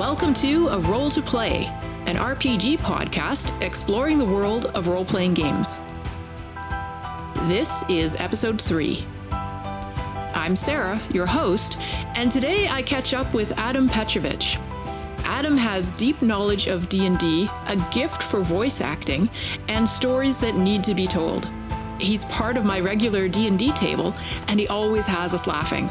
Welcome 0.00 0.32
to 0.32 0.68
A 0.68 0.78
Role 0.78 1.10
to 1.10 1.20
Play, 1.20 1.66
an 2.06 2.16
RPG 2.16 2.78
podcast 2.78 3.52
exploring 3.62 4.16
the 4.16 4.24
world 4.24 4.64
of 4.74 4.88
role 4.88 5.04
playing 5.04 5.34
games. 5.34 5.78
This 7.42 7.84
is 7.90 8.18
episode 8.18 8.62
3. 8.62 9.04
I'm 9.30 10.56
Sarah, 10.56 10.98
your 11.12 11.26
host, 11.26 11.76
and 12.16 12.32
today 12.32 12.66
I 12.66 12.80
catch 12.80 13.12
up 13.12 13.34
with 13.34 13.52
Adam 13.58 13.90
Petrovich. 13.90 14.56
Adam 15.24 15.58
has 15.58 15.92
deep 15.92 16.22
knowledge 16.22 16.66
of 16.66 16.88
D&D, 16.88 17.50
a 17.66 17.76
gift 17.92 18.22
for 18.22 18.40
voice 18.40 18.80
acting, 18.80 19.28
and 19.68 19.86
stories 19.86 20.40
that 20.40 20.56
need 20.56 20.82
to 20.84 20.94
be 20.94 21.06
told. 21.06 21.50
He's 21.98 22.24
part 22.24 22.56
of 22.56 22.64
my 22.64 22.80
regular 22.80 23.28
D&D 23.28 23.72
table, 23.72 24.14
and 24.48 24.58
he 24.58 24.66
always 24.66 25.06
has 25.06 25.34
us 25.34 25.46
laughing. 25.46 25.90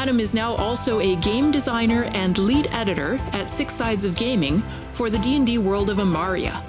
Adam 0.00 0.18
is 0.18 0.32
now 0.32 0.54
also 0.54 1.00
a 1.00 1.16
game 1.16 1.50
designer 1.50 2.04
and 2.14 2.38
lead 2.38 2.66
editor 2.68 3.18
at 3.34 3.50
Six 3.50 3.74
Sides 3.74 4.06
of 4.06 4.16
Gaming 4.16 4.62
for 4.94 5.10
the 5.10 5.18
D&D 5.18 5.58
world 5.58 5.90
of 5.90 5.98
Amaria. 5.98 6.64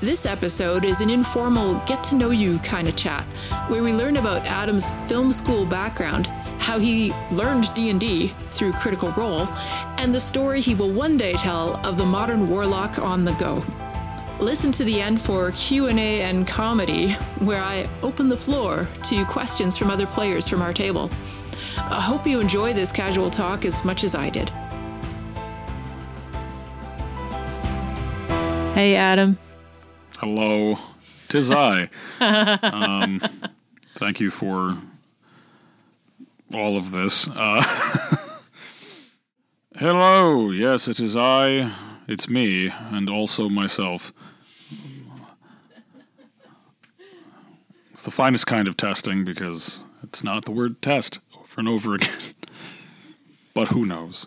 This 0.00 0.26
episode 0.26 0.84
is 0.84 1.00
an 1.00 1.10
informal 1.10 1.80
get 1.86 2.02
to 2.04 2.16
know 2.16 2.32
you 2.32 2.58
kind 2.58 2.88
of 2.88 2.96
chat 2.96 3.22
where 3.68 3.84
we 3.84 3.92
learn 3.92 4.16
about 4.16 4.44
Adam's 4.46 4.92
film 5.08 5.30
school 5.30 5.64
background, 5.64 6.26
how 6.58 6.76
he 6.76 7.12
learned 7.30 7.72
D&D 7.72 8.32
through 8.50 8.72
Critical 8.72 9.12
Role, 9.12 9.46
and 9.98 10.12
the 10.12 10.20
story 10.20 10.60
he 10.60 10.74
will 10.74 10.90
one 10.90 11.16
day 11.16 11.34
tell 11.34 11.76
of 11.86 11.98
the 11.98 12.04
modern 12.04 12.48
warlock 12.50 12.98
on 12.98 13.22
the 13.22 13.32
go. 13.34 13.62
Listen 14.40 14.72
to 14.72 14.82
the 14.82 15.00
end 15.00 15.20
for 15.20 15.52
Q&A 15.52 16.22
and 16.22 16.48
comedy 16.48 17.12
where 17.38 17.62
I 17.62 17.88
open 18.02 18.28
the 18.28 18.36
floor 18.36 18.88
to 19.04 19.24
questions 19.26 19.78
from 19.78 19.88
other 19.88 20.06
players 20.06 20.48
from 20.48 20.62
our 20.62 20.72
table. 20.72 21.12
I 21.88 22.00
hope 22.00 22.26
you 22.26 22.40
enjoy 22.40 22.72
this 22.72 22.92
casual 22.92 23.30
talk 23.30 23.64
as 23.64 23.84
much 23.84 24.04
as 24.04 24.14
I 24.14 24.30
did. 24.30 24.50
Hey, 28.74 28.96
Adam. 28.96 29.38
Hello, 30.18 30.78
tis 31.28 31.50
I. 31.50 31.88
um, 32.20 33.20
thank 33.94 34.20
you 34.20 34.30
for 34.30 34.76
all 36.54 36.76
of 36.76 36.90
this. 36.90 37.28
Uh, 37.28 37.62
hello, 39.76 40.50
yes, 40.50 40.88
it 40.88 41.00
is 41.00 41.16
I. 41.16 41.72
It's 42.08 42.28
me, 42.28 42.72
and 42.90 43.08
also 43.08 43.48
myself. 43.48 44.12
It's 47.90 48.02
the 48.02 48.10
finest 48.10 48.46
kind 48.46 48.66
of 48.66 48.76
testing 48.76 49.24
because 49.24 49.84
it's 50.02 50.24
not 50.24 50.44
the 50.44 50.52
word 50.52 50.80
test 50.80 51.18
over 51.29 51.29
and 51.60 51.68
over 51.68 51.94
again. 51.94 52.18
but 53.54 53.68
who 53.68 53.86
knows? 53.86 54.26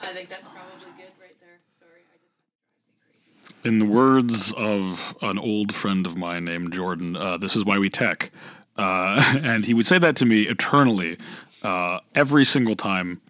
I 0.00 0.12
think 0.12 0.28
that's 0.28 0.46
probably 0.46 0.92
good 0.96 1.10
right 1.20 1.34
there. 1.40 1.58
Sorry, 1.80 2.02
I 2.12 3.48
just 3.48 3.66
In 3.66 3.80
the 3.80 3.86
words 3.86 4.52
of 4.52 5.16
an 5.22 5.38
old 5.38 5.74
friend 5.74 6.06
of 6.06 6.16
mine 6.16 6.44
named 6.44 6.72
Jordan, 6.72 7.16
uh, 7.16 7.38
this 7.38 7.56
is 7.56 7.64
why 7.64 7.78
we 7.78 7.90
tech. 7.90 8.30
Uh, 8.76 9.38
and 9.42 9.64
he 9.64 9.74
would 9.74 9.86
say 9.86 9.98
that 9.98 10.14
to 10.16 10.26
me 10.26 10.42
eternally 10.42 11.16
uh, 11.62 11.98
every 12.14 12.44
single 12.44 12.76
time 12.76 13.20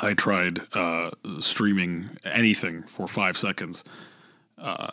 I 0.00 0.14
tried 0.14 0.60
uh, 0.72 1.10
streaming 1.40 2.08
anything 2.24 2.84
for 2.84 3.06
five 3.06 3.36
seconds. 3.36 3.84
Uh, 4.56 4.90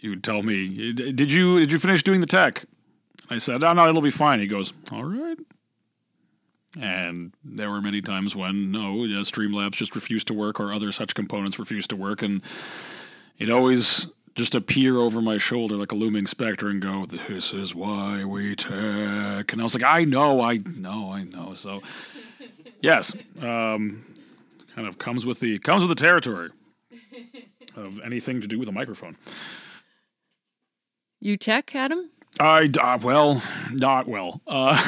he 0.00 0.08
would 0.08 0.24
tell 0.24 0.42
me, 0.42 0.92
"Did 0.92 1.30
you 1.30 1.60
did 1.60 1.70
you 1.70 1.78
finish 1.78 2.02
doing 2.02 2.20
the 2.20 2.26
tech?" 2.26 2.64
I 3.30 3.38
said, 3.38 3.62
"Oh 3.62 3.72
no, 3.72 3.88
it'll 3.88 4.02
be 4.02 4.10
fine." 4.10 4.40
He 4.40 4.48
goes, 4.48 4.72
"All 4.90 5.04
right." 5.04 5.38
And 6.80 7.32
there 7.44 7.70
were 7.70 7.82
many 7.82 8.00
times 8.00 8.34
when 8.34 8.70
no, 8.70 9.04
yeah, 9.04 9.18
Streamlabs 9.18 9.72
just 9.72 9.94
refused 9.94 10.28
to 10.28 10.34
work, 10.34 10.58
or 10.58 10.72
other 10.72 10.90
such 10.90 11.14
components 11.14 11.58
refused 11.58 11.90
to 11.90 11.96
work, 11.96 12.22
and 12.22 12.40
it 13.38 13.50
always 13.50 14.06
just 14.34 14.54
appear 14.54 14.96
over 14.96 15.20
my 15.20 15.36
shoulder 15.36 15.76
like 15.76 15.92
a 15.92 15.94
looming 15.94 16.26
specter 16.26 16.68
and 16.68 16.80
go, 16.80 17.04
"This 17.04 17.52
is 17.52 17.74
why 17.74 18.24
we 18.24 18.54
tech." 18.56 19.52
And 19.52 19.60
I 19.60 19.62
was 19.62 19.74
like, 19.74 19.84
"I 19.84 20.04
know, 20.04 20.40
I 20.40 20.58
know, 20.64 21.12
I 21.12 21.24
know." 21.24 21.52
So, 21.54 21.82
yes, 22.80 23.14
um, 23.40 24.06
kind 24.74 24.88
of 24.88 24.96
comes 24.98 25.26
with 25.26 25.40
the 25.40 25.58
comes 25.58 25.82
with 25.82 25.90
the 25.90 26.02
territory 26.02 26.50
of 27.76 28.00
anything 28.00 28.40
to 28.40 28.46
do 28.46 28.58
with 28.58 28.68
a 28.68 28.72
microphone. 28.72 29.16
You 31.20 31.36
tech, 31.36 31.74
Adam? 31.74 32.10
I 32.40 32.70
uh, 32.80 32.98
well, 33.02 33.42
not 33.70 34.08
well, 34.08 34.40
uh, 34.46 34.80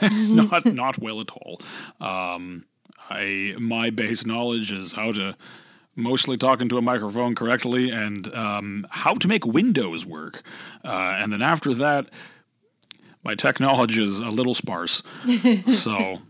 not 0.28 0.64
not 0.66 0.98
well 0.98 1.20
at 1.20 1.30
all. 1.30 1.60
Um, 2.00 2.64
I 3.10 3.54
my 3.58 3.90
base 3.90 4.24
knowledge 4.24 4.72
is 4.72 4.92
how 4.92 5.12
to 5.12 5.36
mostly 5.96 6.36
talk 6.36 6.62
into 6.62 6.78
a 6.78 6.82
microphone 6.82 7.34
correctly 7.34 7.90
and 7.90 8.32
um, 8.34 8.86
how 8.90 9.14
to 9.14 9.28
make 9.28 9.44
Windows 9.44 10.06
work, 10.06 10.42
uh, 10.84 11.16
and 11.18 11.32
then 11.32 11.42
after 11.42 11.74
that, 11.74 12.08
my 13.24 13.34
tech 13.34 13.58
knowledge 13.58 13.98
is 13.98 14.20
a 14.20 14.30
little 14.30 14.54
sparse. 14.54 15.02
so, 15.66 16.20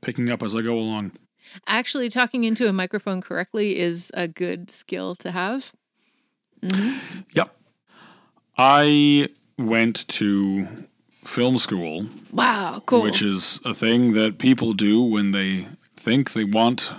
picking 0.00 0.30
up 0.30 0.42
as 0.42 0.54
I 0.54 0.62
go 0.62 0.78
along. 0.78 1.12
Actually, 1.66 2.08
talking 2.08 2.44
into 2.44 2.68
a 2.68 2.72
microphone 2.72 3.20
correctly 3.20 3.78
is 3.78 4.12
a 4.14 4.28
good 4.28 4.70
skill 4.70 5.14
to 5.16 5.32
have. 5.32 5.72
Yep, 7.32 7.56
I 8.56 9.28
went 9.58 10.06
to 10.08 10.66
film 11.24 11.58
school 11.58 12.06
Wow, 12.32 12.82
cool. 12.86 13.02
which 13.02 13.22
is 13.22 13.60
a 13.64 13.74
thing 13.74 14.12
that 14.14 14.38
people 14.38 14.72
do 14.72 15.02
when 15.02 15.32
they 15.32 15.66
think 15.96 16.32
they 16.32 16.44
want 16.44 16.92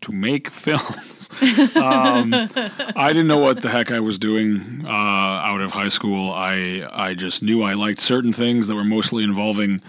to 0.00 0.12
make 0.12 0.48
films. 0.64 1.28
um, 1.76 2.32
I 2.34 3.08
didn't 3.12 3.26
know 3.26 3.38
what 3.38 3.62
the 3.62 3.68
heck 3.68 3.90
I 3.92 4.00
was 4.00 4.18
doing 4.18 4.82
uh, 4.84 4.88
out 4.88 5.60
of 5.60 5.72
high 5.72 5.88
school. 5.90 6.32
I 6.32 6.82
I 6.92 7.14
just 7.14 7.42
knew 7.42 7.62
I 7.62 7.74
liked 7.74 8.00
certain 8.00 8.32
things 8.32 8.68
that 8.68 8.74
were 8.74 8.84
mostly 8.84 9.22
involving 9.24 9.82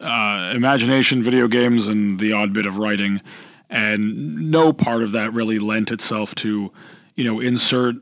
uh, 0.00 0.52
imagination, 0.54 1.22
video 1.22 1.48
games, 1.48 1.88
and 1.88 2.18
the 2.20 2.32
odd 2.32 2.52
bit 2.52 2.66
of 2.66 2.78
writing. 2.78 3.20
And 3.68 4.50
no 4.50 4.72
part 4.72 5.02
of 5.02 5.12
that 5.12 5.32
really 5.34 5.58
lent 5.58 5.90
itself 5.90 6.34
to, 6.36 6.72
you 7.16 7.24
know, 7.24 7.40
insert 7.40 7.96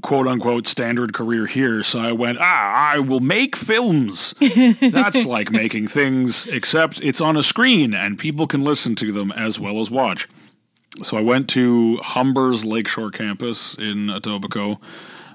quote 0.00 0.26
unquote 0.26 0.66
standard 0.66 1.12
career 1.12 1.46
here. 1.46 1.82
So 1.82 2.00
I 2.00 2.12
went, 2.12 2.38
ah, 2.40 2.92
I 2.94 2.98
will 2.98 3.20
make 3.20 3.56
films. 3.56 4.34
That's 4.80 5.26
like 5.26 5.50
making 5.50 5.88
things, 5.88 6.46
except 6.46 7.00
it's 7.02 7.20
on 7.20 7.36
a 7.36 7.42
screen 7.42 7.92
and 7.92 8.18
people 8.18 8.46
can 8.46 8.64
listen 8.64 8.94
to 8.96 9.12
them 9.12 9.30
as 9.32 9.60
well 9.60 9.78
as 9.80 9.90
watch. 9.90 10.28
So 11.02 11.16
I 11.16 11.20
went 11.20 11.48
to 11.50 11.98
Humber's 12.02 12.64
Lakeshore 12.64 13.10
campus 13.10 13.76
in 13.76 14.08
Etobicoke 14.08 14.78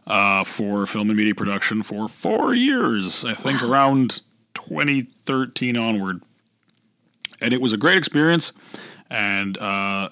uh, 0.06 0.44
for 0.44 0.86
film 0.86 1.10
and 1.10 1.18
media 1.18 1.36
production 1.36 1.84
for 1.84 2.08
four 2.08 2.54
years, 2.54 3.26
I 3.26 3.34
think 3.34 3.62
around 3.62 4.22
2013 4.54 5.76
onward. 5.76 6.22
And 7.42 7.54
it 7.54 7.62
was 7.62 7.74
a 7.74 7.78
great 7.78 7.98
experience. 7.98 8.54
And 9.10 9.58
uh, 9.58 10.10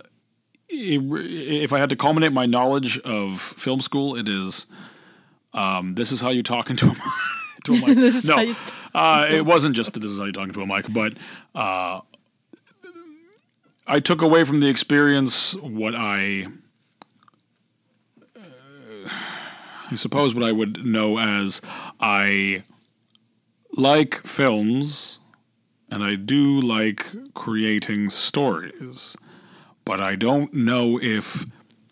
if 0.70 1.74
I 1.74 1.80
had 1.80 1.90
to 1.90 1.96
culminate 1.96 2.32
my 2.32 2.46
knowledge 2.46 3.00
of 3.00 3.40
film 3.42 3.80
school, 3.82 4.16
it 4.16 4.28
is 4.28 4.66
um, 5.54 5.96
this 5.96 6.12
is 6.12 6.22
how 6.22 6.30
you 6.30 6.44
talk 6.44 6.70
into 6.70 6.88
a, 6.88 6.96
to 7.66 7.74
a 7.74 7.76
mic. 7.88 7.88
This 7.98 8.16
is 8.16 8.26
no, 8.26 8.36
how 8.36 8.42
you- 8.42 8.56
uh, 8.94 9.26
it 9.30 9.46
wasn't 9.46 9.76
just 9.76 9.94
this 9.94 10.10
is 10.10 10.20
how 10.20 10.26
you 10.26 10.32
talk 10.32 10.48
into 10.48 10.62
a 10.62 10.68
mic, 10.68 10.92
but 10.92 11.14
uh, 11.54 12.02
I 13.88 14.00
took 14.00 14.22
away 14.22 14.44
from 14.44 14.60
the 14.62 14.68
experience 14.68 15.56
what 15.56 15.94
I. 15.96 16.48
uh, 18.36 19.10
I 19.92 19.96
suppose 19.96 20.34
what 20.34 20.44
I 20.44 20.52
would 20.52 20.86
know 20.86 21.20
as 21.20 21.62
I 22.00 22.64
like 23.78 24.26
films 24.26 25.20
and 25.92 26.04
I 26.04 26.16
do 26.16 26.60
like 26.60 27.06
creating 27.36 28.10
stories 28.10 29.16
but 29.86 30.02
I 30.02 30.16
don't 30.16 30.54
know 30.54 31.00
if 31.02 31.46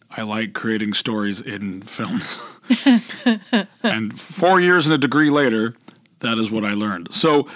I 0.09 0.23
like 0.23 0.53
creating 0.53 0.93
stories 0.93 1.39
in 1.39 1.81
films. 1.81 2.41
and 3.83 4.19
four 4.19 4.59
years 4.59 4.85
and 4.85 4.93
a 4.93 4.97
degree 4.97 5.29
later, 5.29 5.75
that 6.19 6.37
is 6.37 6.51
what 6.51 6.65
I 6.65 6.73
learned. 6.73 7.13
So, 7.13 7.47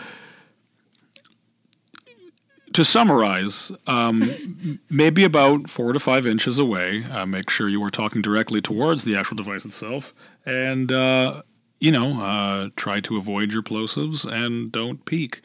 to 2.73 2.83
summarize, 2.83 3.71
um, 3.87 4.23
maybe 4.89 5.23
about 5.23 5.69
four 5.69 5.93
to 5.93 5.99
five 5.99 6.27
inches 6.27 6.59
away, 6.59 7.03
uh, 7.05 7.25
make 7.25 7.49
sure 7.49 7.67
you 7.67 7.83
are 7.83 7.89
talking 7.89 8.21
directly 8.21 8.61
towards 8.61 9.03
the 9.03 9.15
actual 9.15 9.35
device 9.35 9.65
itself, 9.65 10.13
and 10.45 10.91
uh, 10.91 11.41
you 11.79 11.91
know, 11.91 12.21
uh, 12.21 12.69
try 12.75 12.99
to 13.01 13.17
avoid 13.17 13.53
your 13.53 13.63
plosives 13.63 14.25
and 14.25 14.71
don't 14.71 15.05
peek. 15.05 15.41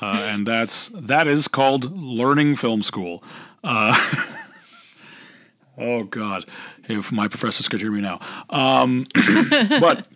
Uh, 0.00 0.28
and 0.30 0.46
that's 0.46 0.88
that 0.88 1.26
is 1.26 1.46
called 1.48 1.96
learning 1.96 2.56
film 2.56 2.82
school. 2.82 3.22
Uh, 3.64 3.94
oh 5.78 6.04
God, 6.04 6.44
if 6.88 7.10
my 7.10 7.28
professors 7.28 7.68
could 7.68 7.80
hear 7.80 7.90
me 7.90 8.00
now. 8.00 8.20
Um, 8.50 9.04
but 9.80 10.06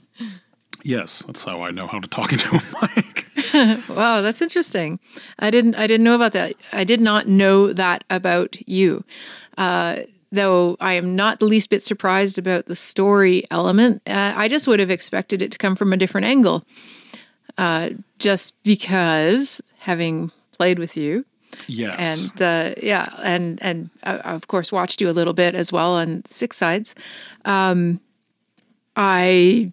yes, 0.84 1.22
that's 1.26 1.42
how 1.44 1.62
I 1.62 1.70
know 1.70 1.86
how 1.86 1.98
to 1.98 2.08
talk 2.08 2.32
into 2.32 2.48
a 2.50 2.62
mic. 2.96 3.24
Wow, 3.88 4.20
that's 4.20 4.42
interesting. 4.42 5.00
I 5.38 5.50
didn't 5.50 5.74
I 5.76 5.86
didn't 5.86 6.04
know 6.04 6.14
about 6.14 6.32
that. 6.32 6.54
I 6.72 6.84
did 6.84 7.00
not 7.00 7.26
know 7.26 7.72
that 7.72 8.04
about 8.10 8.56
you. 8.68 9.04
Uh, 9.56 10.02
though 10.30 10.76
I 10.80 10.94
am 10.94 11.16
not 11.16 11.38
the 11.38 11.46
least 11.46 11.70
bit 11.70 11.82
surprised 11.82 12.38
about 12.38 12.66
the 12.66 12.76
story 12.76 13.44
element. 13.50 14.02
Uh, 14.06 14.34
I 14.36 14.48
just 14.48 14.68
would 14.68 14.80
have 14.80 14.90
expected 14.90 15.42
it 15.42 15.50
to 15.52 15.58
come 15.58 15.74
from 15.74 15.92
a 15.92 15.96
different 15.96 16.26
angle. 16.26 16.64
Uh, 17.56 17.90
just 18.18 18.54
because 18.62 19.60
having 19.78 20.30
played 20.52 20.78
with 20.78 20.96
you, 20.96 21.24
Yes. 21.66 21.96
and 21.98 22.42
uh, 22.42 22.74
yeah, 22.82 23.08
and 23.22 23.62
and 23.62 23.90
uh, 24.02 24.20
of 24.24 24.48
course 24.48 24.72
watched 24.72 25.00
you 25.00 25.10
a 25.10 25.12
little 25.12 25.34
bit 25.34 25.54
as 25.54 25.72
well 25.72 25.94
on 25.94 26.24
Six 26.24 26.56
Sides. 26.56 26.94
Um, 27.44 28.00
I 28.96 29.72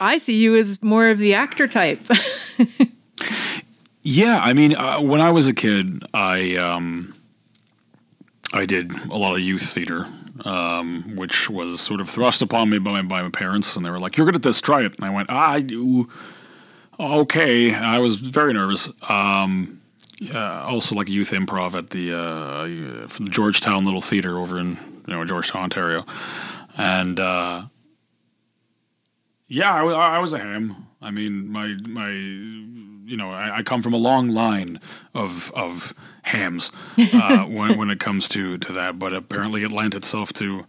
I 0.00 0.18
see 0.18 0.36
you 0.36 0.56
as 0.56 0.82
more 0.82 1.08
of 1.08 1.18
the 1.18 1.34
actor 1.34 1.66
type. 1.68 2.00
Yeah, 4.08 4.38
I 4.40 4.52
mean, 4.52 4.76
uh, 4.76 5.00
when 5.00 5.20
I 5.20 5.32
was 5.32 5.48
a 5.48 5.52
kid, 5.52 6.04
I 6.14 6.54
um, 6.58 7.12
I 8.52 8.64
did 8.64 8.92
a 8.92 9.16
lot 9.16 9.34
of 9.34 9.40
youth 9.40 9.62
theater, 9.68 10.06
um, 10.44 11.16
which 11.16 11.50
was 11.50 11.80
sort 11.80 12.00
of 12.00 12.08
thrust 12.08 12.40
upon 12.40 12.70
me 12.70 12.78
by 12.78 12.92
my, 12.92 13.02
by 13.02 13.22
my 13.22 13.30
parents, 13.30 13.74
and 13.74 13.84
they 13.84 13.90
were 13.90 13.98
like, 13.98 14.16
"You're 14.16 14.24
good 14.24 14.36
at 14.36 14.44
this, 14.44 14.60
try 14.60 14.84
it." 14.84 14.94
And 14.94 15.04
I 15.04 15.10
went, 15.10 15.28
"I 15.28 15.60
do." 15.60 16.08
Okay, 17.00 17.74
I 17.74 17.98
was 17.98 18.14
very 18.20 18.52
nervous. 18.52 18.88
Um, 19.10 19.82
uh, 20.32 20.64
also, 20.66 20.94
like 20.94 21.08
youth 21.08 21.30
improv 21.30 21.74
at 21.74 21.90
the 21.90 22.16
uh, 22.16 22.64
the 22.64 23.28
Georgetown 23.30 23.84
Little 23.84 24.00
Theater 24.00 24.38
over 24.38 24.58
in 24.58 24.78
you 25.06 25.14
know 25.14 25.24
Georgetown, 25.24 25.64
Ontario, 25.64 26.06
and 26.76 27.20
uh, 27.20 27.62
yeah, 29.48 29.74
I, 29.74 29.84
I 29.84 30.18
was 30.18 30.32
a 30.32 30.38
ham. 30.38 30.88
I 31.00 31.10
mean, 31.10 31.48
my 31.48 31.74
my 31.86 32.10
you 32.10 33.16
know, 33.16 33.30
I, 33.30 33.58
I 33.58 33.62
come 33.62 33.82
from 33.82 33.94
a 33.94 33.98
long 33.98 34.28
line 34.28 34.80
of 35.14 35.52
of 35.54 35.94
hams 36.22 36.72
uh, 36.98 37.44
when 37.48 37.78
when 37.78 37.90
it 37.90 38.00
comes 38.00 38.28
to 38.30 38.58
to 38.58 38.72
that. 38.72 38.98
But 38.98 39.12
apparently, 39.12 39.62
it 39.62 39.72
lent 39.72 39.94
itself 39.94 40.32
to 40.34 40.66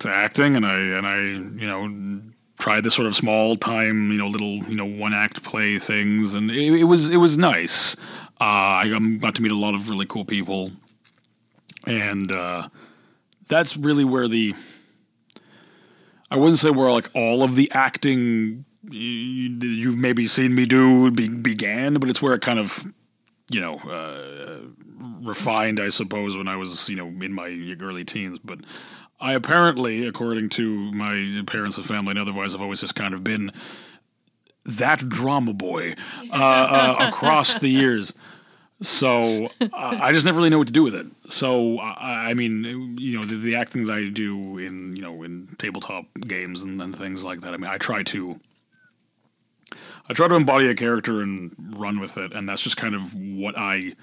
to 0.00 0.08
acting, 0.08 0.56
and 0.56 0.66
I 0.66 0.78
and 0.78 1.06
I 1.06 1.18
you 1.18 1.66
know 1.66 2.22
tried 2.58 2.82
the 2.82 2.90
sort 2.90 3.06
of 3.06 3.14
small 3.14 3.54
time 3.54 4.10
you 4.10 4.18
know 4.18 4.26
little 4.26 4.56
you 4.64 4.74
know 4.74 4.84
one 4.84 5.14
act 5.14 5.42
play 5.44 5.78
things, 5.78 6.34
and 6.34 6.50
it, 6.50 6.80
it 6.80 6.84
was 6.84 7.08
it 7.10 7.18
was 7.18 7.38
nice. 7.38 7.96
Uh, 8.40 8.44
I 8.84 9.18
got 9.20 9.34
to 9.36 9.42
meet 9.42 9.52
a 9.52 9.56
lot 9.56 9.74
of 9.74 9.90
really 9.90 10.06
cool 10.06 10.24
people, 10.24 10.70
and 11.86 12.30
uh, 12.30 12.68
that's 13.48 13.76
really 13.76 14.04
where 14.04 14.28
the 14.28 14.54
I 16.30 16.36
wouldn't 16.36 16.58
say 16.58 16.70
where 16.70 16.92
like 16.92 17.10
all 17.14 17.42
of 17.42 17.56
the 17.56 17.70
acting 17.72 18.64
you, 18.90 19.58
you've 19.60 19.96
maybe 19.96 20.26
seen 20.26 20.54
me 20.54 20.64
do 20.64 21.10
be, 21.10 21.28
began, 21.28 21.94
but 21.94 22.08
it's 22.08 22.22
where 22.22 22.34
it 22.34 22.42
kind 22.42 22.58
of, 22.58 22.86
you 23.50 23.60
know, 23.60 23.76
uh, 23.78 24.60
refined, 25.22 25.80
I 25.80 25.88
suppose, 25.88 26.36
when 26.36 26.48
I 26.48 26.56
was, 26.56 26.88
you 26.88 26.96
know, 26.96 27.06
in 27.06 27.32
my 27.32 27.76
early 27.80 28.04
teens. 28.04 28.38
But 28.38 28.60
I 29.20 29.34
apparently, 29.34 30.06
according 30.06 30.50
to 30.50 30.92
my 30.92 31.42
parents 31.46 31.76
and 31.76 31.86
family 31.86 32.10
and 32.10 32.18
otherwise, 32.18 32.54
I've 32.54 32.62
always 32.62 32.80
just 32.80 32.94
kind 32.94 33.14
of 33.14 33.24
been 33.24 33.52
that 34.64 34.98
drama 35.08 35.54
boy 35.54 35.94
uh, 36.30 36.34
uh, 36.34 37.08
across 37.08 37.58
the 37.58 37.68
years. 37.68 38.12
So 38.80 39.48
I 39.72 40.12
just 40.12 40.24
never 40.24 40.36
really 40.38 40.50
know 40.50 40.58
what 40.58 40.68
to 40.68 40.72
do 40.72 40.84
with 40.84 40.94
it. 40.94 41.06
So 41.28 41.78
I, 41.78 42.30
I 42.30 42.34
mean, 42.34 42.96
you 42.98 43.18
know, 43.18 43.24
the, 43.24 43.36
the 43.36 43.56
acting 43.56 43.86
that 43.86 43.94
I 43.94 44.08
do 44.08 44.58
in 44.58 44.94
you 44.94 45.02
know 45.02 45.22
in 45.24 45.56
tabletop 45.58 46.04
games 46.20 46.62
and, 46.62 46.80
and 46.80 46.94
things 46.94 47.24
like 47.24 47.40
that. 47.40 47.54
I 47.54 47.56
mean, 47.56 47.70
I 47.70 47.78
try 47.78 48.04
to 48.04 48.38
I 50.08 50.14
try 50.14 50.28
to 50.28 50.34
embody 50.36 50.68
a 50.68 50.74
character 50.74 51.20
and 51.20 51.54
run 51.76 51.98
with 51.98 52.18
it, 52.18 52.34
and 52.34 52.48
that's 52.48 52.62
just 52.62 52.76
kind 52.76 52.94
of 52.94 53.14
what 53.14 53.58
I. 53.58 53.94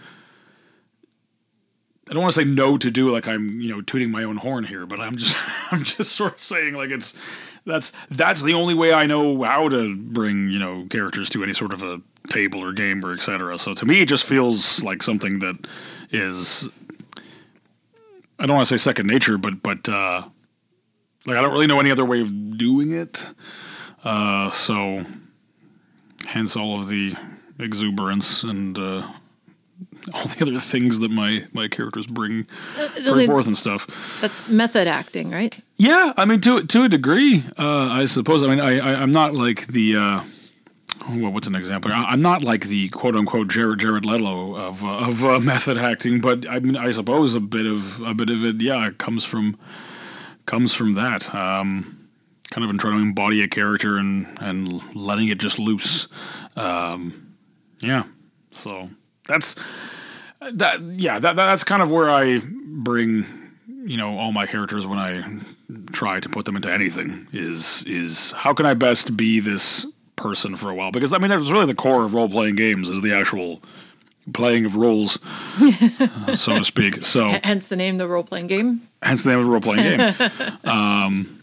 I 2.07 2.13
don't 2.13 2.21
want 2.21 2.35
to 2.35 2.41
say 2.41 2.45
no 2.45 2.77
to 2.77 2.91
do 2.91 3.11
like 3.11 3.27
I'm 3.27 3.61
you 3.61 3.69
know 3.69 3.81
tooting 3.81 4.11
my 4.11 4.23
own 4.23 4.37
horn 4.37 4.65
here, 4.65 4.85
but 4.85 4.99
I'm 4.99 5.15
just 5.15 5.37
I'm 5.71 5.83
just 5.83 6.11
sort 6.11 6.33
of 6.33 6.39
saying 6.39 6.73
like 6.75 6.91
it's 6.91 7.17
that's 7.65 7.93
that's 8.11 8.43
the 8.43 8.53
only 8.53 8.73
way 8.73 8.93
I 8.93 9.07
know 9.07 9.41
how 9.43 9.69
to 9.69 9.95
bring 9.95 10.49
you 10.49 10.59
know 10.59 10.85
characters 10.89 11.29
to 11.29 11.43
any 11.43 11.53
sort 11.53 11.71
of 11.71 11.81
a 11.81 12.01
table 12.27 12.63
or 12.63 12.73
game 12.73 13.03
or 13.03 13.13
etc. 13.13 13.57
So 13.57 13.73
to 13.73 13.85
me, 13.85 14.01
it 14.01 14.07
just 14.07 14.23
feels 14.23 14.83
like 14.83 15.03
something 15.03 15.39
that 15.39 15.67
is 16.11 16.69
I 18.39 18.45
don't 18.45 18.55
want 18.55 18.67
to 18.67 18.77
say 18.77 18.81
second 18.81 19.07
nature, 19.07 19.37
but 19.37 19.63
but 19.63 19.87
uh, 19.87 20.23
like 21.25 21.37
I 21.37 21.41
don't 21.41 21.53
really 21.53 21.67
know 21.67 21.79
any 21.79 21.91
other 21.91 22.05
way 22.05 22.21
of 22.21 22.57
doing 22.57 22.91
it. 22.91 23.27
Uh, 24.03 24.49
so 24.49 25.05
hence 26.27 26.55
all 26.55 26.79
of 26.79 26.89
the 26.89 27.15
exuberance 27.59 28.43
and 28.43 28.77
uh, 28.77 29.07
all 30.13 30.23
the 30.25 30.37
other 30.41 30.59
things 30.59 30.99
that 30.99 31.11
my 31.11 31.45
my 31.53 31.67
characters 31.67 32.07
bring, 32.07 32.45
bring 33.03 33.31
forth 33.31 33.47
and 33.47 33.57
stuff. 33.57 34.19
That's 34.21 34.47
method 34.49 34.87
acting, 34.87 35.31
right? 35.31 35.57
Yeah, 35.77 36.13
I 36.17 36.25
mean 36.25 36.41
to 36.41 36.63
to 36.63 36.83
a 36.83 36.89
degree, 36.89 37.43
uh, 37.57 37.89
I 37.89 38.05
suppose. 38.05 38.43
I 38.43 38.47
mean, 38.47 38.59
I, 38.59 38.79
I 38.79 39.01
I'm 39.01 39.11
not 39.11 39.33
like 39.33 39.67
the. 39.67 39.95
Well, 41.09 41.31
what's 41.31 41.47
an 41.47 41.55
example? 41.55 41.91
I'm 41.93 42.21
not 42.21 42.43
like 42.43 42.65
the 42.65 42.89
quote 42.89 43.15
unquote 43.15 43.47
Jared 43.47 43.79
Jared 43.79 44.05
Leto 44.05 44.55
of 44.55 44.83
uh, 44.83 45.07
of 45.07 45.23
uh, 45.23 45.39
method 45.39 45.77
acting, 45.77 46.19
but 46.19 46.49
I 46.49 46.59
mean, 46.59 46.75
I 46.75 46.91
suppose 46.91 47.35
a 47.35 47.39
bit 47.39 47.65
of 47.65 48.01
a 48.01 48.13
bit 48.13 48.29
of 48.29 48.43
it, 48.43 48.61
yeah, 48.61 48.89
comes 48.97 49.23
from 49.23 49.57
comes 50.45 50.73
from 50.73 50.93
that. 50.93 51.33
Um, 51.33 52.09
kind 52.51 52.63
of 52.63 52.69
in 52.69 52.77
trying 52.77 52.97
to 52.97 53.03
embody 53.03 53.43
a 53.43 53.47
character 53.47 53.97
and 53.97 54.27
and 54.41 54.95
letting 54.95 55.27
it 55.27 55.37
just 55.37 55.59
loose. 55.59 56.07
Um, 56.55 57.35
yeah, 57.81 58.03
so 58.49 58.89
that's 59.27 59.55
that. 60.53 60.81
Yeah, 60.81 61.19
that 61.19 61.35
that's 61.35 61.63
kind 61.63 61.81
of 61.81 61.91
where 61.91 62.09
I 62.09 62.41
bring 62.65 63.25
you 63.67 63.97
know 63.97 64.17
all 64.17 64.31
my 64.31 64.47
characters 64.47 64.87
when 64.87 64.97
I 64.97 65.23
try 65.91 66.19
to 66.19 66.29
put 66.29 66.45
them 66.45 66.55
into 66.55 66.71
anything. 66.71 67.27
Is 67.31 67.83
is 67.85 68.31
how 68.31 68.53
can 68.53 68.65
I 68.65 68.73
best 68.73 69.15
be 69.15 69.39
this 69.39 69.85
person 70.15 70.55
for 70.55 70.69
a 70.69 70.75
while? 70.75 70.91
Because 70.91 71.13
I 71.13 71.17
mean, 71.17 71.29
that's 71.29 71.51
really 71.51 71.65
the 71.65 71.75
core 71.75 72.03
of 72.05 72.13
role 72.13 72.29
playing 72.29 72.55
games 72.55 72.89
is 72.89 73.01
the 73.01 73.13
actual 73.13 73.61
playing 74.33 74.65
of 74.65 74.75
roles, 74.75 75.19
uh, 75.61 76.35
so 76.35 76.57
to 76.57 76.63
speak. 76.63 77.05
So 77.05 77.27
Hence 77.43 77.67
the 77.67 77.75
name, 77.75 77.97
the 77.97 78.07
role 78.07 78.23
playing 78.23 78.47
game. 78.47 78.87
hence 79.03 79.23
the 79.23 79.31
name 79.31 79.39
of 79.39 79.45
the 79.45 79.51
role 79.51 79.61
playing 79.61 79.97
game. 79.97 80.15
um, 80.65 81.39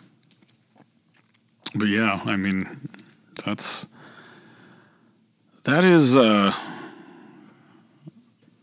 but 1.75 1.89
yeah, 1.89 2.21
I 2.25 2.37
mean, 2.37 2.89
that's 3.47 3.87
that 5.65 5.85
is 5.85 6.17
uh, 6.17 6.53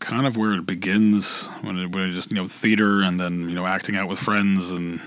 kind 0.00 0.26
of 0.26 0.36
where 0.36 0.52
it 0.52 0.66
begins 0.66 1.48
when 1.62 1.78
it, 1.78 1.94
when 1.94 2.04
it 2.10 2.12
just 2.12 2.30
you 2.30 2.36
know 2.36 2.46
theater 2.46 3.00
and 3.02 3.18
then 3.18 3.48
you 3.48 3.54
know 3.54 3.66
acting 3.66 3.96
out 3.96 4.08
with 4.08 4.18
friends 4.18 4.70
and 4.70 5.00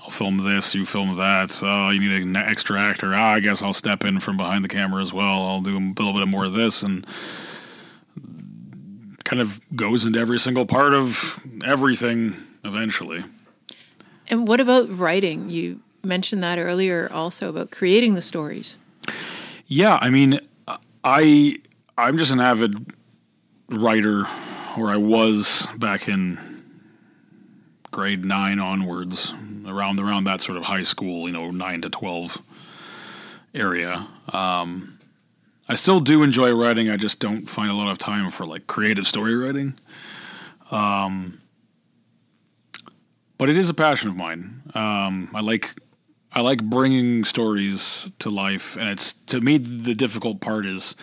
I'll 0.00 0.10
film 0.10 0.38
this, 0.38 0.74
you 0.74 0.84
film 0.84 1.14
that. 1.16 1.58
Oh, 1.62 1.90
you 1.90 2.00
need 2.00 2.22
an 2.22 2.36
extra 2.36 2.80
actor. 2.80 3.14
Ah, 3.14 3.32
I 3.32 3.40
guess 3.40 3.62
I'll 3.62 3.72
step 3.72 4.04
in 4.04 4.20
from 4.20 4.36
behind 4.36 4.64
the 4.64 4.68
camera 4.68 5.02
as 5.02 5.12
well. 5.12 5.42
I'll 5.42 5.60
do 5.60 5.76
a 5.76 5.80
little 5.80 6.12
bit 6.12 6.28
more 6.28 6.44
of 6.44 6.52
this 6.52 6.82
and 6.82 7.06
kind 9.24 9.40
of 9.40 9.60
goes 9.76 10.04
into 10.04 10.18
every 10.18 10.38
single 10.38 10.66
part 10.66 10.92
of 10.92 11.40
everything 11.64 12.36
eventually. 12.64 13.24
And 14.28 14.46
what 14.46 14.60
about 14.60 14.96
writing? 14.96 15.50
You 15.50 15.80
mentioned 16.02 16.42
that 16.42 16.58
earlier 16.58 17.08
also 17.12 17.48
about 17.48 17.70
creating 17.70 18.14
the 18.14 18.22
stories. 18.22 18.78
Yeah, 19.66 19.98
I 20.00 20.10
mean, 20.10 20.40
I 21.04 21.56
I'm 21.96 22.16
just 22.16 22.32
an 22.32 22.40
avid 22.40 22.92
writer, 23.68 24.26
or 24.76 24.88
I 24.88 24.96
was 24.96 25.66
back 25.76 26.08
in 26.08 26.38
grade 27.90 28.24
nine 28.24 28.58
onwards, 28.58 29.34
around 29.70 30.00
around 30.00 30.24
that 30.24 30.40
sort 30.40 30.58
of 30.58 30.64
high 30.64 30.82
school, 30.82 31.26
you 31.28 31.32
know, 31.32 31.50
nine 31.50 31.80
to 31.82 31.90
twelve 31.90 32.38
area. 33.54 34.06
Um, 34.32 34.98
I 35.68 35.74
still 35.74 36.00
do 36.00 36.22
enjoy 36.22 36.52
writing. 36.52 36.90
I 36.90 36.96
just 36.96 37.20
don't 37.20 37.48
find 37.48 37.70
a 37.70 37.74
lot 37.74 37.90
of 37.90 37.98
time 37.98 38.30
for 38.30 38.44
like 38.44 38.66
creative 38.66 39.06
story 39.06 39.36
writing. 39.36 39.74
Um, 40.70 41.38
but 43.38 43.48
it 43.48 43.56
is 43.56 43.70
a 43.70 43.74
passion 43.74 44.08
of 44.08 44.16
mine. 44.16 44.62
Um, 44.74 45.30
I 45.34 45.40
like 45.40 45.74
I 46.32 46.42
like 46.42 46.62
bringing 46.62 47.24
stories 47.24 48.10
to 48.18 48.30
life, 48.30 48.76
and 48.76 48.88
it's 48.88 49.12
to 49.12 49.40
me 49.40 49.58
the 49.58 49.94
difficult 49.94 50.40
part 50.40 50.66
is, 50.66 50.94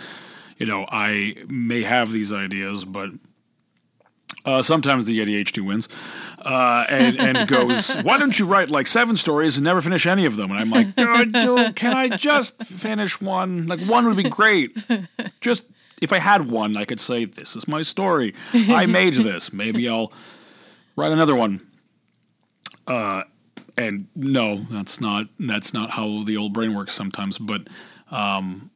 you 0.57 0.65
know, 0.65 0.85
I 0.89 1.37
may 1.47 1.83
have 1.83 2.11
these 2.11 2.31
ideas, 2.31 2.85
but 2.85 3.09
uh, 4.47 4.61
sometimes 4.61 5.05
the 5.05 5.19
ADHD 5.19 5.63
wins 5.63 5.89
uh, 6.39 6.85
and, 6.89 7.19
and 7.19 7.47
goes, 7.47 7.93
"Why 8.03 8.17
don't 8.17 8.39
you 8.39 8.45
write 8.45 8.71
like 8.71 8.87
seven 8.87 9.17
stories 9.17 9.57
and 9.57 9.65
never 9.65 9.81
finish 9.81 10.07
any 10.07 10.25
of 10.25 10.37
them?" 10.37 10.51
And 10.51 10.59
I'm 10.59 10.69
like, 10.69 10.95
"Dude, 10.95 11.33
dude, 11.33 11.75
can 11.75 11.93
I 11.93 12.07
just 12.07 12.63
finish 12.63 13.19
one? 13.19 13.67
Like 13.67 13.81
one 13.81 14.07
would 14.07 14.15
be 14.17 14.29
great. 14.29 14.77
Just 15.41 15.65
if 16.01 16.13
I 16.13 16.19
had 16.19 16.49
one, 16.49 16.77
I 16.77 16.85
could 16.85 16.99
say, 16.99 17.25
"This 17.25 17.57
is 17.57 17.67
my 17.67 17.81
story. 17.81 18.33
I 18.53 18.85
made 18.85 19.15
this. 19.15 19.51
Maybe 19.51 19.89
I'll 19.89 20.13
write 20.95 21.11
another 21.11 21.35
one." 21.35 21.61
Uh, 22.87 23.23
and 23.75 24.07
no, 24.15 24.55
that's 24.71 25.01
not 25.01 25.27
that's 25.39 25.73
not 25.73 25.91
how 25.91 26.23
the 26.23 26.37
old 26.37 26.53
brain 26.53 26.73
works 26.73 26.93
sometimes. 26.93 27.37
But 27.37 27.67
um, 28.11 28.71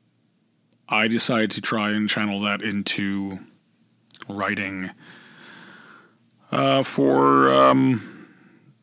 I 0.90 1.08
decided 1.08 1.52
to 1.52 1.62
try 1.62 1.92
and 1.92 2.10
channel 2.10 2.42
that 2.42 2.62
into 2.62 3.40
writing 4.28 4.92
uh, 6.52 6.84
for 6.84 7.54
um, 7.54 8.28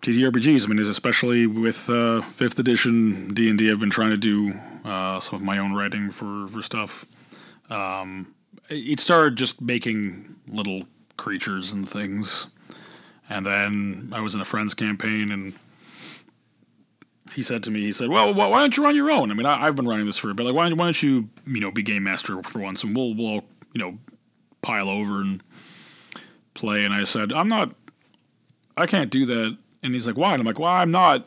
TTRPGs. 0.02 0.64
I 0.64 0.68
mean, 0.68 0.78
especially 0.78 1.46
with 1.46 1.88
uh, 1.90 2.20
fifth 2.22 2.58
edition 2.58 3.32
D 3.34 3.48
and 3.48 3.58
D, 3.58 3.70
I've 3.70 3.80
been 3.80 3.90
trying 3.90 4.10
to 4.10 4.16
do 4.16 4.58
uh, 4.84 5.20
some 5.20 5.37
of 5.37 5.42
my 5.42 5.58
own 5.58 5.75
writing 5.75 6.10
for 6.10 6.48
for 6.48 6.62
stuff. 6.62 7.04
Um, 7.70 8.34
it 8.68 9.00
started 9.00 9.37
just 9.37 9.60
making 9.60 10.37
little 10.46 10.84
creatures 11.16 11.72
and 11.72 11.88
things, 11.88 12.46
and 13.28 13.44
then 13.44 14.10
I 14.12 14.20
was 14.20 14.34
in 14.34 14.40
a 14.40 14.44
friend's 14.44 14.75
campaign, 14.75 15.30
and 15.30 15.54
he 17.34 17.42
said 17.42 17.62
to 17.64 17.70
me, 17.70 17.82
he 17.82 17.92
said, 17.92 18.08
"Well, 18.08 18.32
why 18.32 18.60
don't 18.60 18.76
you 18.76 18.84
run 18.84 18.94
your 18.94 19.10
own? 19.10 19.30
I 19.30 19.34
mean, 19.34 19.46
I, 19.46 19.64
have 19.64 19.76
been 19.76 19.87
running 19.87 20.06
this 20.06 20.16
for 20.16 20.30
a 20.30 20.34
bit. 20.34 20.46
Like, 20.46 20.54
why, 20.54 20.70
why 20.70 20.87
don't 20.87 21.02
you, 21.02 21.28
you 21.46 21.60
know, 21.60 21.70
be 21.70 21.82
game 21.82 22.04
master 22.04 22.42
for 22.42 22.60
once, 22.60 22.84
and 22.84 22.96
we'll 22.96 23.14
we'll 23.14 23.44
you 23.72 23.80
know 23.80 23.98
pile 24.62 24.88
over 24.88 25.20
and 25.20 25.42
play?" 26.59 26.85
And 26.85 26.95
I 26.95 27.05
said, 27.05 27.33
"I'm 27.33 27.49
not, 27.49 27.75
I 28.77 28.87
can't 28.87 29.11
do 29.11 29.27
that." 29.27 29.57
And 29.83 29.95
he's 29.95 30.07
like, 30.07 30.17
"Why?" 30.17 30.33
And 30.33 30.41
I'm 30.41 30.47
like, 30.47 30.59
"Well, 30.59 30.71
I'm 30.71 30.91
not 30.91 31.27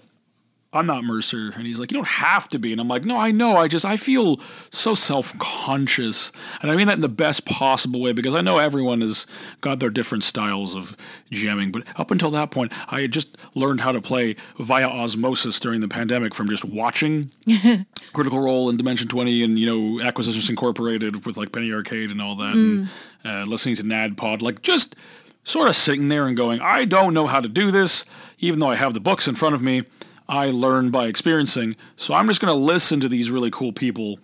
I'm 0.73 0.85
not 0.85 1.03
Mercer. 1.03 1.51
And 1.53 1.67
he's 1.67 1.79
like, 1.79 1.91
you 1.91 1.97
don't 1.97 2.07
have 2.07 2.47
to 2.49 2.59
be. 2.59 2.71
And 2.71 2.79
I'm 2.79 2.87
like, 2.87 3.03
no, 3.03 3.17
I 3.17 3.31
know. 3.31 3.57
I 3.57 3.67
just, 3.67 3.83
I 3.83 3.97
feel 3.97 4.39
so 4.69 4.93
self 4.93 5.37
conscious. 5.37 6.31
And 6.61 6.71
I 6.71 6.77
mean 6.77 6.87
that 6.87 6.93
in 6.93 7.01
the 7.01 7.09
best 7.09 7.45
possible 7.45 7.99
way 7.99 8.13
because 8.13 8.35
I 8.35 8.41
know 8.41 8.57
everyone 8.57 9.01
has 9.01 9.27
got 9.59 9.79
their 9.79 9.89
different 9.89 10.23
styles 10.23 10.73
of 10.73 10.95
jamming. 11.29 11.73
But 11.73 11.83
up 11.97 12.09
until 12.09 12.29
that 12.31 12.51
point, 12.51 12.71
I 12.87 13.01
had 13.01 13.11
just 13.11 13.37
learned 13.53 13.81
how 13.81 13.91
to 13.91 13.99
play 13.99 14.37
via 14.59 14.87
osmosis 14.87 15.59
during 15.59 15.81
the 15.81 15.89
pandemic 15.89 16.33
from 16.33 16.47
just 16.47 16.63
watching 16.63 17.31
Critical 18.13 18.39
Role 18.39 18.69
and 18.69 18.77
Dimension 18.77 19.09
20 19.09 19.43
and, 19.43 19.59
you 19.59 19.65
know, 19.65 20.01
Acquisitions 20.05 20.49
Incorporated 20.49 21.25
with 21.25 21.35
like 21.35 21.51
Penny 21.51 21.73
Arcade 21.73 22.11
and 22.11 22.21
all 22.21 22.35
that. 22.35 22.55
Mm. 22.55 22.87
And 23.25 23.47
uh, 23.47 23.49
listening 23.49 23.75
to 23.75 23.83
NADDPOD, 23.83 24.41
like 24.41 24.61
just 24.61 24.95
sort 25.43 25.67
of 25.69 25.75
sitting 25.75 26.07
there 26.07 26.27
and 26.27 26.37
going, 26.37 26.61
I 26.61 26.85
don't 26.85 27.13
know 27.13 27.27
how 27.27 27.39
to 27.39 27.49
do 27.49 27.71
this, 27.71 28.05
even 28.39 28.59
though 28.59 28.69
I 28.69 28.75
have 28.75 28.93
the 28.93 28.99
books 28.99 29.27
in 29.27 29.35
front 29.35 29.55
of 29.55 29.61
me. 29.61 29.83
I 30.27 30.49
learn 30.49 30.91
by 30.91 31.07
experiencing. 31.07 31.75
So 31.95 32.13
I'm 32.13 32.27
just 32.27 32.39
going 32.39 32.53
to 32.53 32.59
listen 32.59 32.99
to 33.01 33.09
these 33.09 33.29
really 33.29 33.51
cool 33.51 33.73
people 33.73 34.19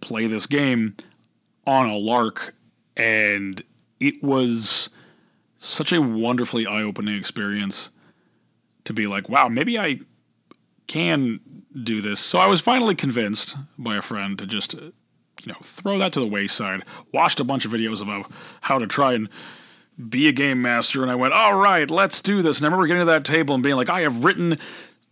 play 0.00 0.26
this 0.26 0.46
game 0.46 0.96
on 1.66 1.88
a 1.88 1.96
lark. 1.96 2.54
And 2.96 3.62
it 4.00 4.22
was 4.22 4.88
such 5.58 5.92
a 5.92 6.00
wonderfully 6.00 6.66
eye 6.66 6.82
opening 6.82 7.16
experience 7.16 7.90
to 8.84 8.94
be 8.94 9.06
like, 9.06 9.28
wow, 9.28 9.48
maybe 9.48 9.78
I 9.78 10.00
can 10.86 11.40
do 11.82 12.00
this. 12.00 12.20
So 12.20 12.38
I 12.38 12.46
was 12.46 12.60
finally 12.60 12.94
convinced 12.94 13.56
by 13.76 13.96
a 13.96 14.02
friend 14.02 14.38
to 14.38 14.46
just, 14.46 14.74
you 14.74 14.92
know, 15.46 15.56
throw 15.62 15.98
that 15.98 16.12
to 16.14 16.20
the 16.20 16.28
wayside. 16.28 16.82
Watched 17.12 17.40
a 17.40 17.44
bunch 17.44 17.64
of 17.64 17.72
videos 17.72 18.00
about 18.00 18.30
how 18.62 18.78
to 18.78 18.86
try 18.86 19.12
and 19.12 19.28
be 20.08 20.28
a 20.28 20.32
game 20.32 20.62
master, 20.62 21.02
and 21.02 21.10
I 21.10 21.14
went, 21.14 21.32
all 21.32 21.54
right, 21.54 21.90
let's 21.90 22.20
do 22.20 22.42
this. 22.42 22.58
And 22.58 22.66
I 22.66 22.68
remember 22.68 22.86
getting 22.86 23.02
to 23.02 23.06
that 23.06 23.24
table 23.24 23.54
and 23.54 23.64
being 23.64 23.76
like, 23.76 23.90
I 23.90 24.02
have 24.02 24.24
written 24.24 24.58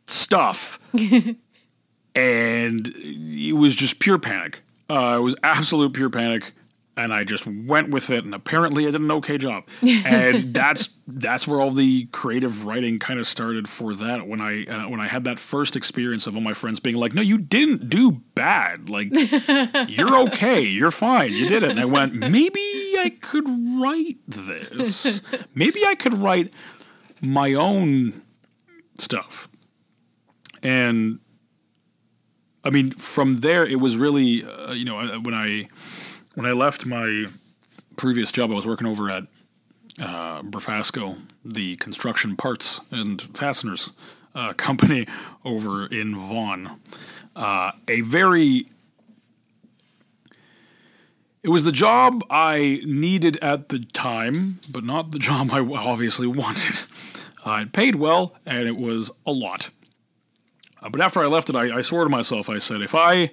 stuff. 0.07 0.79
and 2.15 2.93
it 2.97 3.57
was 3.57 3.75
just 3.75 3.99
pure 3.99 4.19
panic. 4.19 4.63
Uh, 4.89 5.17
it 5.19 5.23
was 5.23 5.37
absolute 5.43 5.95
pure 5.95 6.11
panic. 6.11 6.53
And 6.97 7.13
I 7.13 7.25
just 7.25 7.45
went 7.47 7.91
with 7.91 8.11
it, 8.11 8.25
and 8.25 8.33
apparently 8.35 8.87
I 8.87 8.93
did 8.93 9.01
an 9.01 9.11
okay 9.11 9.37
job. 9.37 9.67
And 10.05 10.55
that's 10.55 10.91
that's 11.07 11.47
where 11.47 11.61
all 11.61 11.71
the 11.71 12.07
creative 12.07 12.65
writing 12.65 12.99
kind 12.99 13.19
of 13.19 13.27
started 13.27 13.69
for 13.69 13.95
that. 13.95 14.29
When 14.29 14.41
I 14.41 14.65
uh, 14.65 14.89
when 14.89 15.01
I 15.01 15.09
had 15.09 15.25
that 15.25 15.39
first 15.39 15.77
experience 15.77 16.27
of 16.27 16.35
all 16.37 16.41
my 16.41 16.55
friends 16.55 16.79
being 16.79 16.97
like, 16.97 17.15
"No, 17.15 17.23
you 17.23 17.39
didn't 17.39 17.89
do 17.89 18.13
bad. 18.35 18.91
Like 18.91 19.09
you're 19.89 20.17
okay. 20.29 20.63
You're 20.63 20.93
fine. 20.93 21.33
You 21.33 21.49
did 21.49 21.63
it." 21.63 21.71
And 21.71 21.81
I 21.81 21.85
went, 21.85 22.15
"Maybe 22.15 22.61
I 22.99 23.13
could 23.21 23.49
write 23.81 24.19
this. 24.29 25.23
Maybe 25.55 25.85
I 25.85 25.95
could 25.97 26.15
write 26.15 26.53
my 27.21 27.55
own 27.55 28.23
stuff." 28.99 29.49
and 30.65 31.21
I 32.65 32.71
mean, 32.71 32.91
from 32.93 33.35
there, 33.35 33.67
it 33.67 33.79
was 33.79 33.99
really, 33.99 34.43
uh, 34.43 34.73
you 34.73 34.87
know, 34.87 34.99
uh, 34.99 35.19
when 35.21 35.35
I 35.35 35.69
when 36.35 36.47
I 36.47 36.53
left 36.53 36.87
my 36.87 37.27
previous 37.97 38.33
job, 38.33 38.51
I 38.51 38.55
was 38.55 38.67
working 38.67 38.87
over 38.87 39.11
at 39.11 39.25
uh, 40.01 40.43
Brafasco, 40.43 41.17
the 41.45 41.77
construction 41.77 42.37
parts 42.37 42.81
and 42.91 43.21
fasteners 43.23 43.91
uh, 44.35 44.53
company 44.57 45.07
over 45.45 45.87
in 45.87 46.17
Vaughan. 46.17 46.81
Uh, 47.37 47.73
a 47.89 48.01
very 48.03 48.67
it 51.43 51.51
was 51.51 51.65
the 51.65 51.73
job 51.73 52.25
I 52.31 52.81
needed 52.87 53.37
at 53.43 53.69
the 53.69 53.81
time, 53.81 54.61
but 54.71 54.83
not 54.83 55.11
the 55.11 55.19
job 55.31 55.51
I 55.53 55.61
obviously 55.61 56.27
wanted. 56.27 56.81
Uh, 57.45 57.61
it 57.63 57.73
paid 57.73 57.97
well, 57.97 58.35
and 58.47 58.67
it 58.67 58.79
was 58.79 59.11
a 59.27 59.33
lot. 59.33 59.69
Uh, 60.81 60.89
but 60.89 61.03
after 61.03 61.23
I 61.23 61.27
left 61.27 61.51
it, 61.51 61.55
I, 61.55 61.79
I 61.79 61.83
swore 61.83 62.05
to 62.05 62.11
myself, 62.11 62.49
I 62.49 62.59
said, 62.59 62.81
if 62.81 62.95
I 62.95 63.31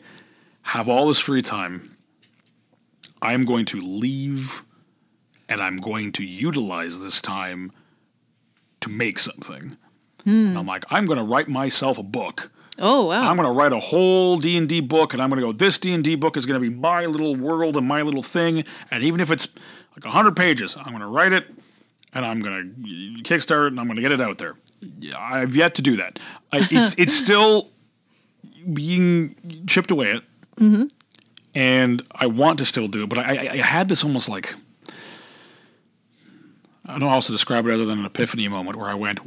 have 0.63 0.89
all 0.89 1.08
this 1.08 1.20
free 1.20 1.41
time, 1.41 1.89
I'm 3.21 3.43
going 3.43 3.65
to 3.65 3.79
leave 3.79 4.63
and 5.47 5.61
I'm 5.61 5.77
going 5.77 6.11
to 6.13 6.23
utilize 6.23 7.03
this 7.03 7.21
time 7.21 7.71
to 8.79 8.89
make 8.89 9.19
something. 9.19 9.77
And 10.49 10.57
I'm 10.57 10.65
like, 10.65 10.85
I'm 10.89 11.05
going 11.05 11.17
to 11.17 11.25
write 11.25 11.47
myself 11.47 11.97
a 11.97 12.03
book. 12.03 12.51
Oh 12.79 13.07
wow! 13.07 13.29
I'm 13.29 13.35
going 13.35 13.47
to 13.47 13.53
write 13.53 13.73
a 13.73 13.79
whole 13.79 14.37
D 14.37 14.57
and 14.57 14.67
D 14.67 14.79
book, 14.79 15.13
and 15.13 15.21
I'm 15.21 15.29
going 15.29 15.41
to 15.41 15.45
go. 15.45 15.51
This 15.51 15.77
D 15.77 15.93
and 15.93 16.03
D 16.03 16.15
book 16.15 16.37
is 16.37 16.45
going 16.45 16.59
to 16.59 16.69
be 16.69 16.73
my 16.73 17.05
little 17.05 17.35
world 17.35 17.77
and 17.77 17.87
my 17.87 18.01
little 18.01 18.23
thing. 18.23 18.63
And 18.89 19.03
even 19.03 19.19
if 19.19 19.29
it's 19.29 19.47
like 19.93 20.05
hundred 20.05 20.35
pages, 20.35 20.75
I'm 20.77 20.89
going 20.89 20.99
to 20.99 21.07
write 21.07 21.33
it, 21.33 21.47
and 22.13 22.25
I'm 22.25 22.39
going 22.39 22.73
to 22.73 23.23
kickstart 23.23 23.65
it, 23.65 23.67
and 23.67 23.79
I'm 23.79 23.87
going 23.87 23.97
to 23.97 24.01
get 24.01 24.11
it 24.11 24.21
out 24.21 24.37
there. 24.37 24.55
I've 25.15 25.55
yet 25.55 25.75
to 25.75 25.81
do 25.81 25.97
that. 25.97 26.17
I, 26.51 26.65
it's 26.71 26.95
it's 26.97 27.13
still 27.13 27.69
being 28.71 29.35
chipped 29.67 29.91
away 29.91 30.13
at, 30.13 30.21
mm-hmm. 30.55 30.85
And 31.53 32.01
I 32.12 32.27
want 32.27 32.60
to 32.60 32.65
still 32.65 32.88
do 32.88 33.03
it. 33.03 33.10
But 33.10 33.20
I, 33.20 33.24
I, 33.24 33.50
I 33.53 33.58
had 33.58 33.89
this 33.89 34.03
almost 34.03 34.29
like 34.29 34.55
I 36.86 36.91
don't 36.93 37.01
know 37.01 37.10
how 37.10 37.15
else 37.15 37.27
to 37.27 37.31
describe 37.31 37.65
it 37.67 37.74
other 37.74 37.86
than 37.86 38.00
an 38.00 38.05
epiphany 38.05 38.48
moment 38.48 38.75
where 38.75 38.89
I 38.89 38.96
went, 38.96 39.20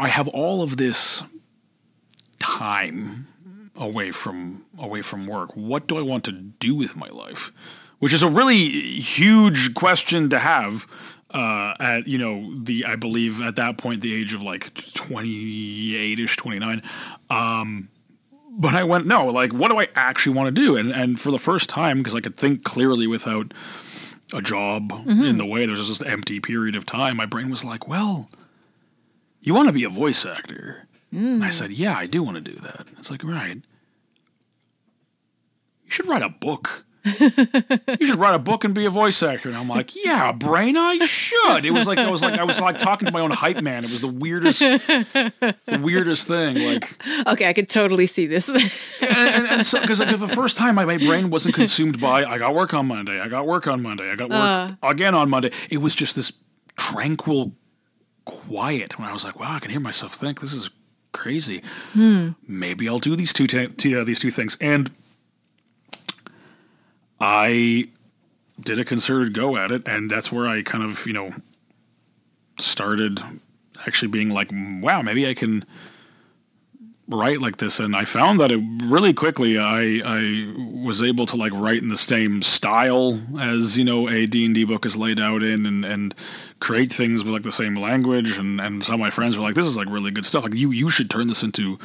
I 0.00 0.08
have 0.08 0.28
all 0.28 0.62
of 0.62 0.76
this 0.76 1.22
time 2.38 3.26
away 3.74 4.12
from 4.12 4.64
away 4.78 5.02
from 5.02 5.26
work. 5.26 5.56
What 5.56 5.88
do 5.88 5.98
I 5.98 6.02
want 6.02 6.24
to 6.24 6.32
do 6.32 6.74
with 6.74 6.96
my 6.96 7.08
life? 7.08 7.52
Which 7.98 8.12
is 8.12 8.22
a 8.22 8.28
really 8.28 8.68
huge 8.98 9.74
question 9.74 10.28
to 10.30 10.38
have 10.38 10.86
uh, 11.30 11.74
at 11.80 12.06
you 12.06 12.18
know 12.18 12.54
the 12.62 12.84
I 12.84 12.96
believe 12.96 13.40
at 13.40 13.56
that 13.56 13.78
point 13.78 14.00
the 14.00 14.14
age 14.14 14.32
of 14.32 14.42
like 14.42 14.72
twenty 14.94 15.96
eight 15.96 16.20
ish 16.20 16.36
twenty 16.36 16.60
nine. 16.60 16.82
Um, 17.30 17.88
but 18.56 18.74
I 18.74 18.84
went 18.84 19.06
no, 19.06 19.26
like 19.26 19.52
what 19.52 19.68
do 19.70 19.78
I 19.78 19.88
actually 19.94 20.34
want 20.34 20.54
to 20.54 20.62
do? 20.62 20.76
And 20.76 20.90
and 20.90 21.20
for 21.20 21.30
the 21.30 21.38
first 21.38 21.68
time 21.68 21.98
because 21.98 22.14
I 22.14 22.20
could 22.20 22.36
think 22.36 22.64
clearly 22.64 23.06
without 23.06 23.52
a 24.32 24.42
job 24.42 24.90
mm-hmm. 24.90 25.24
in 25.24 25.38
the 25.38 25.46
way, 25.46 25.66
there's 25.66 25.86
just 25.86 26.00
this 26.00 26.08
empty 26.08 26.40
period 26.40 26.74
of 26.74 26.86
time. 26.86 27.16
My 27.16 27.26
brain 27.26 27.50
was 27.50 27.64
like, 27.64 27.86
well, 27.86 28.28
you 29.40 29.54
want 29.54 29.68
to 29.68 29.72
be 29.74 29.84
a 29.84 29.88
voice 29.88 30.24
actor. 30.24 30.88
Mm. 31.14 31.42
I 31.42 31.50
said, 31.50 31.70
yeah, 31.70 31.96
I 31.96 32.06
do 32.06 32.22
want 32.22 32.36
to 32.36 32.40
do 32.40 32.56
that. 32.56 32.86
It's 32.98 33.10
like, 33.10 33.22
right. 33.22 33.56
You 35.84 35.90
should 35.90 36.08
write 36.08 36.22
a 36.22 36.28
book 36.28 36.84
you 37.06 38.06
should 38.06 38.16
write 38.16 38.34
a 38.34 38.38
book 38.38 38.64
and 38.64 38.74
be 38.74 38.84
a 38.84 38.90
voice 38.90 39.22
actor. 39.22 39.48
And 39.48 39.56
I'm 39.56 39.68
like, 39.68 39.94
yeah, 39.94 40.32
brain, 40.32 40.76
I 40.76 40.98
should. 40.98 41.64
It 41.64 41.70
was 41.70 41.86
like 41.86 41.98
I 41.98 42.10
was 42.10 42.22
like 42.22 42.38
I 42.38 42.44
was 42.44 42.60
like 42.60 42.78
talking 42.80 43.06
to 43.06 43.12
my 43.12 43.20
own 43.20 43.30
hype 43.30 43.62
man. 43.62 43.84
It 43.84 43.90
was 43.90 44.00
the 44.00 44.08
weirdest, 44.08 44.60
the 44.60 45.80
weirdest 45.82 46.26
thing. 46.26 46.56
Like, 46.58 47.28
okay, 47.28 47.48
I 47.48 47.52
could 47.52 47.68
totally 47.68 48.06
see 48.06 48.26
this. 48.26 49.02
and, 49.02 49.16
and, 49.16 49.46
and 49.46 49.66
so 49.66 49.80
because 49.80 50.00
like, 50.00 50.16
the 50.16 50.26
first 50.26 50.56
time 50.56 50.74
my, 50.74 50.84
my 50.84 50.98
brain 50.98 51.30
wasn't 51.30 51.54
consumed 51.56 52.00
by 52.00 52.24
I 52.24 52.38
got 52.38 52.54
work 52.54 52.74
on 52.74 52.86
Monday, 52.86 53.20
I 53.20 53.28
got 53.28 53.46
work 53.46 53.66
on 53.66 53.82
Monday, 53.82 54.10
I 54.10 54.16
got 54.16 54.30
work 54.30 54.38
uh, 54.38 54.70
again 54.82 55.14
on 55.14 55.30
Monday. 55.30 55.50
It 55.70 55.78
was 55.78 55.94
just 55.94 56.16
this 56.16 56.32
tranquil 56.76 57.52
quiet 58.24 58.98
when 58.98 59.08
I 59.08 59.12
was 59.12 59.24
like, 59.24 59.38
wow, 59.38 59.54
I 59.54 59.60
can 59.60 59.70
hear 59.70 59.80
myself 59.80 60.12
think. 60.12 60.40
This 60.40 60.52
is 60.52 60.70
crazy. 61.12 61.62
Hmm. 61.92 62.30
Maybe 62.46 62.88
I'll 62.88 62.98
do 62.98 63.16
these 63.16 63.32
two, 63.32 63.46
t- 63.46 63.68
t- 63.68 63.96
uh, 63.96 64.04
these 64.04 64.20
two 64.20 64.30
things 64.30 64.56
and 64.60 64.90
I 67.20 67.86
did 68.60 68.78
a 68.78 68.84
concerted 68.84 69.34
go 69.34 69.56
at 69.56 69.70
it, 69.70 69.86
and 69.88 70.10
that's 70.10 70.32
where 70.32 70.46
I 70.46 70.62
kind 70.62 70.84
of, 70.84 71.06
you 71.06 71.12
know, 71.12 71.34
started 72.58 73.20
actually 73.86 74.08
being 74.08 74.30
like, 74.30 74.50
wow, 74.52 75.02
maybe 75.02 75.28
I 75.28 75.34
can 75.34 75.64
write 77.08 77.40
like 77.40 77.58
this. 77.58 77.78
And 77.78 77.94
i 77.94 78.04
found 78.04 78.40
that 78.40 78.50
it 78.50 78.60
really 78.82 79.12
quickly 79.14 79.58
i 79.60 80.00
i 80.04 80.52
was 80.82 81.04
able 81.04 81.24
to 81.26 81.36
like 81.36 81.52
write 81.52 81.80
in 81.80 81.86
the 81.86 81.96
same 81.96 82.42
style 82.42 83.20
as 83.38 83.78
you 83.78 83.84
know 83.84 84.08
a 84.08 84.26
d&d 84.26 84.64
book 84.64 84.84
is 84.84 84.96
laid 84.96 85.20
out 85.20 85.44
in 85.44 85.66
and 85.66 85.84
and 85.84 86.16
create 86.60 86.92
things 86.92 87.22
with 87.22 87.32
like 87.32 87.42
the 87.42 87.52
same 87.52 87.74
language. 87.74 88.38
And 88.38 88.60
and 88.60 88.84
some 88.84 88.94
of 88.94 89.00
my 89.00 89.10
friends 89.10 89.36
were 89.36 89.44
like 89.44 89.54
this 89.54 89.66
is 89.66 89.76
like 89.76 89.88
really 89.88 90.10
good 90.10 90.24
stuff. 90.24 90.44
Like 90.44 90.54
you 90.54 90.70
you 90.70 90.88
should 90.88 91.10
turn 91.10 91.28
this 91.28 91.42
into 91.42 91.78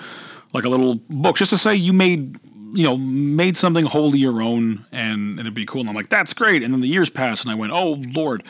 like 0.53 0.65
a 0.65 0.69
little 0.69 0.95
book. 1.09 1.38
Just 1.38 1.51
to 1.51 1.57
say 1.57 1.75
you 1.75 1.93
made 1.93 2.39
you 2.74 2.84
know, 2.84 2.98
made 2.98 3.58
something 3.58 3.86
wholly 3.86 4.20
your 4.20 4.42
own 4.42 4.86
and, 4.92 5.32
and 5.32 5.40
it'd 5.42 5.54
be 5.54 5.66
cool. 5.66 5.82
And 5.82 5.90
I'm 5.90 5.96
like, 5.96 6.10
that's 6.10 6.34
great. 6.34 6.63
And 6.63 6.74
then 6.74 6.82
the 6.82 6.88
years 6.88 7.10
passed 7.10 7.44
and 7.44 7.51
I 7.51 7.56
went, 7.56 7.72
oh, 7.72 8.01
Lord, 8.13 8.44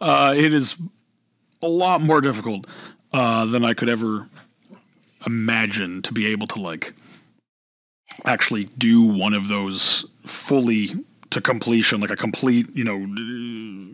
uh, 0.00 0.34
it 0.36 0.52
is 0.52 0.76
a 1.62 1.68
lot 1.68 2.00
more 2.00 2.20
difficult 2.20 2.66
uh, 3.12 3.44
than 3.46 3.64
I 3.64 3.74
could 3.74 3.88
ever 3.88 4.28
imagine 5.26 6.02
to 6.02 6.12
be 6.12 6.26
able 6.26 6.46
to 6.48 6.60
like 6.60 6.94
actually 8.24 8.64
do 8.78 9.02
one 9.02 9.34
of 9.34 9.48
those 9.48 10.04
fully 10.24 10.90
to 11.30 11.40
completion, 11.40 12.00
like 12.00 12.10
a 12.10 12.16
complete, 12.16 12.68
you 12.74 12.84
know, 12.84 12.98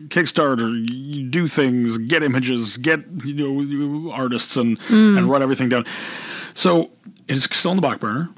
Kickstarter. 0.07 0.71
You 0.89 1.27
do 1.27 1.47
things, 1.47 1.97
get 1.97 2.23
images, 2.23 2.77
get 2.77 3.01
you 3.25 3.33
know 3.33 4.11
artists, 4.11 4.55
and 4.57 4.79
and 5.17 5.27
write 5.27 5.41
everything 5.41 5.69
down. 5.69 5.85
So 6.53 6.91
it's 7.27 7.43
still 7.57 7.71
on 7.71 7.77
the 7.77 7.81
back 7.81 7.99
burner, 7.99 8.29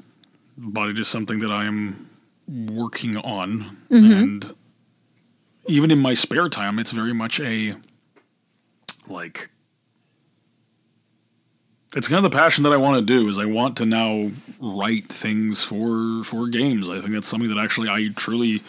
but 0.58 0.88
it 0.88 0.98
is 0.98 1.08
something 1.08 1.38
that 1.38 1.50
I 1.50 1.64
am 1.64 2.10
working 2.48 3.16
on, 3.16 3.78
mm-hmm. 3.90 4.12
and 4.12 4.54
even 5.66 5.90
in 5.90 5.98
my 5.98 6.14
spare 6.14 6.48
time, 6.48 6.78
it's 6.78 6.92
very 6.92 7.14
much 7.14 7.40
a 7.40 7.76
like 9.08 9.50
it's 11.94 12.06
kind 12.06 12.24
of 12.24 12.30
the 12.30 12.36
passion 12.36 12.64
that 12.64 12.72
I 12.72 12.76
want 12.76 12.98
to 12.98 13.04
do 13.04 13.28
is 13.28 13.38
I 13.38 13.46
want 13.46 13.76
to 13.78 13.86
now 13.86 14.30
write 14.60 15.06
things 15.06 15.62
for 15.62 16.22
for 16.24 16.48
games. 16.48 16.88
I 16.88 17.00
think 17.00 17.12
that's 17.12 17.28
something 17.28 17.48
that 17.48 17.58
actually 17.58 17.88
I 17.88 18.08
truly 18.14 18.62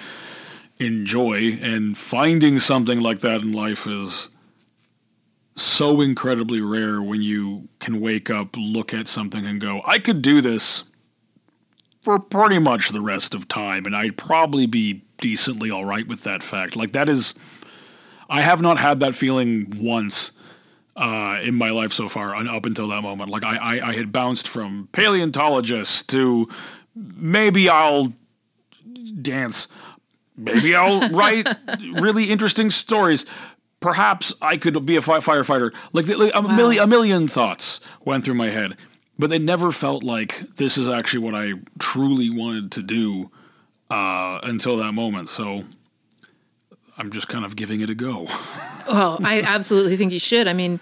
enjoy. 0.80 1.58
And 1.62 1.98
finding 1.98 2.60
something 2.60 3.00
like 3.00 3.20
that 3.20 3.42
in 3.42 3.52
life 3.52 3.88
is 3.88 4.30
so 5.56 6.00
incredibly 6.00 6.62
rare 6.62 7.02
when 7.02 7.22
you 7.22 7.68
can 7.80 8.00
wake 8.00 8.30
up, 8.30 8.56
look 8.58 8.94
at 8.94 9.08
something 9.08 9.46
and 9.46 9.60
go, 9.60 9.82
I 9.86 10.00
could 10.00 10.22
do 10.22 10.40
this 10.40 10.86
for 12.04 12.20
pretty 12.20 12.60
much 12.60 12.90
the 12.90 13.02
rest 13.02 13.36
of 13.36 13.48
time 13.48 13.86
and 13.86 13.96
I'd 13.96 14.18
probably 14.18 14.66
be 14.66 15.04
decently 15.18 15.70
all 15.70 15.86
right 15.86 16.08
with 16.08 16.24
that 16.24 16.42
fact. 16.42 16.76
Like 16.76 16.94
that 16.94 17.10
is 17.10 17.34
I 18.30 18.42
have 18.42 18.62
not 18.62 18.78
had 18.78 19.00
that 19.02 19.16
feeling 19.16 19.74
once 19.78 20.32
uh, 20.96 21.40
in 21.42 21.56
my 21.56 21.70
life 21.70 21.92
so 21.94 22.08
far 22.10 22.36
un- 22.36 22.48
up 22.48 22.66
until 22.66 22.88
that 22.90 23.02
moment. 23.02 23.30
Like 23.30 23.44
I, 23.44 23.58
I, 23.58 23.90
I 23.90 23.94
had 23.96 24.12
bounced 24.12 24.48
from 24.48 24.88
paleontologist 24.92 26.10
to 26.10 26.48
maybe 26.96 27.70
I'll 27.70 28.14
dance, 29.22 29.68
maybe 30.36 30.76
I'll 30.76 31.10
write 31.10 31.48
really 32.00 32.26
interesting 32.30 32.70
stories. 32.70 33.26
Perhaps 33.80 34.34
I 34.42 34.58
could 34.58 34.86
be 34.86 34.98
a 34.98 35.02
fi- 35.02 35.20
firefighter. 35.20 35.74
Like, 35.94 36.08
like 36.08 36.34
a 36.36 36.42
million, 36.42 36.84
a 36.84 36.88
million 36.88 37.28
thoughts 37.30 37.80
went 38.04 38.26
through 38.26 38.34
my 38.34 38.50
head, 38.50 38.76
but 39.20 39.30
they 39.30 39.38
never 39.38 39.72
felt 39.72 40.04
like 40.04 40.40
this 40.56 40.78
is 40.78 40.88
actually 40.88 41.20
what 41.20 41.36
I 41.36 41.54
truly 41.78 42.30
wanted 42.30 42.72
to 42.72 42.82
do 42.82 43.30
uh, 43.92 44.40
until 44.44 44.78
that 44.78 44.94
moment. 44.94 45.28
So 45.28 45.66
I'm 46.98 47.12
just 47.12 47.28
kind 47.28 47.44
of 47.44 47.56
giving 47.56 47.82
it 47.82 47.90
a 47.90 47.96
go. 47.96 48.28
Well, 48.90 49.20
I 49.24 49.44
absolutely 49.44 49.98
think 49.98 50.12
you 50.14 50.18
should. 50.18 50.48
I 50.48 50.54
mean, 50.54 50.80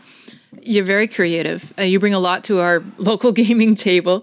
you're 0.62 0.86
very 0.86 1.10
creative. 1.10 1.74
Uh, 1.78 1.82
you 1.82 2.00
bring 2.00 2.14
a 2.14 2.20
lot 2.20 2.46
to 2.46 2.62
our 2.62 2.82
local 2.98 3.34
gaming 3.34 3.76
table, 3.76 4.22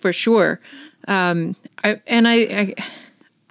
for 0.00 0.14
sure. 0.14 0.60
Um, 1.06 1.54
I, 1.84 2.00
and 2.06 2.26
I, 2.26 2.34
I, 2.34 2.74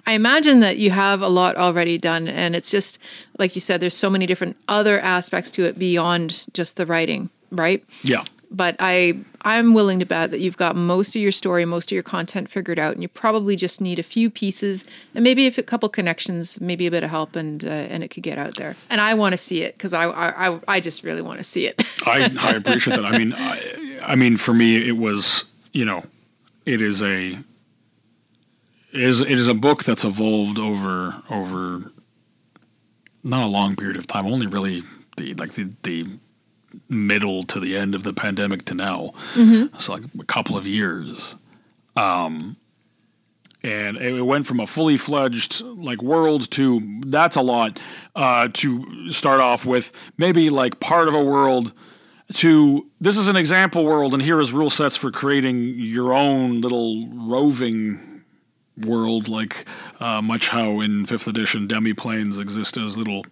I 0.04 0.12
imagine 0.14 0.58
that 0.60 0.78
you 0.78 0.90
have 0.90 1.22
a 1.22 1.28
lot 1.28 1.54
already 1.54 1.96
done, 1.96 2.26
and 2.26 2.56
it's 2.56 2.72
just 2.72 3.00
like 3.38 3.54
you 3.54 3.60
said. 3.60 3.80
There's 3.80 3.94
so 3.94 4.10
many 4.10 4.26
different 4.26 4.56
other 4.66 4.98
aspects 4.98 5.52
to 5.52 5.64
it 5.64 5.78
beyond 5.78 6.46
just 6.52 6.76
the 6.76 6.84
writing, 6.84 7.30
right? 7.52 7.84
Yeah. 8.02 8.24
But 8.50 8.74
I, 8.80 9.20
I'm 9.42 9.72
willing 9.72 9.98
to 10.00 10.04
bet 10.06 10.30
that 10.32 10.40
you've 10.40 10.56
got 10.56 10.74
most 10.76 11.14
of 11.14 11.22
your 11.22 11.30
story, 11.32 11.64
most 11.64 11.90
of 11.90 11.94
your 11.94 12.02
content 12.02 12.50
figured 12.50 12.78
out, 12.78 12.92
and 12.94 13.02
you 13.02 13.08
probably 13.08 13.54
just 13.56 13.80
need 13.80 13.98
a 13.98 14.02
few 14.02 14.30
pieces 14.30 14.84
and 15.14 15.22
maybe 15.22 15.46
a 15.46 15.62
couple 15.62 15.88
connections, 15.88 16.60
maybe 16.60 16.86
a 16.86 16.90
bit 16.90 17.04
of 17.04 17.10
help, 17.10 17.36
and 17.36 17.64
uh, 17.64 17.68
and 17.68 18.02
it 18.02 18.08
could 18.08 18.22
get 18.24 18.36
out 18.38 18.56
there. 18.56 18.74
And 18.90 19.00
I 19.00 19.14
want 19.14 19.32
to 19.34 19.36
see 19.36 19.62
it 19.62 19.74
because 19.74 19.92
I, 19.92 20.06
I, 20.10 20.60
I- 20.66 20.80
just 20.80 21.04
really 21.04 21.22
want 21.22 21.38
to 21.38 21.44
see 21.44 21.66
it. 21.66 21.80
I, 22.06 22.30
I 22.40 22.50
appreciate 22.52 22.96
that. 22.96 23.04
I 23.04 23.16
mean, 23.16 23.32
I, 23.36 23.98
I 24.02 24.14
mean, 24.16 24.36
for 24.36 24.52
me, 24.54 24.88
it 24.88 24.96
was 24.96 25.44
you 25.72 25.84
know, 25.84 26.02
it 26.66 26.82
is 26.82 27.02
a 27.02 27.32
it 28.92 29.00
is 29.00 29.20
it 29.20 29.30
is 29.30 29.46
a 29.48 29.54
book 29.54 29.84
that's 29.84 30.04
evolved 30.04 30.58
over 30.58 31.22
over 31.30 31.92
not 33.22 33.42
a 33.42 33.46
long 33.46 33.76
period 33.76 33.96
of 33.96 34.06
time, 34.06 34.26
only 34.26 34.46
really 34.46 34.82
the 35.16 35.34
like 35.34 35.52
the 35.52 35.72
the 35.82 36.06
middle 36.88 37.42
to 37.44 37.60
the 37.60 37.76
end 37.76 37.94
of 37.94 38.02
the 38.02 38.12
pandemic 38.12 38.64
to 38.66 38.74
now. 38.74 39.12
It's 39.74 39.88
like 39.88 40.02
a 40.18 40.24
couple 40.24 40.56
of 40.56 40.66
years. 40.66 41.36
Um, 41.96 42.56
and 43.62 43.96
it 43.96 44.22
went 44.22 44.46
from 44.46 44.60
a 44.60 44.66
fully 44.66 44.96
fledged 44.96 45.62
like 45.62 46.02
world 46.02 46.50
to 46.52 47.00
that's 47.06 47.36
a 47.36 47.42
lot 47.42 47.80
uh, 48.14 48.48
to 48.54 49.10
start 49.10 49.40
off 49.40 49.66
with 49.66 49.92
maybe 50.16 50.50
like 50.50 50.78
part 50.80 51.08
of 51.08 51.14
a 51.14 51.22
world 51.22 51.72
to 52.34 52.86
this 53.00 53.16
is 53.16 53.28
an 53.28 53.36
example 53.36 53.84
world 53.84 54.12
and 54.12 54.22
here 54.22 54.38
is 54.38 54.52
rule 54.52 54.70
sets 54.70 54.96
for 54.96 55.10
creating 55.10 55.74
your 55.76 56.12
own 56.12 56.60
little 56.60 57.08
roving 57.08 58.22
world 58.86 59.28
like 59.28 59.66
uh, 59.98 60.22
much 60.22 60.48
how 60.48 60.80
in 60.80 61.04
fifth 61.04 61.26
edition 61.26 61.66
demi 61.66 61.92
planes 61.92 62.38
exist 62.38 62.76
as 62.76 62.96
little 62.96 63.24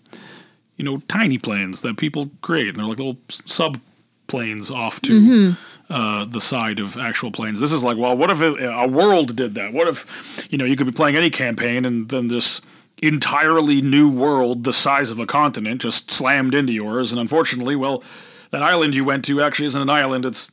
you 0.76 0.84
know 0.84 0.98
tiny 1.08 1.38
planes 1.38 1.80
that 1.82 1.96
people 1.96 2.30
create 2.42 2.68
and 2.68 2.76
they're 2.76 2.86
like 2.86 2.98
little 2.98 3.18
sub 3.28 3.78
planes 4.26 4.70
off 4.70 5.00
to 5.02 5.54
uh, 5.88 6.24
the 6.24 6.40
side 6.40 6.80
of 6.80 6.96
actual 6.96 7.30
planes. 7.30 7.60
This 7.60 7.72
is 7.72 7.84
like, 7.84 7.96
well, 7.96 8.16
what 8.16 8.30
if 8.30 8.40
a 8.40 8.88
world 8.88 9.36
did 9.36 9.54
that? 9.54 9.72
What 9.72 9.88
if, 9.88 10.48
you 10.50 10.58
know, 10.58 10.64
you 10.64 10.76
could 10.76 10.86
be 10.86 10.92
playing 10.92 11.16
any 11.16 11.30
campaign 11.30 11.84
and 11.84 12.08
then 12.08 12.28
this 12.28 12.60
entirely 13.02 13.80
new 13.82 14.10
world, 14.10 14.64
the 14.64 14.72
size 14.72 15.10
of 15.10 15.20
a 15.20 15.26
continent, 15.26 15.82
just 15.82 16.10
slammed 16.10 16.54
into 16.54 16.72
yours. 16.72 17.12
And 17.12 17.20
unfortunately, 17.20 17.76
well, 17.76 18.02
that 18.50 18.62
island 18.62 18.94
you 18.94 19.04
went 19.04 19.24
to 19.26 19.40
actually 19.42 19.66
isn't 19.66 19.80
an 19.80 19.90
island. 19.90 20.24
It's 20.24 20.50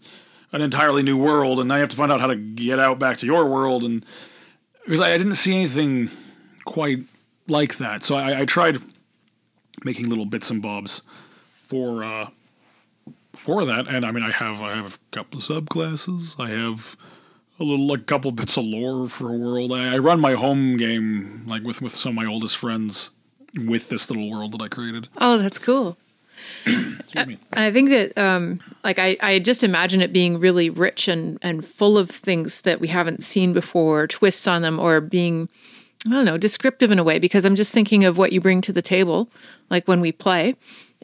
an 0.51 0.61
entirely 0.61 1.01
new 1.01 1.17
world. 1.17 1.59
And 1.59 1.67
now 1.67 1.75
you 1.75 1.81
have 1.81 1.89
to 1.89 1.95
find 1.95 2.11
out 2.11 2.21
how 2.21 2.27
to 2.27 2.35
get 2.35 2.79
out 2.79 2.99
back 2.99 3.17
to 3.17 3.25
your 3.25 3.47
world. 3.47 3.83
And 3.83 4.05
because 4.83 5.01
I, 5.01 5.13
I 5.13 5.17
didn't 5.17 5.35
see 5.35 5.55
anything 5.55 6.09
quite 6.65 6.99
like 7.47 7.77
that. 7.77 8.03
So 8.03 8.15
I, 8.15 8.41
I 8.41 8.45
tried 8.45 8.77
making 9.83 10.09
little 10.09 10.25
bits 10.25 10.49
and 10.49 10.61
bobs 10.61 11.01
for, 11.53 12.03
uh, 12.03 12.29
for 13.33 13.65
that, 13.65 13.87
and 13.87 14.05
I 14.05 14.11
mean, 14.11 14.23
I 14.23 14.31
have 14.31 14.61
I 14.61 14.75
have 14.75 14.99
a 15.11 15.15
couple 15.15 15.39
of 15.39 15.45
subclasses. 15.45 16.39
I 16.39 16.49
have 16.49 16.95
a 17.59 17.63
little 17.63 17.87
like 17.87 18.05
couple 18.05 18.31
bits 18.31 18.57
of 18.57 18.65
lore 18.65 19.07
for 19.07 19.29
a 19.29 19.37
world. 19.37 19.71
I, 19.71 19.95
I 19.95 19.97
run 19.97 20.19
my 20.19 20.33
home 20.33 20.77
game 20.77 21.43
like 21.47 21.63
with 21.63 21.81
with 21.81 21.93
some 21.93 22.11
of 22.11 22.15
my 22.15 22.31
oldest 22.31 22.57
friends 22.57 23.11
with 23.65 23.89
this 23.89 24.09
little 24.09 24.29
world 24.29 24.51
that 24.53 24.61
I 24.61 24.67
created. 24.67 25.07
oh, 25.17 25.37
that's 25.37 25.59
cool. 25.59 25.97
Me. 26.65 27.37
I 27.53 27.71
think 27.71 27.89
that, 27.89 28.17
um, 28.17 28.59
like, 28.83 28.99
I, 28.99 29.15
I 29.21 29.39
just 29.39 29.63
imagine 29.63 30.01
it 30.01 30.11
being 30.11 30.39
really 30.39 30.69
rich 30.69 31.07
and, 31.07 31.37
and 31.41 31.63
full 31.63 31.97
of 31.97 32.09
things 32.09 32.61
that 32.63 32.81
we 32.81 32.87
haven't 32.87 33.23
seen 33.23 33.53
before, 33.53 34.07
twists 34.07 34.47
on 34.47 34.61
them, 34.61 34.79
or 34.79 34.99
being, 34.99 35.47
I 36.07 36.11
don't 36.11 36.25
know, 36.25 36.37
descriptive 36.37 36.91
in 36.91 36.99
a 36.99 37.03
way. 37.03 37.19
Because 37.19 37.45
I'm 37.45 37.55
just 37.55 37.73
thinking 37.73 38.03
of 38.03 38.17
what 38.17 38.33
you 38.33 38.41
bring 38.41 38.61
to 38.61 38.73
the 38.73 38.81
table, 38.81 39.29
like 39.69 39.87
when 39.87 40.01
we 40.01 40.11
play, 40.11 40.55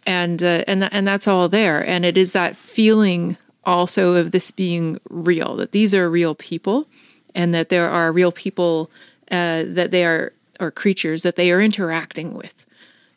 and 0.05 0.41
uh, 0.41 0.63
and 0.67 0.81
tha- 0.81 0.93
and 0.93 1.07
that's 1.07 1.27
all 1.27 1.47
there. 1.49 1.85
And 1.85 2.05
it 2.05 2.17
is 2.17 2.33
that 2.33 2.55
feeling 2.55 3.37
also 3.63 4.13
of 4.13 4.31
this 4.31 4.51
being 4.51 4.99
real, 5.09 5.55
that 5.57 5.71
these 5.71 5.93
are 5.93 6.09
real 6.09 6.35
people, 6.35 6.87
and 7.35 7.53
that 7.53 7.69
there 7.69 7.89
are 7.89 8.11
real 8.11 8.31
people 8.31 8.89
uh, 9.31 9.63
that 9.67 9.91
they 9.91 10.05
are 10.05 10.33
or 10.59 10.71
creatures 10.71 11.23
that 11.23 11.35
they 11.35 11.51
are 11.51 11.61
interacting 11.61 12.33
with. 12.33 12.65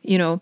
You 0.02 0.18
know, 0.18 0.40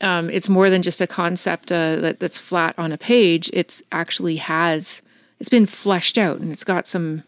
um, 0.00 0.28
it's 0.30 0.48
more 0.48 0.68
than 0.68 0.82
just 0.82 1.00
a 1.00 1.06
concept 1.06 1.70
uh, 1.70 1.96
that, 1.96 2.20
that's 2.20 2.38
flat 2.38 2.78
on 2.78 2.92
a 2.92 2.98
page. 2.98 3.50
It's 3.52 3.82
actually 3.92 4.36
has 4.36 5.02
it's 5.38 5.48
been 5.48 5.66
fleshed 5.66 6.18
out 6.18 6.38
and 6.38 6.52
it's 6.52 6.64
got 6.64 6.86
some 6.86 7.24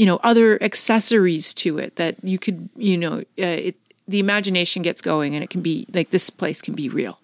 you 0.00 0.06
know 0.06 0.18
other 0.22 0.60
accessories 0.62 1.52
to 1.52 1.76
it 1.76 1.96
that 1.96 2.16
you 2.22 2.38
could 2.38 2.70
you 2.74 2.96
know 2.96 3.18
uh, 3.18 3.66
it, 3.68 3.76
the 4.08 4.18
imagination 4.18 4.80
gets 4.80 5.02
going 5.02 5.34
and 5.34 5.44
it 5.44 5.50
can 5.50 5.60
be 5.60 5.86
like 5.92 6.08
this 6.08 6.30
place 6.30 6.62
can 6.62 6.74
be 6.74 6.88
real. 6.88 7.20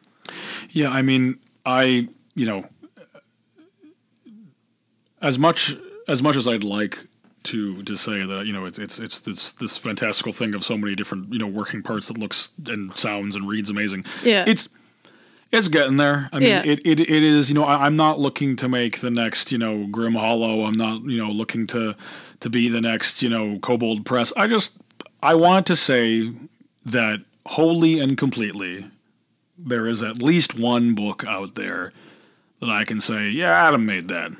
Yeah, 0.68 0.90
I 0.90 1.00
mean, 1.00 1.38
I 1.64 2.08
you 2.34 2.44
know, 2.44 2.66
as 5.22 5.38
much 5.38 5.74
as 6.06 6.22
much 6.22 6.36
as 6.36 6.46
I'd 6.46 6.64
like 6.64 6.98
to 7.44 7.82
to 7.82 7.96
say 7.96 8.26
that 8.26 8.44
you 8.44 8.52
know 8.52 8.66
it's 8.66 8.78
it's 8.78 8.98
it's 8.98 9.20
this 9.20 9.52
this 9.52 9.78
fantastical 9.78 10.32
thing 10.32 10.54
of 10.54 10.62
so 10.62 10.76
many 10.76 10.94
different 10.94 11.32
you 11.32 11.38
know 11.38 11.46
working 11.46 11.82
parts 11.82 12.08
that 12.08 12.18
looks 12.18 12.50
and 12.66 12.94
sounds 12.94 13.36
and 13.36 13.48
reads 13.48 13.70
amazing. 13.70 14.04
Yeah. 14.22 14.44
it's 14.46 14.68
it's 15.52 15.68
getting 15.68 15.96
there. 15.96 16.28
I 16.32 16.38
mean, 16.38 16.48
Yeah. 16.48 16.62
it, 16.64 16.80
it 16.84 17.00
it 17.00 17.22
is. 17.22 17.48
You 17.48 17.54
know, 17.54 17.64
I, 17.64 17.86
I'm 17.86 17.96
not 17.96 18.18
looking 18.18 18.56
to 18.56 18.68
make 18.68 19.00
the 19.00 19.10
next 19.10 19.52
you 19.52 19.58
know 19.58 19.86
Grim 19.86 20.14
Hollow. 20.14 20.64
I'm 20.64 20.74
not 20.74 21.02
you 21.04 21.22
know 21.24 21.30
looking 21.30 21.66
to 21.68 21.94
to 22.40 22.50
be 22.50 22.68
the 22.68 22.80
next 22.80 23.22
you 23.22 23.28
know 23.28 23.58
Kobold 23.60 24.04
Press. 24.04 24.32
I 24.36 24.46
just 24.46 24.76
I 25.22 25.34
want 25.34 25.66
to 25.66 25.76
say 25.76 26.30
that 26.84 27.20
wholly 27.46 28.00
and 28.00 28.16
completely 28.18 28.86
there 29.58 29.86
is 29.86 30.02
at 30.02 30.20
least 30.20 30.58
one 30.58 30.94
book 30.94 31.24
out 31.26 31.54
there 31.54 31.92
that 32.60 32.68
I 32.70 32.84
can 32.84 33.00
say, 33.00 33.28
yeah, 33.28 33.50
Adam 33.68 33.86
made 33.86 34.08
that 34.08 34.32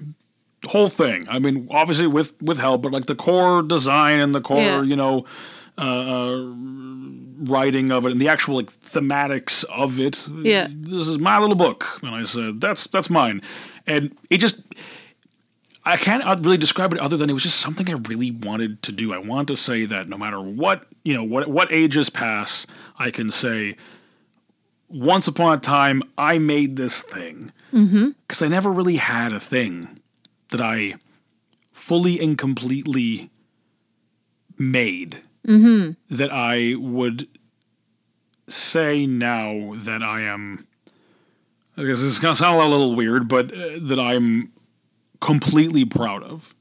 whole 0.66 0.88
thing. 0.88 1.24
I 1.28 1.38
mean, 1.38 1.68
obviously 1.70 2.06
with 2.06 2.40
with 2.42 2.58
help, 2.58 2.82
but 2.82 2.92
like 2.92 3.06
the 3.06 3.14
core 3.14 3.62
design 3.62 4.20
and 4.20 4.34
the 4.34 4.40
core, 4.40 4.58
Yeah. 4.58 4.82
you 4.82 4.96
know, 4.96 5.24
uh, 5.78 6.36
writing 7.50 7.90
of 7.90 8.06
it 8.06 8.12
and 8.12 8.20
the 8.20 8.28
actual 8.28 8.56
like 8.56 8.66
thematics 8.66 9.64
of 9.64 10.00
it. 10.00 10.26
Yeah. 10.28 10.68
this 10.70 11.06
is 11.06 11.18
my 11.18 11.38
little 11.38 11.56
book, 11.56 11.84
and 12.02 12.14
I 12.14 12.24
said 12.24 12.60
that's 12.60 12.86
that's 12.86 13.10
mine, 13.10 13.42
and 13.86 14.16
it 14.30 14.38
just. 14.38 14.60
I 15.88 15.96
can't 15.96 16.26
uh, 16.26 16.36
really 16.40 16.56
describe 16.56 16.92
it 16.94 16.98
other 16.98 17.16
than 17.16 17.30
it 17.30 17.32
was 17.32 17.44
just 17.44 17.60
something 17.60 17.88
I 17.88 17.92
really 18.08 18.32
wanted 18.32 18.82
to 18.82 18.90
do. 18.90 19.14
I 19.14 19.18
want 19.18 19.46
to 19.46 19.56
say 19.56 19.84
that 19.84 20.08
no 20.08 20.18
matter 20.18 20.40
what 20.40 20.84
you 21.04 21.14
know, 21.14 21.22
what 21.22 21.46
what 21.46 21.72
ages 21.72 22.10
pass, 22.10 22.66
I 22.98 23.12
can 23.12 23.30
say, 23.30 23.76
once 24.88 25.28
upon 25.28 25.56
a 25.56 25.60
time, 25.60 26.02
I 26.18 26.38
made 26.38 26.74
this 26.76 27.02
thing 27.02 27.52
because 28.26 28.42
I 28.42 28.48
never 28.48 28.72
really 28.72 28.96
had 28.96 29.32
a 29.32 29.38
thing 29.38 30.00
that 30.48 30.60
I 30.60 30.94
fully 31.72 32.18
and 32.18 32.36
completely 32.36 33.30
made 34.58 35.18
that 36.10 36.32
I 36.32 36.74
would 36.76 37.28
say 38.48 39.06
now 39.06 39.74
that 39.74 40.02
I 40.02 40.22
am. 40.22 40.66
I 41.76 41.82
guess 41.82 42.00
this 42.00 42.02
is 42.02 42.18
going 42.18 42.34
to 42.34 42.38
sound 42.38 42.58
a 42.58 42.64
little 42.64 42.96
weird, 42.96 43.28
but 43.28 43.52
uh, 43.52 43.78
that 43.82 43.98
I'm 44.00 44.52
completely 45.20 45.84
proud 45.84 46.22
of. 46.22 46.54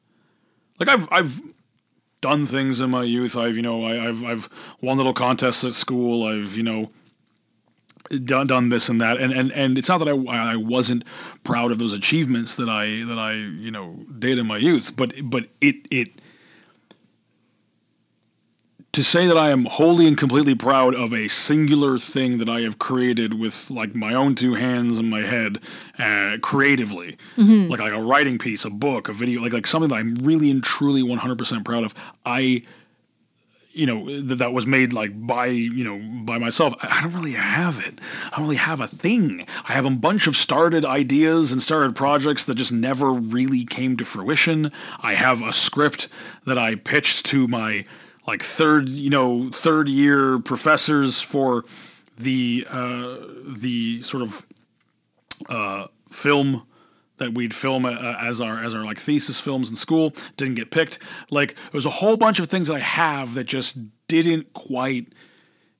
Like 0.79 0.89
I've 0.89 1.07
I've 1.11 1.41
done 2.21 2.45
things 2.45 2.81
in 2.81 2.89
my 2.89 3.03
youth. 3.03 3.37
I've 3.37 3.55
you 3.55 3.61
know 3.61 3.85
I, 3.85 4.07
I've 4.07 4.23
I've 4.23 4.49
won 4.81 4.97
little 4.97 5.13
contests 5.13 5.63
at 5.63 5.73
school. 5.73 6.23
I've 6.23 6.55
you 6.55 6.63
know 6.63 6.91
done 8.23 8.47
done 8.47 8.69
this 8.69 8.89
and 8.89 8.99
that, 9.01 9.17
and 9.17 9.31
and 9.31 9.51
and 9.53 9.77
it's 9.77 9.89
not 9.89 9.99
that 9.99 10.07
I 10.07 10.53
I 10.53 10.55
wasn't 10.55 11.05
proud 11.43 11.71
of 11.71 11.79
those 11.79 11.93
achievements 11.93 12.55
that 12.55 12.69
I 12.69 13.03
that 13.05 13.17
I 13.17 13.33
you 13.33 13.71
know 13.71 14.05
did 14.19 14.37
in 14.37 14.47
my 14.47 14.57
youth, 14.57 14.95
but 14.95 15.13
but 15.23 15.47
it 15.61 15.75
it 15.91 16.09
to 18.95 19.03
say 19.03 19.27
that 19.27 19.37
I 19.37 19.49
am 19.49 19.65
wholly 19.65 20.07
and 20.07 20.17
completely 20.17 20.55
proud 20.55 20.95
of 20.95 21.13
a 21.13 21.27
singular 21.27 21.97
thing 21.97 22.37
that 22.37 22.47
I 22.47 22.61
have 22.61 22.79
created 22.79 23.37
with 23.37 23.69
like 23.69 23.93
my 23.93 24.13
own 24.13 24.35
two 24.35 24.53
hands 24.53 24.97
and 24.97 25.09
my 25.09 25.19
head, 25.19 25.57
uh, 25.99 26.37
creatively, 26.41 27.17
like 27.69 27.81
like 27.81 27.91
a 27.91 28.01
writing 28.01 28.37
piece, 28.37 28.63
a 28.63 28.69
book, 28.69 29.09
a 29.09 29.13
video, 29.13 29.41
like 29.41 29.51
like 29.51 29.67
something 29.67 29.89
that 29.89 29.95
I'm 29.95 30.15
really 30.23 30.49
and 30.49 30.63
truly 30.63 31.03
100 31.03 31.37
percent 31.37 31.65
proud 31.65 31.83
of. 31.83 31.93
I, 32.25 32.61
you 33.73 33.85
know, 33.85 34.21
that 34.21 34.35
that 34.35 34.53
was 34.53 34.65
made 34.65 34.93
like 34.93 35.11
by 35.27 35.47
you 35.47 35.83
know 35.83 35.99
by 36.23 36.37
myself. 36.37 36.71
I, 36.81 36.99
I 36.99 37.01
don't 37.01 37.15
really 37.15 37.33
have 37.33 37.85
it. 37.85 37.99
I 38.31 38.37
don't 38.37 38.45
really 38.45 38.55
have 38.55 38.79
a 38.79 38.87
thing. 38.87 39.45
I 39.67 39.73
have 39.73 39.85
a 39.85 39.89
bunch 39.89 40.25
of 40.25 40.37
started 40.37 40.85
ideas 40.85 41.51
and 41.51 41.61
started 41.61 41.97
projects 41.97 42.45
that 42.45 42.55
just 42.55 42.71
never 42.71 43.11
really 43.11 43.65
came 43.65 43.97
to 43.97 44.05
fruition. 44.05 44.71
I 45.01 45.15
have 45.15 45.41
a 45.41 45.51
script 45.51 46.07
that 46.45 46.57
I 46.57 46.75
pitched 46.75 47.25
to 47.25 47.49
my 47.49 47.83
like 48.27 48.41
third 48.41 48.89
you 48.89 49.09
know 49.09 49.49
third 49.49 49.87
year 49.87 50.39
professors 50.39 51.21
for 51.21 51.65
the 52.17 52.65
uh, 52.69 53.17
the 53.59 54.01
sort 54.01 54.23
of 54.23 54.45
uh, 55.49 55.87
film 56.09 56.65
that 57.17 57.33
we'd 57.33 57.53
film 57.53 57.85
uh, 57.85 58.15
as 58.19 58.41
our 58.41 58.59
as 58.63 58.73
our 58.73 58.83
like 58.83 58.97
thesis 58.97 59.39
films 59.39 59.69
in 59.69 59.75
school. 59.75 60.13
Didn't 60.37 60.55
get 60.55 60.71
picked. 60.71 60.99
Like 61.31 61.55
there's 61.71 61.85
a 61.85 61.91
whole 61.91 62.17
bunch 62.17 62.39
of 62.39 62.47
things 62.47 62.67
that 62.67 62.75
i 62.75 62.79
have 62.79 63.33
that 63.35 63.45
just 63.45 63.77
didn't 64.07 64.53
quite 64.53 65.13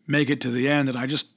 make 0.08 0.30
it 0.30 0.42
to 0.42 0.50
the 0.50 0.68
end 0.68 0.90
and 0.90 0.98
i 0.98 1.06
just 1.06 1.28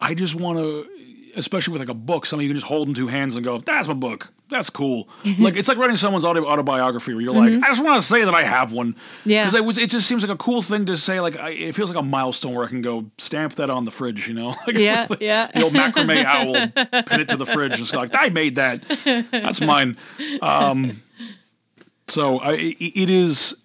i 0.00 0.14
just 0.14 0.34
want 0.34 0.58
to 0.58 0.86
especially 1.36 1.72
with 1.72 1.80
like 1.80 1.88
a 1.88 1.94
book 1.94 2.26
something 2.26 2.44
you 2.44 2.50
can 2.50 2.56
just 2.56 2.66
hold 2.66 2.88
in 2.88 2.94
two 2.94 3.06
hands 3.08 3.36
and 3.36 3.44
go 3.44 3.58
that's 3.58 3.88
my 3.88 3.94
book. 3.94 4.32
That's 4.48 4.68
cool. 4.70 5.08
Like 5.38 5.56
it's 5.56 5.68
like 5.68 5.78
writing 5.78 5.96
someone's 5.96 6.24
auto- 6.24 6.44
autobiography 6.44 7.14
where 7.14 7.22
you're 7.22 7.32
like 7.32 7.52
i 7.62 7.68
just 7.68 7.82
want 7.84 8.00
to 8.00 8.06
say 8.06 8.24
that 8.24 8.34
i 8.34 8.42
have 8.42 8.72
one. 8.72 8.96
Yeah. 9.24 9.42
because 9.44 9.54
it 9.54 9.64
was 9.64 9.78
it 9.78 9.90
just 9.90 10.06
seems 10.06 10.22
like 10.22 10.32
a 10.32 10.36
cool 10.36 10.60
thing 10.62 10.86
to 10.86 10.96
say 10.96 11.20
like 11.20 11.36
I, 11.38 11.50
it 11.50 11.74
feels 11.74 11.88
like 11.90 11.98
a 11.98 12.02
milestone 12.06 12.54
where 12.54 12.64
i 12.64 12.68
can 12.68 12.82
go 12.82 13.06
stamp 13.18 13.54
that 13.54 13.70
on 13.70 13.84
the 13.84 13.90
fridge 13.90 14.26
you 14.28 14.34
know? 14.34 14.54
Like 14.66 14.76
Yeah, 14.76 15.06
the, 15.06 15.16
yeah. 15.20 15.46
the 15.54 15.62
old 15.64 15.72
macrame 15.72 16.24
owl 16.24 16.52
pin 17.04 17.20
it 17.20 17.28
to 17.30 17.36
the 17.36 17.46
fridge 17.46 17.72
and 17.72 17.80
it's 17.82 17.94
like 17.94 18.10
i 18.14 18.28
made 18.28 18.56
that. 18.56 18.82
That's 19.30 19.60
mine. 19.60 19.96
Um 20.42 21.00
so 22.08 22.38
I, 22.38 22.52
it 22.54 22.76
it 22.80 23.10
is 23.10 23.56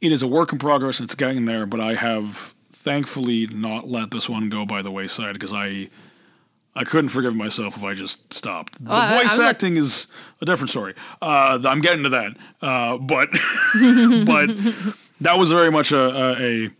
it 0.00 0.12
is 0.12 0.22
a 0.22 0.26
work 0.28 0.52
in 0.52 0.58
progress 0.58 1.00
it's 1.00 1.14
getting 1.14 1.46
there 1.46 1.66
but 1.66 1.80
i 1.80 1.94
have 1.94 2.54
thankfully 2.70 3.46
not 3.48 3.88
let 3.88 4.10
this 4.10 4.28
one 4.28 4.48
go 4.48 4.64
by 4.66 4.82
the 4.82 4.90
wayside 4.90 5.32
because 5.32 5.52
i 5.52 5.88
I 6.78 6.84
couldn't 6.84 7.08
forgive 7.10 7.34
myself 7.34 7.76
if 7.76 7.82
I 7.84 7.94
just 7.94 8.32
stopped. 8.32 8.82
The 8.84 8.92
I- 8.92 9.22
voice 9.22 9.38
not- 9.38 9.48
acting 9.48 9.76
is 9.76 10.06
a 10.40 10.44
different 10.44 10.70
story. 10.70 10.94
Uh, 11.20 11.58
I'm 11.64 11.80
getting 11.80 12.04
to 12.04 12.08
that, 12.10 12.36
uh, 12.62 12.96
but 12.98 13.28
but 14.26 14.48
that 15.20 15.36
was 15.38 15.50
very 15.50 15.70
much 15.70 15.90
a, 15.92 16.36
a 16.40 16.70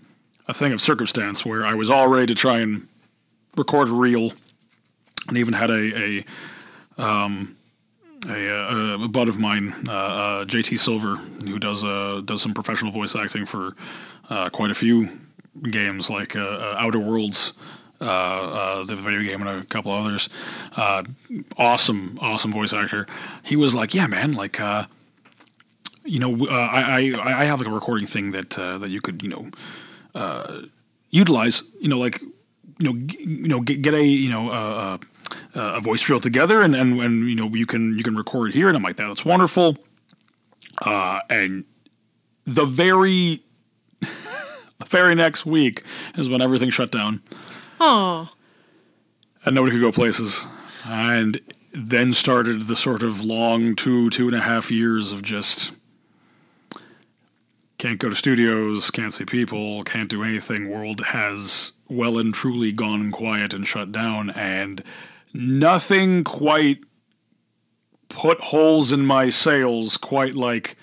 a 0.47 0.55
thing 0.55 0.73
of 0.73 0.81
circumstance 0.81 1.45
where 1.45 1.67
I 1.67 1.75
was 1.75 1.91
all 1.91 2.09
ready 2.09 2.27
to 2.27 2.35
try 2.35 2.61
and 2.61 2.87
record 3.57 3.89
a 3.89 3.93
reel, 3.93 4.33
and 5.27 5.37
even 5.37 5.53
had 5.55 5.71
a 5.71 6.25
a 6.99 7.03
um, 7.03 7.57
a, 8.29 8.51
uh, 8.51 9.05
a 9.05 9.09
bud 9.09 9.29
of 9.29 9.39
mine, 9.39 9.75
uh, 9.89 9.93
uh, 9.93 10.45
JT 10.45 10.79
Silver, 10.79 11.17
who 11.17 11.59
does 11.59 11.85
uh, 11.85 12.23
does 12.25 12.41
some 12.43 12.55
professional 12.55 12.93
voice 12.93 13.17
acting 13.17 13.45
for 13.47 13.75
uh, 14.31 14.49
quite 14.51 14.71
a 14.71 14.75
few 14.75 15.09
games 15.71 16.09
like 16.11 16.37
uh, 16.37 16.41
uh, 16.41 16.75
Outer 16.79 17.01
Worlds. 17.01 17.53
Uh, 18.01 18.05
uh, 18.05 18.85
the 18.85 18.95
video 18.95 19.25
game 19.25 19.45
and 19.45 19.61
a 19.61 19.65
couple 19.65 19.91
others. 19.91 20.29
Uh, 20.77 21.03
awesome, 21.57 22.17
awesome 22.21 22.53
voice 22.53 22.73
actor. 22.73 23.07
He 23.43 23.57
was 23.57 23.75
like, 23.75 23.93
"Yeah, 23.93 24.07
man, 24.07 24.33
like, 24.33 24.61
uh, 24.61 24.85
you 26.05 26.21
know, 26.21 26.47
uh, 26.47 26.53
I, 26.55 27.13
I 27.19 27.43
I 27.43 27.45
have 27.47 27.59
like 27.59 27.69
a 27.69 27.73
recording 27.73 28.07
thing 28.07 28.31
that 28.31 28.57
uh, 28.57 28.79
that 28.79 28.91
you 28.91 29.01
could, 29.01 29.21
you 29.21 29.31
know, 29.31 30.63
utilize. 31.11 31.65
You 31.81 31.89
know, 31.89 31.99
like, 31.99 32.23
you 32.23 32.93
know, 32.93 32.93
g- 32.93 33.25
you 33.25 33.49
know, 33.49 33.61
get, 33.63 33.83
get 33.83 33.95
a 33.95 34.05
you 34.05 34.31
know 34.31 34.49
a 35.55 35.81
voice 35.81 36.09
reel 36.09 36.21
together, 36.21 36.63
and, 36.63 36.77
and 36.77 37.01
and 37.01 37.29
you 37.29 37.35
know 37.35 37.49
you 37.49 37.67
can 37.67 37.99
you 37.99 38.05
can 38.05 38.15
record 38.15 38.55
here." 38.55 38.69
And 38.69 38.77
I'm 38.77 38.83
like, 38.85 38.95
"That 38.97 39.09
that's 39.09 39.25
wonderful." 39.25 39.77
And 40.87 41.65
the 42.47 42.65
very 42.65 43.43
the 44.01 44.87
very 44.87 45.17
next 45.17 45.45
week 45.47 45.83
is 46.17 46.29
when 46.29 46.41
everything 46.41 46.71
shut 46.71 46.93
down 46.93 47.23
Oh, 47.81 48.31
and 49.45 49.55
nobody 49.55 49.73
could 49.73 49.81
go 49.81 49.93
places. 49.93 50.47
And 50.87 51.41
then 51.73 52.13
started 52.13 52.63
the 52.63 52.77
sort 52.77 53.03
of 53.03 53.25
long 53.25 53.77
two, 53.77 54.11
two 54.11 54.27
and 54.27 54.37
a 54.37 54.41
half 54.41 54.71
years 54.71 55.13
of 55.13 55.23
just 55.23 55.73
can't 57.79 57.99
go 57.99 58.09
to 58.09 58.17
studios, 58.17 58.91
can't 58.91 59.13
see 59.13 59.25
people, 59.25 59.85
can't 59.85 60.09
do 60.09 60.25
anything. 60.25 60.69
World 60.69 61.01
has 61.07 61.73
well 61.89 62.19
and 62.19 62.35
truly 62.35 62.73
gone 62.73 63.13
quiet 63.13 63.55
and 63.55 63.67
shut 63.67 63.93
down, 63.93 64.31
and 64.31 64.83
nothing 65.33 66.25
quite 66.25 66.81
put 68.09 68.41
holes 68.41 68.93
in 68.93 69.05
my 69.05 69.29
sails 69.29 69.97
quite 69.97 70.35
like 70.35 70.77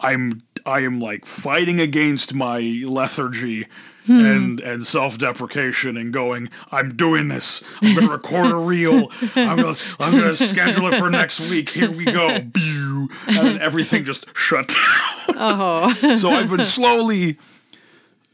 I'm 0.00 0.42
I 0.66 0.80
am 0.80 1.00
like 1.00 1.24
fighting 1.24 1.80
against 1.80 2.34
my 2.34 2.82
lethargy 2.84 3.66
Hmm. 4.06 4.24
and 4.24 4.60
and 4.60 4.82
self-deprecation 4.82 5.96
and 5.96 6.12
going 6.12 6.50
I'm 6.72 6.96
doing 6.96 7.28
this. 7.28 7.62
I'm 7.82 7.94
going 7.94 8.06
to 8.06 8.12
record 8.12 8.50
a 8.50 8.56
reel. 8.56 9.12
I'm 9.36 9.58
going 9.58 9.74
to 9.76 9.96
I'm 10.00 10.12
to 10.12 10.34
schedule 10.34 10.86
it 10.88 10.98
for 10.98 11.08
next 11.08 11.48
week. 11.50 11.70
Here 11.70 11.90
we 11.90 12.04
go. 12.04 12.28
And 12.28 13.10
then 13.26 13.60
everything 13.60 14.04
just 14.04 14.26
shut 14.36 14.68
down. 14.68 15.36
Oh, 15.38 15.92
so 16.16 16.30
I've 16.30 16.50
been 16.50 16.64
slowly 16.64 17.38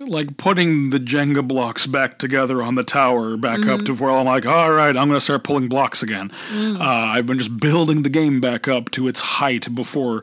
like 0.00 0.36
putting 0.36 0.90
the 0.90 0.98
Jenga 0.98 1.46
blocks 1.46 1.86
back 1.86 2.18
together 2.18 2.62
on 2.62 2.74
the 2.74 2.84
tower 2.84 3.36
back 3.36 3.66
up 3.66 3.80
to 3.80 3.92
mm-hmm. 3.92 4.04
where 4.04 4.12
I'm 4.12 4.26
like, 4.26 4.46
all 4.46 4.72
right, 4.72 4.96
I'm 4.96 5.08
going 5.08 5.18
to 5.18 5.20
start 5.20 5.44
pulling 5.44 5.68
blocks 5.68 6.02
again. 6.02 6.30
Mm. 6.50 6.80
Uh, 6.80 6.82
I've 6.82 7.26
been 7.26 7.38
just 7.38 7.58
building 7.58 8.04
the 8.04 8.08
game 8.08 8.40
back 8.40 8.68
up 8.68 8.90
to 8.92 9.08
its 9.08 9.20
height 9.20 9.74
before 9.74 10.22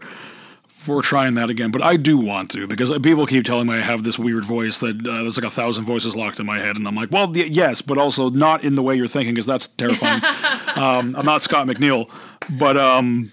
before 0.86 1.02
trying 1.02 1.34
that 1.34 1.50
again. 1.50 1.72
But 1.72 1.82
I 1.82 1.98
do 1.98 2.16
want 2.16 2.52
to 2.52 2.68
because 2.68 2.96
people 3.00 3.26
keep 3.26 3.44
telling 3.44 3.68
me 3.68 3.74
I 3.74 3.82
have 3.82 4.04
this 4.04 4.20
weird 4.20 4.46
voice 4.46 4.80
that 4.82 4.96
uh, 4.96 5.24
there's 5.24 5.36
like 5.36 5.46
a 5.46 5.50
thousand 5.50 5.86
voices 5.86 6.16
locked 6.16 6.40
in 6.40 6.46
my 6.46 6.60
head, 6.60 6.78
and 6.78 6.88
I'm 6.88 6.96
like, 6.96 7.12
well, 7.12 7.26
y- 7.28 7.48
yes, 7.50 7.82
but 7.82 7.98
also 7.98 8.30
not 8.30 8.64
in 8.64 8.76
the 8.76 8.84
way 8.84 8.96
you're 8.96 9.08
thinking 9.08 9.34
because 9.34 9.48
that's 9.48 9.66
terrifying. 9.66 10.22
um, 10.76 11.16
I'm 11.16 11.26
not 11.26 11.42
Scott 11.42 11.66
McNeill, 11.66 12.08
but 12.52 12.78
um, 12.78 13.32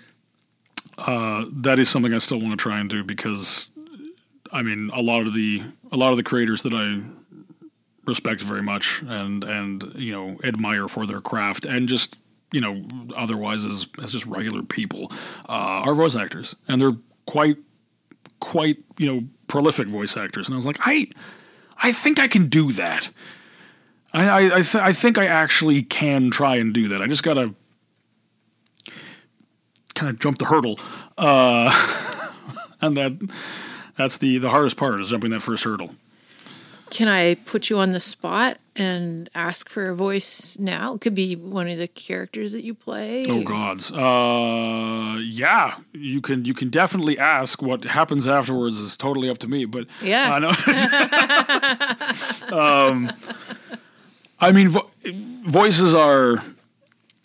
uh, 0.97 1.45
that 1.53 1.79
is 1.79 1.91
something 1.91 2.15
I 2.15 2.19
still 2.19 2.41
want 2.41 2.53
to 2.53 2.57
try 2.57 2.81
and 2.81 2.89
do 2.89 3.05
because 3.05 3.69
I 4.51 4.63
mean, 4.63 4.91
a 4.95 5.03
lot 5.03 5.27
of 5.27 5.35
the 5.35 5.63
a 5.93 5.97
lot 5.99 6.11
of 6.11 6.17
the 6.17 6.23
creators 6.23 6.63
that 6.63 6.73
I 6.73 7.03
respect 8.07 8.41
very 8.41 8.63
much 8.63 9.03
and 9.03 9.45
and 9.45 9.93
you 9.95 10.13
know 10.13 10.39
admire 10.43 10.89
for 10.89 11.07
their 11.07 11.21
craft 11.21 11.67
and 11.67 11.87
just 11.87 12.19
you 12.51 12.63
know 12.63 12.83
otherwise 13.15 13.67
as 13.67 13.87
as 14.03 14.11
just 14.11 14.25
regular 14.27 14.63
people 14.63 15.13
uh, 15.49 15.85
are 15.85 15.95
voice 15.95 16.17
actors 16.17 16.57
and 16.67 16.81
they're 16.81 16.97
quite 17.27 17.57
quite 18.41 18.79
you 18.99 19.07
know 19.07 19.25
prolific 19.47 19.87
voice 19.89 20.17
actors 20.17 20.47
and 20.47 20.55
I 20.55 20.57
was 20.57 20.67
like 20.67 20.79
I 20.81 21.09
I 21.83 21.93
think 21.93 22.19
I 22.21 22.29
can 22.29 22.49
do 22.49 22.73
that. 22.73 23.11
I 24.13 24.29
I 24.29 24.45
I, 24.59 24.63
th- 24.63 24.75
I 24.77 24.93
think 24.93 25.19
I 25.19 25.27
actually 25.27 25.83
can 25.83 26.31
try 26.31 26.57
and 26.57 26.73
do 26.73 26.89
that. 26.89 27.03
I 27.03 27.07
just 27.07 27.23
gotta 27.23 27.55
kind 29.95 30.11
of 30.11 30.19
jump 30.19 30.39
the 30.39 30.45
hurdle, 30.47 30.79
uh, 31.19 31.71
and 32.81 32.97
that 32.97 33.13
that's 33.97 34.19
the 34.19 34.39
the 34.39 34.51
hardest 34.51 34.77
part 34.77 35.01
is 35.01 35.09
jumping 35.09 35.31
that 35.31 35.41
first 35.41 35.65
hurdle. 35.65 35.95
can 36.91 37.09
I 37.09 37.35
put 37.35 37.69
you 37.71 37.79
on 37.79 37.91
the 37.91 38.01
spot 38.01 38.59
and 38.77 39.29
ask 39.35 39.69
for 39.69 39.89
a 39.91 39.95
voice 39.95 40.59
now? 40.59 40.95
It 40.95 41.01
could 41.03 41.15
be 41.15 41.37
one 41.37 41.69
of 41.69 41.79
the 41.79 41.89
characters 41.89 42.53
that 42.53 42.65
you 42.65 42.75
play. 42.75 43.27
Oh 43.29 43.43
gods. 43.43 43.93
Uh 43.93 45.19
yeah, 45.23 45.77
you 45.93 46.21
can 46.21 46.45
you 46.45 46.55
can 46.55 46.71
definitely 46.71 47.19
ask 47.19 47.61
what 47.63 47.85
happens 47.85 48.27
afterwards 48.27 48.79
is 48.79 48.97
totally 48.97 49.29
up 49.29 49.39
to 49.39 49.49
me, 49.49 49.65
but 49.67 49.87
Yeah. 50.03 50.33
I 50.35 50.39
know. 52.51 52.57
um 52.59 53.13
I 54.41 54.53
mean 54.53 54.69
vo- 54.69 54.91
voices 55.47 55.95
are 55.95 56.43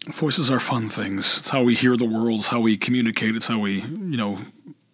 voices 0.09 0.51
are 0.51 0.59
fun 0.59 0.89
things. 0.89 1.37
It's 1.39 1.49
how 1.49 1.63
we 1.63 1.73
hear 1.75 1.97
the 1.97 2.05
world, 2.05 2.39
it's 2.41 2.49
how 2.49 2.59
we 2.61 2.77
communicate, 2.77 3.35
it's 3.35 3.47
how 3.47 3.59
we, 3.59 3.81
you 3.81 4.17
know, 4.17 4.39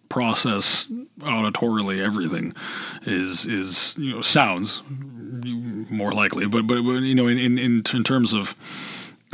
process 0.10 0.86
auditorily 1.20 2.00
everything 2.04 2.54
is 3.04 3.46
is 3.48 3.96
you 3.98 4.14
know 4.14 4.22
sounds 4.22 4.84
more 5.94 6.12
likely 6.12 6.48
but 6.48 6.68
but, 6.68 6.82
but 6.84 7.02
you 7.02 7.16
know 7.16 7.28
in, 7.28 7.38
in 7.38 7.60
in 7.60 8.04
terms 8.04 8.34
of 8.34 8.56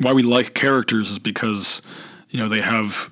why 0.02 0.14
we 0.14 0.24
like 0.24 0.54
characters 0.54 1.10
is 1.10 1.20
because 1.20 1.82
you 2.30 2.40
know 2.40 2.48
they 2.48 2.62
have 2.62 3.12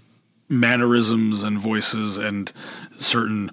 mannerisms 0.50 1.44
and 1.44 1.60
voices 1.60 2.18
and 2.18 2.52
certain 3.00 3.52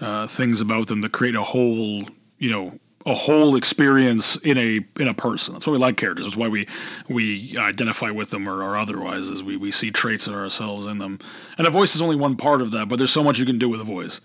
uh, 0.00 0.26
things 0.26 0.60
about 0.60 0.86
them 0.86 1.02
that 1.02 1.12
create 1.12 1.34
a 1.36 1.42
whole 1.42 2.04
you 2.38 2.50
know 2.50 2.78
a 3.06 3.14
whole 3.14 3.56
experience 3.56 4.36
in 4.36 4.58
a 4.58 4.80
in 5.00 5.08
a 5.08 5.14
person. 5.14 5.54
That's 5.54 5.66
why 5.66 5.72
we 5.72 5.78
like 5.78 5.96
characters. 5.96 6.26
That's 6.26 6.36
why 6.36 6.48
we 6.48 6.66
we 7.08 7.54
identify 7.56 8.10
with 8.10 8.30
them 8.30 8.48
or, 8.48 8.62
or 8.62 8.76
otherwise. 8.76 9.28
Is 9.28 9.42
we, 9.42 9.56
we 9.56 9.70
see 9.70 9.90
traits 9.90 10.26
of 10.26 10.34
ourselves 10.34 10.86
in 10.86 10.98
them. 10.98 11.18
And 11.56 11.66
a 11.66 11.70
voice 11.70 11.94
is 11.94 12.02
only 12.02 12.16
one 12.16 12.36
part 12.36 12.60
of 12.60 12.72
that, 12.72 12.88
but 12.88 12.96
there's 12.96 13.10
so 13.10 13.24
much 13.24 13.38
you 13.38 13.46
can 13.46 13.58
do 13.58 13.68
with 13.68 13.80
a 13.80 13.84
voice. 13.84 14.20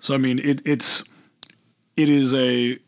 So 0.00 0.14
I 0.14 0.18
mean, 0.18 0.38
it, 0.38 0.62
it's 0.64 1.04
it 1.96 2.08
is 2.08 2.34
a 2.34 2.78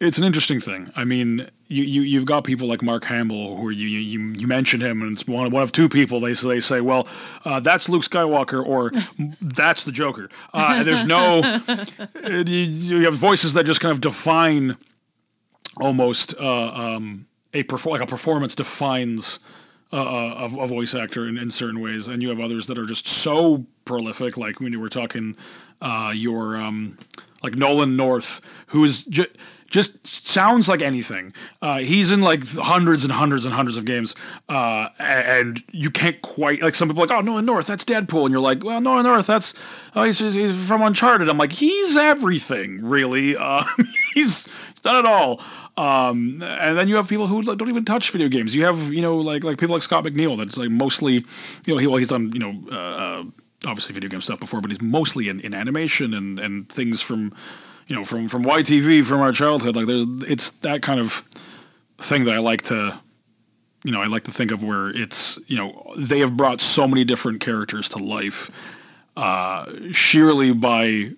it's 0.00 0.18
an 0.18 0.24
interesting 0.24 0.58
thing. 0.58 0.90
I 0.96 1.04
mean, 1.04 1.48
you, 1.68 1.84
you 1.84 2.02
you've 2.02 2.26
got 2.26 2.44
people 2.44 2.66
like 2.66 2.82
Mark 2.82 3.04
Hamill 3.04 3.56
who 3.56 3.70
you 3.70 3.86
you 3.86 4.32
you 4.32 4.46
mention 4.46 4.80
him, 4.80 5.02
and 5.02 5.12
it's 5.12 5.26
one 5.26 5.50
one 5.50 5.62
of 5.62 5.72
two 5.72 5.88
people. 5.88 6.20
They 6.20 6.32
they 6.32 6.60
say, 6.60 6.80
well, 6.80 7.06
uh, 7.44 7.60
that's 7.60 7.88
Luke 7.88 8.02
Skywalker, 8.02 8.64
or 8.64 8.90
that's 9.40 9.84
the 9.84 9.92
Joker. 9.92 10.28
Uh, 10.52 10.74
and 10.78 10.86
there's 10.86 11.04
no 11.04 11.42
you, 12.26 12.42
you 12.44 13.04
have 13.04 13.14
voices 13.14 13.54
that 13.54 13.64
just 13.64 13.80
kind 13.80 13.92
of 13.92 14.00
define 14.00 14.76
almost 15.80 16.34
uh, 16.40 16.68
um, 16.68 17.26
a 17.52 17.62
perfor- 17.64 17.92
like 17.92 18.02
a 18.02 18.06
performance 18.06 18.54
defines. 18.54 19.40
Uh, 19.92 20.48
a, 20.50 20.62
a 20.62 20.66
voice 20.66 20.92
actor 20.92 21.28
in, 21.28 21.38
in 21.38 21.48
certain 21.48 21.80
ways, 21.80 22.08
and 22.08 22.20
you 22.20 22.28
have 22.28 22.40
others 22.40 22.66
that 22.66 22.76
are 22.78 22.86
just 22.86 23.06
so 23.06 23.64
prolific. 23.84 24.36
Like 24.36 24.58
when 24.58 24.72
you 24.72 24.80
were 24.80 24.88
talking, 24.88 25.36
uh, 25.80 26.10
your 26.12 26.56
um, 26.56 26.98
like 27.44 27.54
Nolan 27.54 27.96
North, 27.96 28.40
who 28.68 28.82
is 28.82 29.04
just 29.04 29.30
just 29.74 30.06
sounds 30.06 30.68
like 30.68 30.82
anything. 30.82 31.34
Uh, 31.60 31.78
he's 31.78 32.12
in 32.12 32.20
like 32.20 32.46
hundreds 32.46 33.02
and 33.02 33.12
hundreds 33.12 33.44
and 33.44 33.52
hundreds 33.52 33.76
of 33.76 33.84
games, 33.84 34.14
uh, 34.48 34.88
and 35.00 35.64
you 35.72 35.90
can't 35.90 36.22
quite 36.22 36.62
like 36.62 36.76
some 36.76 36.86
people 36.88 37.00
like, 37.00 37.10
oh 37.10 37.20
Nolan 37.20 37.44
North, 37.44 37.66
that's 37.66 37.84
Deadpool, 37.84 38.22
and 38.22 38.30
you're 38.30 38.40
like, 38.40 38.62
well, 38.62 38.80
Nolan 38.80 39.02
North, 39.02 39.26
that's 39.26 39.52
oh 39.96 40.04
he's, 40.04 40.20
he's 40.20 40.68
from 40.68 40.80
Uncharted. 40.80 41.28
I'm 41.28 41.38
like, 41.38 41.50
he's 41.50 41.96
everything, 41.96 42.84
really. 42.84 43.36
Uh, 43.36 43.64
he's, 44.14 44.46
he's 44.46 44.82
done 44.82 45.04
it 45.04 45.06
all. 45.06 45.40
Um, 45.76 46.40
and 46.40 46.78
then 46.78 46.86
you 46.86 46.94
have 46.94 47.08
people 47.08 47.26
who 47.26 47.42
don't 47.42 47.68
even 47.68 47.84
touch 47.84 48.12
video 48.12 48.28
games. 48.28 48.54
You 48.54 48.64
have 48.66 48.92
you 48.92 49.02
know 49.02 49.16
like 49.16 49.42
like 49.42 49.58
people 49.58 49.74
like 49.74 49.82
Scott 49.82 50.04
McNeill 50.04 50.38
that's 50.38 50.56
like 50.56 50.70
mostly 50.70 51.14
you 51.14 51.74
know 51.74 51.78
he 51.78 51.88
well 51.88 51.96
he's 51.96 52.10
done 52.10 52.30
you 52.32 52.38
know 52.38 52.54
uh, 52.70 52.76
uh, 52.76 53.24
obviously 53.66 53.92
video 53.92 54.08
game 54.08 54.20
stuff 54.20 54.38
before, 54.38 54.60
but 54.60 54.70
he's 54.70 54.80
mostly 54.80 55.28
in, 55.28 55.40
in 55.40 55.52
animation 55.52 56.14
and 56.14 56.38
and 56.38 56.68
things 56.68 57.02
from 57.02 57.34
you 57.86 57.96
know 57.96 58.04
from 58.04 58.28
from 58.28 58.44
YTV 58.44 59.04
from 59.04 59.20
our 59.20 59.32
childhood. 59.32 59.76
Like 59.76 59.86
there's 59.86 60.06
it's 60.26 60.50
that 60.50 60.82
kind 60.82 61.00
of 61.00 61.24
thing 61.98 62.24
that 62.24 62.34
I 62.34 62.38
like 62.38 62.62
to 62.62 62.98
you 63.84 63.92
know 63.92 64.00
I 64.00 64.06
like 64.06 64.24
to 64.24 64.30
think 64.30 64.50
of 64.50 64.62
where 64.62 64.90
it's 64.90 65.38
you 65.46 65.56
know 65.56 65.92
they 65.96 66.20
have 66.20 66.36
brought 66.36 66.60
so 66.60 66.88
many 66.88 67.04
different 67.04 67.40
characters 67.40 67.88
to 67.90 67.98
life 67.98 68.50
uh, 69.16 69.66
sheerly 69.92 70.52
by 70.52 71.10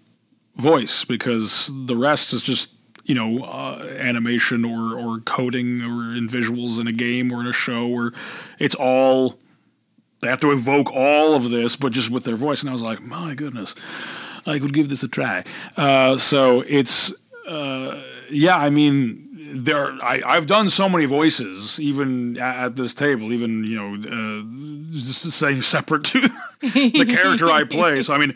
voice 0.57 1.05
because 1.05 1.71
the 1.87 1.97
rest 1.97 2.33
is 2.33 2.43
just 2.43 2.75
you 3.05 3.15
know 3.15 3.45
uh, 3.45 3.79
animation 3.99 4.65
or 4.65 4.99
or 4.99 5.19
coding 5.21 5.83
or 5.83 6.15
in 6.17 6.29
visuals 6.29 6.81
in 6.81 6.87
a 6.87 6.93
game 6.93 7.33
or 7.33 7.41
in 7.41 7.47
a 7.47 7.53
show 7.53 7.89
or 7.89 8.13
it's 8.59 8.75
all 8.75 9.39
they 10.21 10.29
have 10.29 10.41
to 10.41 10.51
evoke 10.51 10.93
all 10.93 11.35
of 11.35 11.51
this 11.51 11.77
but 11.77 11.93
just 11.93 12.11
with 12.11 12.25
their 12.25 12.37
voice 12.37 12.63
and 12.63 12.71
i 12.71 12.73
was 12.73 12.83
like 12.83 13.01
my 13.01 13.35
goodness 13.35 13.75
i 14.47 14.59
could 14.59 14.73
give 14.73 14.89
this 14.89 15.03
a 15.03 15.09
try. 15.09 15.45
Uh, 15.77 16.17
so 16.19 16.63
it's 16.67 17.13
uh, 17.49 18.03
yeah 18.31 18.57
i 18.57 18.71
mean 18.71 19.23
there 19.55 19.93
I, 20.03 20.23
i've 20.27 20.47
done 20.47 20.69
so 20.69 20.89
many 20.89 21.05
voices 21.05 21.79
even 21.81 22.39
at, 22.39 22.57
at 22.57 22.77
this 22.77 22.95
table 22.95 23.33
even 23.33 23.65
you 23.65 23.77
know 23.77 23.95
uh, 23.95 25.01
saying 25.01 25.63
separate 25.77 26.05
to 26.05 26.21
the 26.61 27.07
character 27.09 27.51
i 27.51 27.65
play. 27.65 28.03
So 28.03 28.15
i 28.15 28.19
mean 28.19 28.35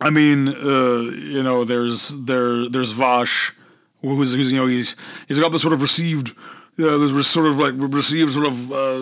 I 0.00 0.10
mean, 0.10 0.48
uh, 0.48 1.10
you 1.10 1.42
know, 1.42 1.64
there's 1.64 2.10
there 2.20 2.68
there's 2.68 2.92
Vash, 2.92 3.52
who's, 4.00 4.34
who's 4.34 4.52
you 4.52 4.58
know 4.58 4.66
he's 4.66 4.94
he's 5.26 5.38
got 5.38 5.50
this 5.50 5.62
sort 5.62 5.74
of 5.74 5.82
received, 5.82 6.34
uh, 6.80 6.96
there's 6.96 7.26
sort 7.26 7.46
of 7.46 7.58
like 7.58 7.74
received 7.76 8.32
sort 8.32 8.46
of 8.46 8.70
uh, 8.70 8.98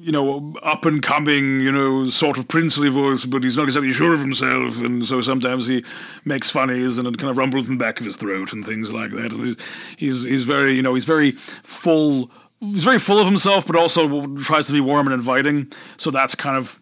you 0.00 0.12
know 0.12 0.54
up 0.62 0.84
and 0.84 1.02
coming 1.02 1.60
you 1.60 1.72
know 1.72 2.04
sort 2.04 2.36
of 2.36 2.46
princely 2.48 2.90
voice, 2.90 3.24
but 3.24 3.42
he's 3.42 3.56
not 3.56 3.64
exactly 3.64 3.90
sure 3.90 4.12
of 4.12 4.20
himself, 4.20 4.78
and 4.80 5.06
so 5.06 5.20
sometimes 5.20 5.66
he 5.66 5.82
makes 6.24 6.50
funnies 6.50 6.98
and 6.98 7.08
it 7.08 7.16
kind 7.16 7.30
of 7.30 7.38
rumbles 7.38 7.68
in 7.68 7.78
the 7.78 7.84
back 7.84 7.98
of 7.98 8.04
his 8.04 8.16
throat 8.16 8.52
and 8.52 8.64
things 8.64 8.92
like 8.92 9.10
that, 9.12 9.32
and 9.32 9.44
he's 9.44 9.56
he's, 9.96 10.24
he's 10.24 10.44
very 10.44 10.74
you 10.74 10.82
know 10.82 10.94
he's 10.94 11.06
very 11.06 11.32
full. 11.32 12.30
He's 12.60 12.82
very 12.82 12.98
full 12.98 13.20
of 13.20 13.26
himself, 13.26 13.68
but 13.68 13.76
also 13.76 14.26
tries 14.34 14.66
to 14.66 14.72
be 14.72 14.80
warm 14.80 15.06
and 15.06 15.14
inviting. 15.14 15.72
So 15.96 16.10
that's 16.10 16.34
kind 16.34 16.56
of, 16.56 16.80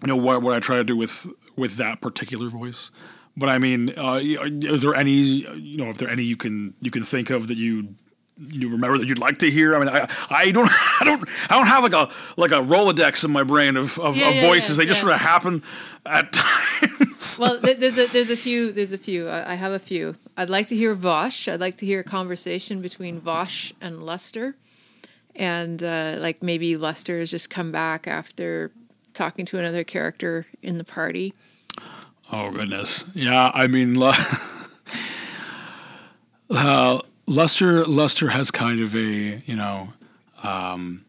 you 0.00 0.06
know, 0.06 0.14
what, 0.14 0.40
what 0.40 0.54
I 0.54 0.60
try 0.60 0.76
to 0.76 0.84
do 0.84 0.96
with 0.96 1.26
with 1.56 1.78
that 1.78 2.00
particular 2.00 2.48
voice. 2.48 2.92
But 3.36 3.48
I 3.48 3.58
mean, 3.58 3.98
uh, 3.98 4.20
is 4.22 4.80
there 4.80 4.94
any 4.94 5.12
you 5.12 5.76
know 5.76 5.90
if 5.90 5.98
there 5.98 6.08
any 6.08 6.22
you 6.22 6.36
can 6.36 6.74
you 6.80 6.92
can 6.92 7.02
think 7.02 7.30
of 7.30 7.48
that 7.48 7.56
you 7.56 7.96
you 8.38 8.70
remember 8.70 8.98
that 8.98 9.08
you'd 9.08 9.18
like 9.18 9.38
to 9.38 9.50
hear? 9.50 9.74
I 9.74 9.78
mean, 9.78 9.88
I 9.88 10.08
I 10.30 10.50
don't 10.50 10.68
I 11.00 11.04
don't 11.04 11.28
I 11.50 11.56
don't 11.56 11.66
have 11.66 11.82
like 11.82 11.92
a 11.92 12.08
like 12.36 12.50
a 12.52 12.62
rolodex 12.62 13.24
in 13.24 13.30
my 13.32 13.42
brain 13.42 13.76
of 13.76 13.98
of, 13.98 14.16
Yeah, 14.16 14.28
of 14.28 14.34
yeah, 14.36 14.42
voices. 14.42 14.78
yeah, 14.78 14.84
they 14.84 14.88
just 14.88 15.00
sort 15.00 15.12
of 15.12 15.20
happen 15.20 15.62
at 16.06 16.32
times. 16.32 17.38
Well, 17.40 17.58
there's 17.60 17.98
a 17.98 18.06
there's 18.06 18.30
a 18.30 18.36
few 18.36 18.72
there's 18.72 18.92
a 18.92 18.98
few. 18.98 19.28
I 19.28 19.54
have 19.54 19.72
a 19.72 19.78
few. 19.78 20.16
I'd 20.36 20.50
like 20.50 20.66
to 20.68 20.76
hear 20.76 20.94
Vosh. 20.94 21.48
I'd 21.48 21.60
like 21.60 21.76
to 21.78 21.86
hear 21.86 22.00
a 22.00 22.04
conversation 22.04 22.80
between 22.80 23.20
Vosh 23.20 23.72
and 23.80 24.02
Lester, 24.02 24.54
and 25.36 25.82
uh, 25.82 26.16
like 26.18 26.42
maybe 26.42 26.76
Lester 26.76 27.18
has 27.18 27.30
just 27.30 27.50
come 27.50 27.72
back 27.72 28.06
after 28.06 28.70
talking 29.14 29.44
to 29.46 29.58
another 29.58 29.82
character 29.82 30.46
in 30.62 30.78
the 30.78 30.84
party. 30.84 31.34
Oh 32.30 32.50
goodness, 32.52 33.04
yeah. 33.14 33.50
I 33.54 33.66
mean, 33.66 33.96
uh, 36.50 36.98
Lester 37.28 37.84
Lester 37.84 38.28
has 38.28 38.50
kind 38.50 38.80
of 38.80 38.96
a 38.96 39.42
you 39.44 39.54
know. 39.54 39.92
Um, 40.42 41.04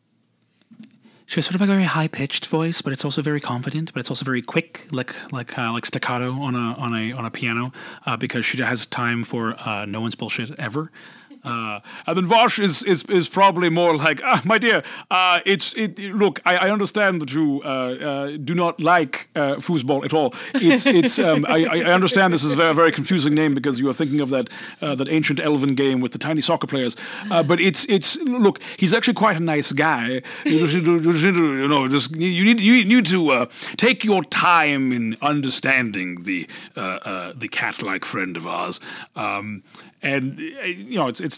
she 1.25 1.35
has 1.35 1.45
sort 1.45 1.55
of 1.55 1.61
like 1.61 1.69
a 1.69 1.73
very 1.73 1.83
high 1.83 2.07
pitched 2.07 2.47
voice, 2.47 2.81
but 2.81 2.91
it's 2.91 3.05
also 3.05 3.21
very 3.21 3.39
confident, 3.39 3.93
but 3.93 3.99
it's 3.99 4.09
also 4.09 4.25
very 4.25 4.41
quick, 4.41 4.87
like 4.91 5.13
like 5.31 5.57
uh, 5.57 5.71
like 5.71 5.85
staccato 5.85 6.33
on 6.33 6.55
a 6.55 6.73
on 6.77 6.93
a 6.93 7.13
on 7.13 7.25
a 7.25 7.31
piano, 7.31 7.71
uh, 8.05 8.17
because 8.17 8.45
she 8.45 8.61
has 8.61 8.85
time 8.85 9.23
for 9.23 9.55
uh, 9.59 9.85
no 9.85 10.01
one's 10.01 10.15
bullshit 10.15 10.59
ever. 10.59 10.91
Uh, 11.43 11.79
and 12.05 12.17
then 12.17 12.25
Vosh 12.25 12.59
is, 12.59 12.83
is 12.83 13.03
is 13.03 13.29
probably 13.29 13.69
more 13.69 13.95
like, 13.95 14.21
ah, 14.23 14.41
my 14.45 14.57
dear, 14.57 14.83
uh, 15.09 15.39
it's 15.45 15.73
it. 15.73 15.97
Look, 15.99 16.41
I, 16.45 16.57
I 16.57 16.69
understand 16.69 17.21
that 17.21 17.33
you 17.33 17.61
uh, 17.63 17.67
uh, 17.67 18.37
do 18.37 18.53
not 18.53 18.81
like 18.81 19.29
uh, 19.35 19.55
foosball 19.55 20.03
at 20.03 20.13
all. 20.13 20.33
It's 20.55 20.85
it's. 20.85 21.19
Um, 21.19 21.45
I, 21.47 21.65
I 21.65 21.93
understand 21.93 22.33
this 22.33 22.43
is 22.43 22.53
a 22.53 22.55
very 22.55 22.73
very 22.73 22.91
confusing 22.91 23.33
name 23.33 23.53
because 23.53 23.79
you 23.79 23.89
are 23.89 23.93
thinking 23.93 24.19
of 24.19 24.29
that 24.31 24.49
uh, 24.81 24.95
that 24.95 25.07
ancient 25.09 25.39
elven 25.39 25.75
game 25.75 26.01
with 26.01 26.11
the 26.11 26.19
tiny 26.19 26.41
soccer 26.41 26.67
players. 26.67 26.97
But 27.29 27.59
it's 27.59 27.85
it's 27.85 28.17
look, 28.17 28.61
he's 28.77 28.93
actually 28.93 29.13
quite 29.13 29.37
a 29.37 29.43
nice 29.43 29.71
guy. 29.71 30.21
You 30.45 31.67
know, 31.67 31.87
just 31.87 32.15
you 32.15 32.43
need 32.45 32.59
you 32.59 32.83
need 32.85 33.05
to 33.07 33.47
take 33.77 34.03
your 34.03 34.23
time 34.23 34.91
in 34.91 35.15
understanding 35.21 36.23
the 36.23 36.47
the 36.75 37.49
cat 37.51 37.81
like 37.81 38.03
friend 38.03 38.35
of 38.35 38.45
ours. 38.45 38.79
Um, 39.15 39.63
and 40.01 40.39
you 40.39 40.95
know, 40.97 41.07
it's 41.07 41.19
it's 41.19 41.37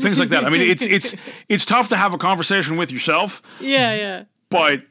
things 0.00 0.18
like 0.18 0.30
that. 0.30 0.44
I 0.44 0.50
mean, 0.50 0.62
it's 0.62 0.82
it's 0.82 1.14
it's 1.48 1.64
tough 1.64 1.88
to 1.90 1.96
have 1.96 2.14
a 2.14 2.18
conversation 2.18 2.76
with 2.76 2.90
yourself, 2.92 3.42
Yeah, 3.60 3.94
yeah. 3.94 4.24
but 4.50 4.82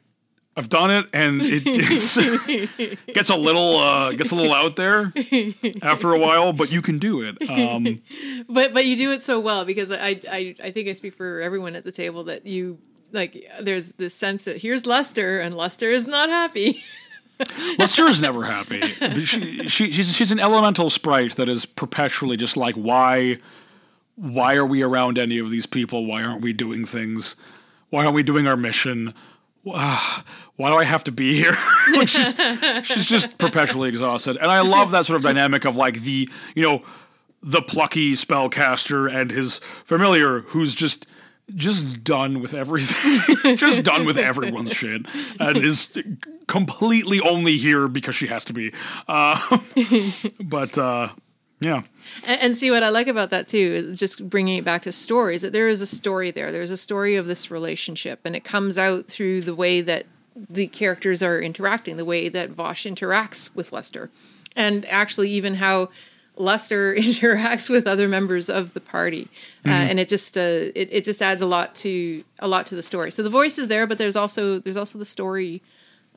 I've 0.58 0.68
done 0.68 0.92
it, 0.92 1.06
and 1.14 1.42
it 1.42 1.64
gets, 1.64 2.18
gets 3.14 3.30
a 3.30 3.36
little 3.36 3.78
uh, 3.78 4.12
gets 4.12 4.32
a 4.32 4.36
little 4.36 4.54
out 4.54 4.76
there 4.76 5.12
after 5.82 6.14
a 6.14 6.20
while. 6.20 6.52
But 6.54 6.72
you 6.72 6.82
can 6.82 7.00
do 7.00 7.22
it. 7.22 7.50
Um, 7.50 8.02
But 8.50 8.74
but 8.74 8.86
you 8.86 8.98
do 8.98 9.12
it 9.12 9.22
so 9.24 9.40
well 9.40 9.64
because 9.66 9.92
I 9.92 10.20
I 10.30 10.56
I 10.62 10.72
think 10.72 10.90
I 10.90 10.94
speak 10.94 11.16
for 11.16 11.40
everyone 11.42 11.76
at 11.76 11.84
the 11.86 11.92
table 11.92 12.26
that 12.26 12.46
you 12.46 12.80
like. 13.14 13.46
There's 13.62 13.94
this 13.94 14.14
sense 14.14 14.44
that 14.46 14.62
here's 14.62 14.86
Lester 14.86 15.40
and 15.40 15.56
Lester 15.56 15.92
is 15.92 16.06
not 16.06 16.30
happy. 16.30 16.84
Lester 17.77 18.08
is 18.08 18.21
never 18.21 18.43
happy. 18.45 18.82
She, 18.82 19.67
she, 19.67 19.91
she's 19.91 20.15
she's 20.15 20.32
an 20.32 20.39
elemental 20.39 20.89
sprite 20.89 21.36
that 21.36 21.49
is 21.49 21.65
perpetually 21.65 22.38
just 22.38 22.58
like 22.58 22.75
why 22.75 23.38
why 24.15 24.56
are 24.56 24.65
we 24.65 24.82
around 24.82 25.17
any 25.17 25.39
of 25.39 25.49
these 25.49 25.65
people? 25.65 26.06
Why 26.06 26.23
aren't 26.23 26.41
we 26.41 26.54
doing 26.54 26.86
things? 26.86 27.36
Why 27.89 28.04
aren't 28.04 28.15
we 28.15 28.23
doing 28.23 28.47
our 28.47 28.58
mission? 28.58 29.13
Why 29.63 30.69
do 30.69 30.75
I 30.75 30.84
have 30.84 31.04
to 31.06 31.12
be 31.12 31.36
here? 31.36 31.54
like 31.95 32.08
she's, 32.08 32.36
she's 32.84 33.08
just 33.08 33.38
perpetually 33.38 33.89
exhausted. 33.89 34.38
And 34.38 34.51
I 34.51 34.62
love 34.62 34.91
that 34.91 35.06
sort 35.06 35.17
of 35.17 35.23
dynamic 35.23 35.65
of 35.65 35.75
like 35.75 36.01
the, 36.01 36.30
you 36.56 36.62
know, 36.62 36.84
the 37.41 37.62
plucky 37.62 38.13
spellcaster 38.13 39.12
and 39.12 39.32
his 39.32 39.60
familiar 39.84 40.41
who's 40.41 40.75
just 40.75 41.08
just 41.56 42.04
done 42.04 42.42
with 42.42 42.54
everything, 42.54 43.56
just 43.58 43.84
done 43.84 44.06
with 44.06 44.18
everyone's 44.18 44.74
shit, 44.74 45.06
and 45.40 45.58
is 45.58 45.98
completely 46.48 47.20
only 47.20 47.58
here 47.58 47.88
because 47.88 48.16
she 48.16 48.28
has 48.28 48.46
to 48.46 48.54
be. 48.54 48.74
Uh, 49.08 49.60
but 50.44 50.78
uh, 50.78 51.10
yeah. 51.62 51.84
And, 52.26 52.42
and, 52.42 52.58
see 52.58 52.72
what 52.72 52.84
I 52.84 52.90
like 52.90 53.08
about 53.08 53.30
that 53.30 53.48
too 53.48 53.58
is 53.58 54.00
just 54.00 54.28
bringing 54.28 54.58
it 54.58 54.66
back 54.66 54.82
to 54.84 54.92
stories. 54.92 55.44
That 55.44 55.54
there 55.54 55.68
is 55.68 55.82
a 55.82 55.88
story 55.88 56.32
there. 56.32 56.52
There's 56.52 56.72
a 56.72 56.78
story 56.78 57.16
of 57.16 57.28
this 57.28 57.52
relationship, 57.52 58.22
and 58.26 58.36
it 58.36 58.44
comes 58.44 58.78
out 58.78 59.08
through 59.08 59.42
the 59.42 59.56
way 59.56 59.82
that 59.82 60.08
the 60.36 60.68
characters 60.68 61.22
are 61.22 61.40
interacting, 61.40 61.98
the 61.98 62.06
way 62.06 62.30
that 62.30 62.50
Vosh 62.50 62.86
interacts 62.86 63.54
with 63.56 63.72
Lester, 63.72 64.10
and 64.56 64.86
actually 64.88 65.30
even 65.30 65.56
how 65.56 65.90
Lester 66.41 66.95
interacts 66.97 67.69
with 67.69 67.88
other 67.88 68.08
members 68.08 68.49
of 68.49 68.73
the 68.73 68.82
party, 68.82 69.27
uh, 69.65 69.69
mm-hmm. 69.69 69.69
uh, 69.69 69.89
and 69.89 69.99
it 69.99 70.10
just 70.10 70.38
uh, 70.38 70.41
it, 70.75 70.89
it 70.91 71.04
just 71.04 71.21
adds 71.21 71.41
a 71.41 71.45
lot 71.45 71.75
to 71.75 72.23
a 72.39 72.47
lot 72.47 72.65
to 72.67 72.75
the 72.75 72.82
story. 72.82 73.12
So 73.12 73.23
the 73.23 73.30
voice 73.30 73.58
is 73.58 73.67
there, 73.67 73.88
but 73.88 73.97
there's 73.97 74.15
also 74.15 74.60
there's 74.60 74.77
also 74.77 74.99
the 74.99 75.06
story 75.06 75.62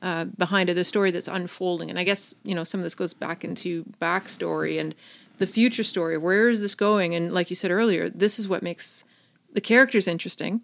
uh, 0.01 0.25
behind 0.25 0.69
it, 0.69 0.73
the 0.73 0.83
story 0.83 1.11
that's 1.11 1.27
unfolding. 1.27 1.89
And 1.89 1.97
I 1.97 2.03
guess 2.03 2.35
you 2.43 2.55
know 2.55 2.63
some 2.63 2.79
of 2.79 2.83
this 2.83 2.95
goes 2.95 3.13
back 3.13 3.43
into 3.43 3.85
backstory 4.01 4.79
and 4.79 4.95
the 5.37 5.47
future 5.47 5.83
story. 5.83 6.17
Where 6.17 6.49
is 6.49 6.61
this 6.61 6.75
going? 6.75 7.15
And 7.15 7.33
like 7.33 7.49
you 7.49 7.55
said 7.55 7.71
earlier, 7.71 8.09
this 8.09 8.39
is 8.39 8.47
what 8.47 8.63
makes 8.63 9.05
the 9.53 9.61
characters 9.61 10.07
interesting, 10.07 10.61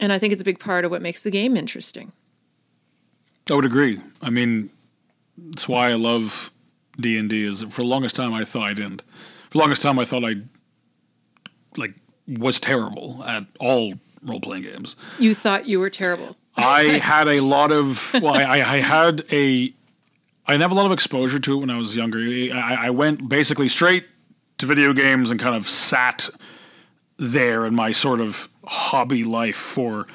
and 0.00 0.12
I 0.12 0.18
think 0.18 0.32
it's 0.32 0.42
a 0.42 0.44
big 0.44 0.60
part 0.60 0.84
of 0.84 0.90
what 0.90 1.02
makes 1.02 1.22
the 1.22 1.30
game 1.30 1.56
interesting. 1.56 2.12
I 3.50 3.54
would 3.54 3.64
agree. 3.64 4.00
I 4.20 4.28
mean, 4.28 4.68
that's 5.38 5.66
why 5.66 5.90
I 5.90 5.94
love 5.94 6.52
D 7.00 7.18
and 7.18 7.30
D. 7.30 7.44
Is 7.44 7.62
for 7.62 7.82
the 7.82 7.88
longest 7.88 8.16
time 8.16 8.34
I 8.34 8.44
thought 8.44 8.64
I 8.64 8.74
didn't. 8.74 9.02
For 9.50 9.52
the 9.52 9.58
longest 9.58 9.82
time 9.82 9.98
I 9.98 10.04
thought 10.04 10.24
I 10.24 10.36
like 11.76 11.94
was 12.26 12.60
terrible 12.60 13.22
at 13.24 13.46
all 13.60 13.94
role 14.22 14.40
playing 14.40 14.64
games. 14.64 14.96
You 15.18 15.34
thought 15.34 15.66
you 15.66 15.80
were 15.80 15.90
terrible. 15.90 16.36
I 16.56 16.82
had 17.02 17.28
a 17.28 17.40
lot 17.40 17.72
of 17.72 18.14
well, 18.14 18.34
I, 18.34 18.60
I 18.60 18.76
had 18.78 19.24
a 19.30 19.72
I 20.46 20.52
didn't 20.52 20.62
have 20.62 20.72
a 20.72 20.76
lot 20.76 20.86
of 20.86 20.92
exposure 20.92 21.38
to 21.38 21.54
it 21.54 21.60
when 21.60 21.70
I 21.70 21.76
was 21.76 21.94
younger. 21.94 22.18
I, 22.18 22.86
I 22.86 22.90
went 22.90 23.28
basically 23.28 23.68
straight 23.68 24.06
to 24.58 24.66
video 24.66 24.92
games 24.92 25.30
and 25.30 25.38
kind 25.38 25.54
of 25.54 25.68
sat 25.68 26.28
there 27.18 27.66
in 27.66 27.74
my 27.74 27.92
sort 27.92 28.20
of 28.20 28.48
hobby 28.64 29.24
life 29.24 29.56
for 29.56 30.06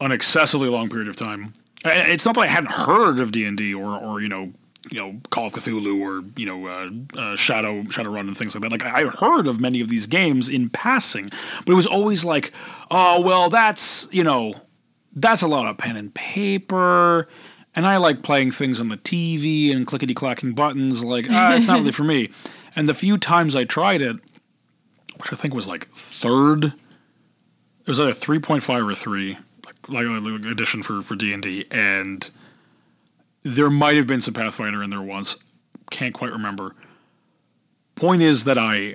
an 0.00 0.12
excessively 0.12 0.68
long 0.68 0.88
period 0.88 1.08
of 1.08 1.16
time. 1.16 1.54
It's 1.84 2.24
not 2.24 2.34
that 2.34 2.42
I 2.42 2.46
hadn't 2.48 2.72
heard 2.72 3.18
of 3.18 3.32
D 3.32 3.44
and 3.44 3.56
D 3.56 3.74
or, 3.74 3.96
or 3.96 4.20
you 4.20 4.28
know, 4.28 4.52
you 4.92 4.98
know, 4.98 5.20
Call 5.30 5.46
of 5.46 5.54
Cthulhu 5.54 6.00
or 6.00 6.24
you 6.36 6.46
know, 6.46 6.66
uh, 6.66 6.90
uh, 7.18 7.36
Shadow 7.36 7.82
Shadowrun 7.82 8.20
and 8.20 8.36
things 8.36 8.54
like 8.54 8.62
that. 8.62 8.72
Like 8.72 8.84
I 8.84 9.04
heard 9.04 9.46
of 9.46 9.60
many 9.60 9.80
of 9.80 9.88
these 9.88 10.06
games 10.06 10.48
in 10.48 10.68
passing, 10.68 11.30
but 11.64 11.72
it 11.72 11.76
was 11.76 11.86
always 11.86 12.24
like, 12.24 12.52
oh 12.90 13.20
well, 13.20 13.48
that's 13.48 14.06
you 14.12 14.22
know, 14.22 14.54
that's 15.14 15.42
a 15.42 15.48
lot 15.48 15.66
of 15.66 15.78
pen 15.78 15.96
and 15.96 16.14
paper 16.14 17.28
and 17.74 17.86
I 17.86 17.96
like 17.96 18.22
playing 18.22 18.50
things 18.50 18.78
on 18.80 18.88
the 18.88 18.96
TV 18.96 19.74
and 19.74 19.86
clickety 19.86 20.14
clacking 20.14 20.52
buttons. 20.52 21.02
Like, 21.04 21.26
ah, 21.30 21.54
it's 21.54 21.68
not 21.68 21.78
really 21.78 21.92
for 21.92 22.04
me. 22.04 22.30
And 22.74 22.88
the 22.88 22.94
few 22.94 23.18
times 23.18 23.54
I 23.54 23.64
tried 23.64 24.00
it, 24.00 24.16
which 25.18 25.30
I 25.30 25.36
think 25.36 25.52
was 25.52 25.68
like 25.68 25.90
third, 25.90 26.64
it 26.64 26.72
was 27.86 28.00
either 28.00 28.14
three 28.14 28.38
point 28.38 28.62
five 28.62 28.88
or 28.88 28.94
three, 28.94 29.36
like 29.66 29.76
like 29.90 30.06
edition 30.46 30.82
for 30.82 31.02
for 31.02 31.14
D 31.14 31.34
and 31.34 31.42
D, 31.42 31.66
and 31.70 32.30
there 33.42 33.70
might 33.70 33.96
have 33.96 34.06
been 34.06 34.20
some 34.20 34.34
Pathfinder 34.34 34.82
in 34.82 34.90
there 34.90 35.02
once. 35.02 35.42
Can't 35.90 36.14
quite 36.14 36.32
remember. 36.32 36.74
Point 37.94 38.22
is 38.22 38.44
that 38.44 38.58
I 38.58 38.94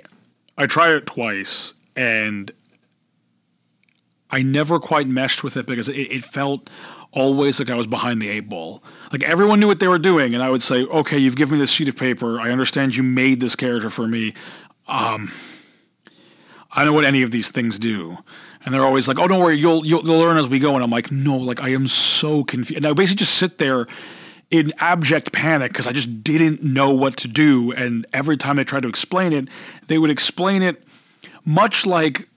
I 0.56 0.66
tried 0.66 0.92
it 0.92 1.06
twice 1.06 1.74
and 1.96 2.50
I 4.30 4.42
never 4.42 4.78
quite 4.78 5.06
meshed 5.06 5.42
with 5.42 5.56
it 5.56 5.66
because 5.66 5.88
it, 5.88 5.96
it 5.96 6.24
felt 6.24 6.68
always 7.12 7.58
like 7.58 7.70
I 7.70 7.74
was 7.74 7.86
behind 7.86 8.20
the 8.20 8.28
eight 8.28 8.48
ball. 8.48 8.82
Like 9.12 9.22
everyone 9.22 9.60
knew 9.60 9.66
what 9.66 9.80
they 9.80 9.88
were 9.88 9.98
doing, 9.98 10.34
and 10.34 10.42
I 10.42 10.50
would 10.50 10.62
say, 10.62 10.84
"Okay, 10.84 11.18
you've 11.18 11.36
given 11.36 11.54
me 11.54 11.60
this 11.60 11.70
sheet 11.70 11.88
of 11.88 11.96
paper. 11.96 12.40
I 12.40 12.50
understand 12.50 12.96
you 12.96 13.02
made 13.02 13.40
this 13.40 13.56
character 13.56 13.88
for 13.88 14.06
me. 14.06 14.34
Um, 14.86 15.32
I 16.70 16.84
don't 16.84 16.88
know 16.88 16.92
what 16.92 17.04
any 17.04 17.22
of 17.22 17.30
these 17.30 17.50
things 17.50 17.78
do." 17.78 18.18
And 18.64 18.74
they're 18.74 18.84
always 18.84 19.08
like, 19.08 19.18
"Oh, 19.18 19.28
don't 19.28 19.40
worry, 19.40 19.56
you'll, 19.56 19.86
you'll 19.86 20.04
you'll 20.04 20.18
learn 20.18 20.36
as 20.36 20.48
we 20.48 20.58
go." 20.58 20.74
And 20.74 20.84
I'm 20.84 20.90
like, 20.90 21.10
"No, 21.10 21.36
like 21.36 21.62
I 21.62 21.70
am 21.70 21.86
so 21.86 22.44
confused." 22.44 22.76
And 22.76 22.86
I 22.86 22.92
basically 22.92 23.20
just 23.20 23.34
sit 23.34 23.58
there 23.58 23.86
in 24.50 24.72
abject 24.78 25.32
panic 25.32 25.72
because 25.72 25.86
I 25.86 25.92
just 25.92 26.24
didn't 26.24 26.62
know 26.62 26.90
what 26.90 27.16
to 27.18 27.28
do. 27.28 27.72
And 27.72 28.06
every 28.12 28.36
time 28.36 28.56
they 28.56 28.64
tried 28.64 28.82
to 28.82 28.88
explain 28.88 29.32
it, 29.32 29.48
they 29.86 29.98
would 29.98 30.10
explain 30.10 30.62
it 30.62 30.82
much 31.44 31.86
like 31.86 32.28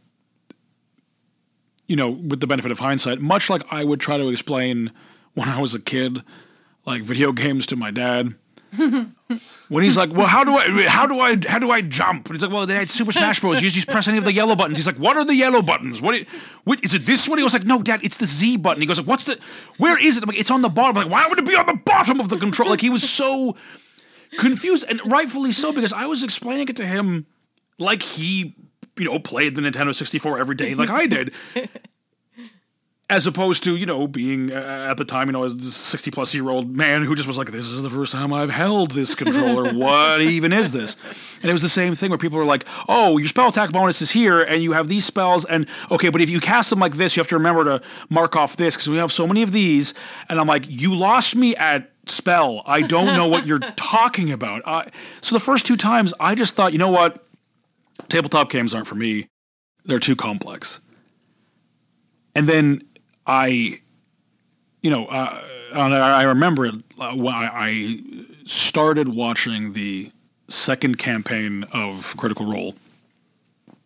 you 1.92 1.98
know, 1.98 2.10
with 2.10 2.40
the 2.40 2.48
benefit 2.48 2.72
of 2.72 2.80
hindsight, 2.80 3.20
much 3.20 3.50
like 3.50 3.64
I 3.70 3.84
would 3.84 4.00
try 4.00 4.16
to 4.16 4.30
explain 4.30 4.92
when 5.34 5.50
I 5.50 5.60
was 5.60 5.76
a 5.76 5.80
kid, 5.80 6.24
like 6.86 7.04
video 7.04 7.34
games 7.34 7.66
to 7.68 7.76
my 7.76 7.92
dad. 7.92 8.34
When 8.78 9.84
he's 9.84 9.98
like, 9.98 10.14
"Well, 10.14 10.28
how 10.28 10.44
do 10.44 10.56
I, 10.56 10.88
how 10.88 11.06
do 11.06 11.20
I, 11.20 11.38
how 11.48 11.60
do 11.60 11.72
I 11.72 11.82
jump?" 11.82 12.28
And 12.28 12.36
he's 12.36 12.44
like, 12.44 12.52
"Well, 12.52 12.66
they 12.66 12.76
had 12.76 12.90
Super 12.90 13.12
Smash 13.12 13.40
Bros. 13.40 13.62
You 13.62 13.70
just 13.70 13.90
press 13.90 14.08
any 14.08 14.18
of 14.18 14.24
the 14.24 14.34
yellow 14.34 14.56
buttons." 14.56 14.78
He's 14.78 14.88
like, 14.88 14.98
"What 14.98 15.18
are 15.18 15.26
the 15.26 15.36
yellow 15.36 15.62
buttons? 15.62 16.02
What, 16.02 16.26
what 16.64 16.84
is 16.84 16.94
it? 16.94 17.04
This 17.04 17.28
one?" 17.28 17.38
He 17.38 17.44
was 17.44 17.54
like, 17.54 17.66
"No, 17.66 17.82
Dad, 17.82 18.02
it's 18.04 18.18
the 18.18 18.26
Z 18.26 18.58
button." 18.58 18.82
He 18.82 18.88
goes, 18.88 19.02
"What's 19.02 19.26
the? 19.26 19.40
Where 19.78 20.02
is 20.02 20.18
it?" 20.18 20.24
I'm 20.24 20.28
like, 20.28 20.40
"It's 20.40 20.52
on 20.52 20.62
the 20.62 20.70
bottom." 20.70 20.98
I'm 20.98 21.04
like, 21.04 21.12
"Why 21.12 21.28
would 21.30 21.40
it 21.40 21.46
be 21.46 21.56
on 21.56 21.66
the 21.66 21.80
bottom 21.86 22.20
of 22.20 22.30
the 22.30 22.38
control?" 22.38 22.70
Like 22.70 22.82
he 22.82 22.90
was 22.90 23.10
so 23.10 23.56
confused, 24.38 24.86
and 24.90 25.02
rightfully 25.06 25.52
so, 25.52 25.74
because 25.74 25.94
I 25.94 26.06
was 26.06 26.24
explaining 26.24 26.70
it 26.70 26.76
to 26.78 26.86
him 26.86 27.26
like 27.78 28.02
he 28.02 28.56
you 28.98 29.06
know, 29.06 29.20
played 29.20 29.56
the 29.56 29.62
Nintendo 29.62 29.96
64 29.96 30.38
every 30.38 30.56
day 30.56 30.76
like 30.76 30.90
I 30.90 31.08
did. 31.08 31.34
As 33.12 33.28
opposed 33.28 33.64
to, 33.66 33.76
you 33.76 33.86
know, 33.86 34.08
being 34.08 34.52
uh, 34.52 34.88
at 34.90 34.96
the 34.96 35.06
time, 35.06 35.28
you 35.28 35.34
know, 35.34 35.44
a 35.44 35.50
60 35.50 36.12
plus 36.12 36.34
year 36.34 36.50
old 36.50 36.76
man 36.76 37.04
who 37.04 37.14
just 37.14 37.28
was 37.28 37.38
like, 37.38 37.52
this 37.52 37.66
is 37.66 37.84
the 37.84 37.90
first 37.90 38.14
time 38.14 38.32
I've 38.32 38.50
held 38.50 38.92
this 38.92 39.14
controller. 39.16 39.74
what 39.76 40.22
even 40.22 40.54
is 40.54 40.72
this? 40.72 40.96
And 41.42 41.50
it 41.50 41.54
was 41.54 41.62
the 41.62 41.70
same 41.70 41.94
thing 41.94 42.10
where 42.10 42.18
people 42.18 42.38
were 42.38 42.46
like, 42.46 42.66
oh, 42.88 43.18
your 43.18 43.28
spell 43.28 43.50
attack 43.50 43.72
bonus 43.72 44.02
is 44.02 44.12
here 44.12 44.42
and 44.42 44.64
you 44.64 44.72
have 44.72 44.88
these 44.88 45.06
spells. 45.06 45.46
And 45.46 45.68
okay, 45.92 46.10
but 46.10 46.22
if 46.22 46.30
you 46.30 46.40
cast 46.40 46.70
them 46.70 46.80
like 46.80 46.94
this, 46.94 47.16
you 47.16 47.20
have 47.20 47.28
to 47.28 47.38
remember 47.38 47.66
to 47.66 47.82
mark 48.10 48.36
off 48.36 48.56
this 48.56 48.76
because 48.76 48.90
we 48.90 48.98
have 48.98 49.12
so 49.12 49.28
many 49.28 49.42
of 49.44 49.52
these. 49.52 49.94
And 50.30 50.40
I'm 50.40 50.48
like, 50.48 50.64
you 50.68 50.96
lost 50.96 51.36
me 51.36 51.56
at 51.58 51.92
spell. 52.08 52.64
I 52.66 52.82
don't 52.82 53.08
know 53.08 53.28
what 53.28 53.46
you're 53.46 53.60
talking 53.76 54.32
about. 54.32 54.62
Uh, 54.66 54.86
so 55.20 55.36
the 55.36 55.40
first 55.40 55.66
two 55.66 55.76
times, 55.76 56.14
I 56.20 56.34
just 56.34 56.56
thought, 56.56 56.72
you 56.72 56.80
know 56.80 56.92
what? 56.92 57.26
tabletop 58.10 58.50
games 58.50 58.74
aren't 58.74 58.88
for 58.88 58.96
me. 58.96 59.28
They're 59.86 60.00
too 60.00 60.16
complex. 60.16 60.80
And 62.36 62.48
then 62.48 62.82
I, 63.32 63.80
you 64.82 64.90
know, 64.90 65.06
uh, 65.06 65.42
I 65.74 66.24
remember 66.24 66.66
it 66.66 66.76
uh, 67.00 67.16
I 67.28 68.02
started 68.44 69.08
watching 69.08 69.72
the 69.72 70.12
second 70.50 70.98
campaign 70.98 71.64
of 71.72 72.14
Critical 72.18 72.46
Role 72.46 72.76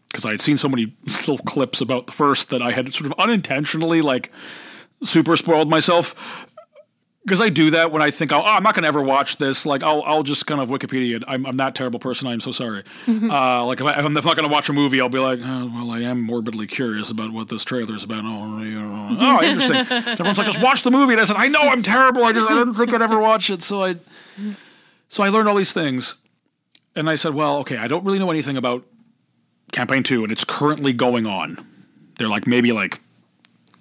because 0.08 0.26
I 0.26 0.32
had 0.32 0.42
seen 0.42 0.58
so 0.58 0.68
many 0.68 0.96
little 1.06 1.38
clips 1.38 1.80
about 1.80 2.08
the 2.08 2.12
first 2.12 2.50
that 2.50 2.64
I 2.64 2.72
had 2.72 2.92
sort 2.92 3.06
of 3.06 3.20
unintentionally 3.20 4.02
like 4.02 4.32
super 5.04 5.38
spoiled 5.38 5.70
myself 5.70 6.48
because 7.26 7.42
I 7.42 7.50
do 7.50 7.72
that 7.72 7.92
when 7.92 8.04
I 8.04 8.12
think, 8.12 8.32
oh, 8.32 8.42
I'm 8.42 8.62
not 8.62 8.76
going 8.76 8.84
to 8.84 8.88
ever 8.88 9.02
watch 9.02 9.38
this. 9.38 9.66
Like, 9.66 9.82
I'll, 9.82 10.04
I'll 10.04 10.22
just 10.22 10.46
kind 10.46 10.62
of 10.62 10.70
Wikipedia. 10.70 11.16
It. 11.16 11.24
I'm, 11.28 11.44
I'm 11.48 11.58
that 11.58 11.74
terrible 11.74 12.00
person. 12.00 12.28
I'm 12.28 12.40
so 12.40 12.52
sorry. 12.52 12.84
Mm-hmm. 13.08 13.32
Uh, 13.32 13.66
like, 13.66 13.82
if, 13.82 13.88
I, 13.88 13.94
am 13.94 14.14
not 14.14 14.24
going 14.24 14.44
to 14.44 14.48
watch 14.48 14.70
a 14.70 14.74
movie, 14.74 15.02
I'll 15.02 15.10
be 15.10 15.18
like, 15.18 15.40
oh, 15.42 15.72
well, 15.74 15.90
I 15.90 16.02
am 16.02 16.22
morbidly 16.22 16.68
curious 16.68 17.10
about 17.10 17.32
what 17.32 17.50
this 17.50 17.64
trailer 17.64 17.96
is 17.96 18.04
about. 18.04 18.24
Oh, 18.26 19.18
oh 19.20 19.44
interesting. 19.44 19.76
Everyone's 20.08 20.38
like, 20.38 20.46
just 20.46 20.62
watch 20.62 20.84
the 20.84 20.92
movie. 20.92 21.14
And 21.14 21.22
I 21.22 21.24
said, 21.24 21.38
I 21.38 21.48
know 21.48 21.62
I'm 21.62 21.82
terrible. 21.82 22.24
I 22.24 22.32
just 22.32 22.48
I 22.50 22.54
didn't 22.54 22.76
think 22.76 22.94
I'd 22.94 23.02
ever 23.02 23.18
watch 23.18 23.50
it. 23.50 23.64
So 23.64 23.84
I, 23.84 23.96
so 25.10 25.24
I 25.24 25.30
learned 25.30 25.50
all 25.50 25.56
these 25.56 25.74
things, 25.74 26.14
and 26.96 27.10
I 27.10 27.16
said, 27.16 27.34
well, 27.34 27.58
okay, 27.60 27.78
I 27.78 27.88
don't 27.88 28.06
really 28.06 28.20
know 28.20 28.30
anything 28.30 28.56
about 28.56 28.86
campaign 29.72 30.04
two, 30.04 30.22
and 30.22 30.32
it's 30.32 30.44
currently 30.44 30.94
going 30.94 31.26
on. 31.26 31.66
They're 32.20 32.30
like 32.30 32.46
maybe 32.46 32.72
like 32.72 33.00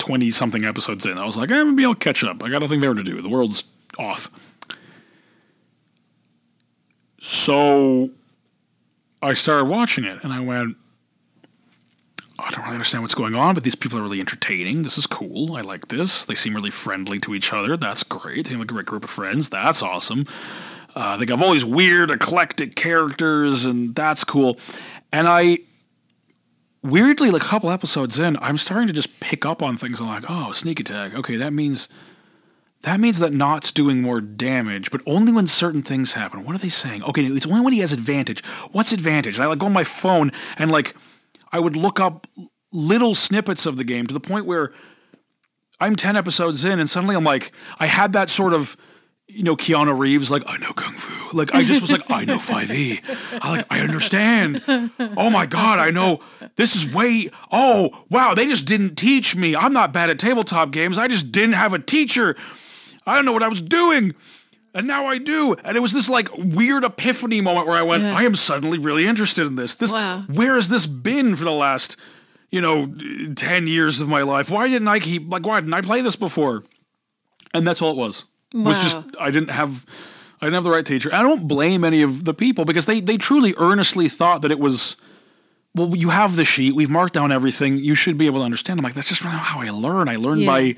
20 0.05 0.31
something 0.31 0.67
episodes 0.67 1.07
in. 1.07 1.17
I 1.17 1.25
was 1.25 1.39
like, 1.39 1.51
eh, 1.51 1.65
maybe 1.65 1.87
I'll 1.87 1.95
catch 1.95 2.23
up. 2.23 2.43
I 2.43 2.51
got 2.51 2.61
nothing 2.61 2.81
there 2.81 2.93
to 2.93 3.03
do. 3.03 3.23
The 3.23 3.29
world's 3.31 3.65
off. 3.99 4.31
So 7.19 8.11
I 9.23 9.33
started 9.33 9.65
watching 9.65 10.05
it 10.05 10.23
and 10.23 10.31
I 10.31 10.41
went, 10.41 10.77
I 12.39 12.51
don't 12.51 12.65
really 12.65 12.75
understand 12.75 13.03
what's 13.03 13.15
going 13.15 13.35
on, 13.35 13.55
but 13.55 13.63
these 13.63 13.75
people 13.75 13.99
are 13.99 14.03
really 14.03 14.21
entertaining. 14.21 14.83
This 14.83 14.99
is 14.99 15.07
cool. 15.07 15.57
I 15.57 15.63
like 15.63 15.89
this. 15.89 16.27
They 16.27 16.35
seem 16.35 16.55
really 16.55 16.71
friendly 16.71 17.19
to 17.21 17.35
each 17.35 17.55
other. 17.55 17.79
That's 17.79 18.03
great. 18.03 18.45
They 18.45 18.51
seem 18.51 18.59
like 18.59 18.71
a 18.71 18.75
great 18.75 18.87
group 18.87 19.05
of 19.05 19.11
friends. 19.11 19.49
That's 19.49 19.83
awesome. 19.83 20.27
Uh, 20.95 21.17
they 21.17 21.25
have 21.33 21.43
all 21.43 21.55
these 21.55 21.65
weird, 21.65 22.11
eclectic 22.11 22.77
characters, 22.77 23.65
and 23.65 23.95
that's 23.95 24.23
cool. 24.23 24.59
And 25.13 25.27
I, 25.27 25.61
weirdly, 26.85 27.31
like 27.31 27.43
a 27.43 27.47
couple 27.47 27.71
episodes 27.71 28.19
in, 28.19 28.37
I'm 28.41 28.59
starting 28.59 28.87
to 28.87 28.93
just 28.93 29.19
pick 29.21 29.45
up 29.45 29.63
on 29.63 29.77
things. 29.77 30.01
I'm 30.01 30.07
like, 30.07 30.25
oh, 30.29 30.53
sneak 30.53 30.79
attack. 30.79 31.15
Okay, 31.15 31.37
that 31.37 31.53
means 31.53 31.89
that 32.83 33.01
means 33.01 33.19
that 33.19 33.33
Nott's 33.33 33.73
doing 33.73 34.03
more 34.03 34.21
damage, 34.21 34.91
but 34.91 35.01
only 35.07 35.33
when 35.33 35.47
certain 35.47 35.81
things 35.81 36.13
happen. 36.13 36.45
What 36.45 36.55
are 36.55 36.59
they 36.59 36.69
saying? 36.69 37.03
Okay, 37.05 37.25
it's 37.25 37.47
only 37.47 37.63
when 37.63 37.73
he 37.73 37.79
has 37.81 37.95
advantage. 37.95 38.45
What's 38.73 38.93
advantage? 38.93 39.37
And 39.37 39.45
I 39.45 39.47
like 39.47 39.59
go 39.59 39.67
on 39.67 39.73
my 39.73 39.85
phone 39.85 40.31
and 40.59 40.71
like 40.71 40.95
I 41.51 41.61
would 41.61 41.77
look 41.77 41.99
up 41.99 42.27
little 42.73 43.15
snippets 43.15 43.65
of 43.65 43.79
the 43.79 43.85
game 43.85 44.07
to 44.07 44.13
the 44.13 44.21
point 44.21 44.45
where 44.45 44.73
I'm 45.81 45.97
10 45.97 46.15
episodes 46.15 46.63
in 46.65 46.79
and 46.79 46.91
suddenly 46.91 47.17
I'm 47.17 47.25
like, 47.25 47.53
I 47.79 47.87
had 47.87 48.13
that 48.13 48.29
sort 48.29 48.53
of, 48.53 48.77
you 49.35 49.43
know, 49.43 49.57
Keanu 49.57 49.99
Reeves, 49.99 50.31
like, 50.31 50.43
I 50.47 50.57
know 50.59 50.73
Kung 50.73 50.95
Fu. 50.95 51.37
Like, 51.37 51.55
I 51.55 51.65
just 51.65 51.81
was 51.83 51.91
like, 51.91 52.09
I 52.11 52.25
know 52.25 52.37
5e. 52.37 53.41
I 53.43 53.51
like, 53.51 53.67
I 53.71 53.81
understand. 53.81 54.63
Oh 55.17 55.31
my 55.31 55.47
God, 55.47 55.79
I 55.79 55.91
know 55.91 56.21
this 56.57 56.77
is 56.77 56.93
way, 56.95 57.29
oh, 57.51 57.91
wow, 58.11 58.35
they 58.35 58.47
just 58.47 58.67
didn't 58.67 58.97
teach 58.97 59.35
me. 59.35 59.57
I'm 59.57 59.73
not 59.73 59.93
bad 59.93 60.11
at 60.11 60.19
tabletop 60.19 60.71
games. 60.71 60.99
I 60.99 61.09
just 61.09 61.33
didn't 61.33 61.55
have 61.55 61.75
a 61.75 61.79
teacher. 61.79 62.37
I 63.07 63.15
don't 63.17 63.25
know 63.25 63.33
what 63.33 63.43
I 63.43 63.49
was 63.49 63.61
doing. 63.61 64.15
And 64.75 64.87
now 64.87 65.07
I 65.07 65.19
do. 65.19 65.55
And 65.65 65.77
it 65.77 65.81
was 65.81 65.93
this 65.93 66.09
like 66.09 66.29
weird 66.37 66.85
epiphany 66.85 67.41
moment 67.41 67.67
where 67.67 67.77
I 67.77 67.83
went, 67.83 68.03
Yeah. 68.03 68.17
I 68.17 68.23
am 68.25 68.35
suddenly 68.35 68.79
really 68.79 69.07
interested 69.07 69.47
in 69.47 69.55
this. 69.57 69.75
This 69.75 69.93
Wow. 69.93 70.25
where 70.33 70.55
has 70.57 70.69
this 70.69 70.87
been 70.87 71.35
for 71.37 71.45
the 71.45 71.53
last, 71.53 71.97
you 72.51 72.61
know, 72.61 72.93
10 73.37 73.67
years 73.69 74.01
of 74.01 74.09
my 74.09 74.23
life? 74.23 74.51
Why 74.51 74.67
didn't 74.69 74.89
I 74.89 74.99
keep 74.99 75.31
like 75.31 75.47
why 75.47 75.61
didn't 75.61 75.75
I 75.75 75.81
play 75.81 76.01
this 76.01 76.17
before? 76.17 76.65
And 77.53 77.65
that's 77.65 77.81
all 77.81 77.93
it 77.93 77.97
was. 77.97 78.25
Was 78.55 78.79
just 78.83 79.05
I 79.21 79.31
didn't 79.31 79.51
have 79.51 79.85
I 80.41 80.47
didn't 80.47 80.55
have 80.55 80.65
the 80.65 80.71
right 80.71 80.87
teacher. 80.87 81.11
I 81.13 81.23
don't 81.23 81.49
blame 81.49 81.85
any 81.85 82.03
of 82.03 82.25
the 82.25 82.33
people 82.35 82.65
because 82.65 82.87
they 82.87 83.01
they 83.01 83.17
truly 83.17 83.55
earnestly 83.59 84.09
thought 84.09 84.43
that 84.43 84.51
it 84.51 84.59
was 84.61 84.97
well, 85.77 85.95
you 85.97 86.11
have 86.11 86.37
the 86.37 86.45
sheet. 86.45 86.77
We've 86.77 86.89
marked 86.91 87.15
down 87.15 87.33
everything. 87.33 87.79
You 87.79 87.97
should 87.97 88.17
be 88.17 88.27
able 88.27 88.39
to 88.39 88.45
understand. 88.45 88.79
I'm 88.79 88.85
like, 88.85 88.95
that's 88.95 89.09
just 89.09 89.25
not 89.25 89.33
how 89.33 89.61
I 89.61 89.71
learn. 89.71 90.09
I 90.09 90.15
learn 90.15 90.39
Yeah. 90.39 90.47
by 90.47 90.77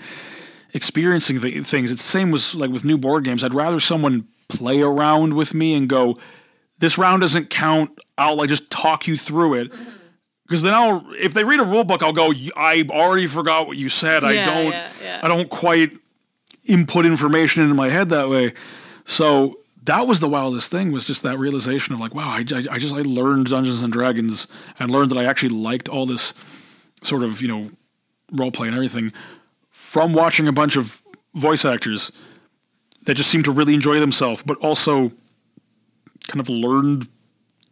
experiencing 0.72 1.40
the 1.40 1.60
things. 1.60 1.90
It's 1.90 2.02
the 2.02 2.08
same 2.08 2.30
with 2.30 2.54
like 2.54 2.70
with 2.70 2.84
new 2.84 2.96
board 2.98 3.24
games. 3.24 3.44
I'd 3.44 3.54
rather 3.54 3.78
someone 3.80 4.26
play 4.48 4.80
around 4.80 5.34
with 5.34 5.52
me 5.54 5.74
and 5.74 5.88
go, 5.88 6.16
this 6.78 6.96
round 6.98 7.20
doesn't 7.20 7.50
count. 7.50 7.98
I'll 8.16 8.36
like 8.36 8.48
just 8.48 8.70
talk 8.70 9.06
you 9.06 9.16
through 9.16 9.54
it. 9.54 9.72
Mm-hmm. 9.72 9.90
Because 10.46 10.62
then 10.62 10.74
I'll, 10.74 11.04
if 11.18 11.34
they 11.34 11.42
read 11.42 11.58
a 11.58 11.64
rule 11.64 11.82
book, 11.82 12.02
I'll 12.04 12.12
go. 12.12 12.32
I 12.56 12.84
already 12.88 13.26
forgot 13.26 13.66
what 13.66 13.76
you 13.76 13.88
said. 13.88 14.22
I 14.24 14.44
don't. 14.44 14.66
yeah, 14.72 14.90
yeah. 15.02 15.20
I 15.22 15.26
don't 15.28 15.50
quite 15.50 15.90
input 16.66 17.06
information 17.06 17.62
into 17.62 17.74
my 17.74 17.88
head 17.88 18.08
that 18.10 18.28
way. 18.28 18.52
So 19.04 19.56
that 19.84 20.06
was 20.06 20.20
the 20.20 20.28
wildest 20.28 20.70
thing 20.70 20.92
was 20.92 21.04
just 21.04 21.22
that 21.22 21.38
realization 21.38 21.94
of 21.94 22.00
like, 22.00 22.14
wow, 22.14 22.28
I, 22.28 22.44
I, 22.52 22.62
I 22.72 22.78
just 22.78 22.94
I 22.94 23.02
learned 23.02 23.46
Dungeons 23.46 23.82
and 23.82 23.92
Dragons 23.92 24.48
and 24.78 24.90
learned 24.90 25.10
that 25.10 25.18
I 25.18 25.24
actually 25.24 25.50
liked 25.50 25.88
all 25.88 26.06
this 26.06 26.34
sort 27.02 27.22
of 27.22 27.40
you 27.40 27.48
know 27.48 27.70
role 28.32 28.50
play 28.50 28.66
and 28.66 28.76
everything 28.76 29.12
from 29.70 30.12
watching 30.12 30.48
a 30.48 30.52
bunch 30.52 30.76
of 30.76 31.02
voice 31.34 31.64
actors 31.64 32.10
that 33.04 33.14
just 33.14 33.30
seemed 33.30 33.44
to 33.44 33.52
really 33.52 33.74
enjoy 33.74 34.00
themselves, 34.00 34.42
but 34.42 34.58
also 34.58 35.12
kind 36.26 36.40
of 36.40 36.48
learned 36.48 37.08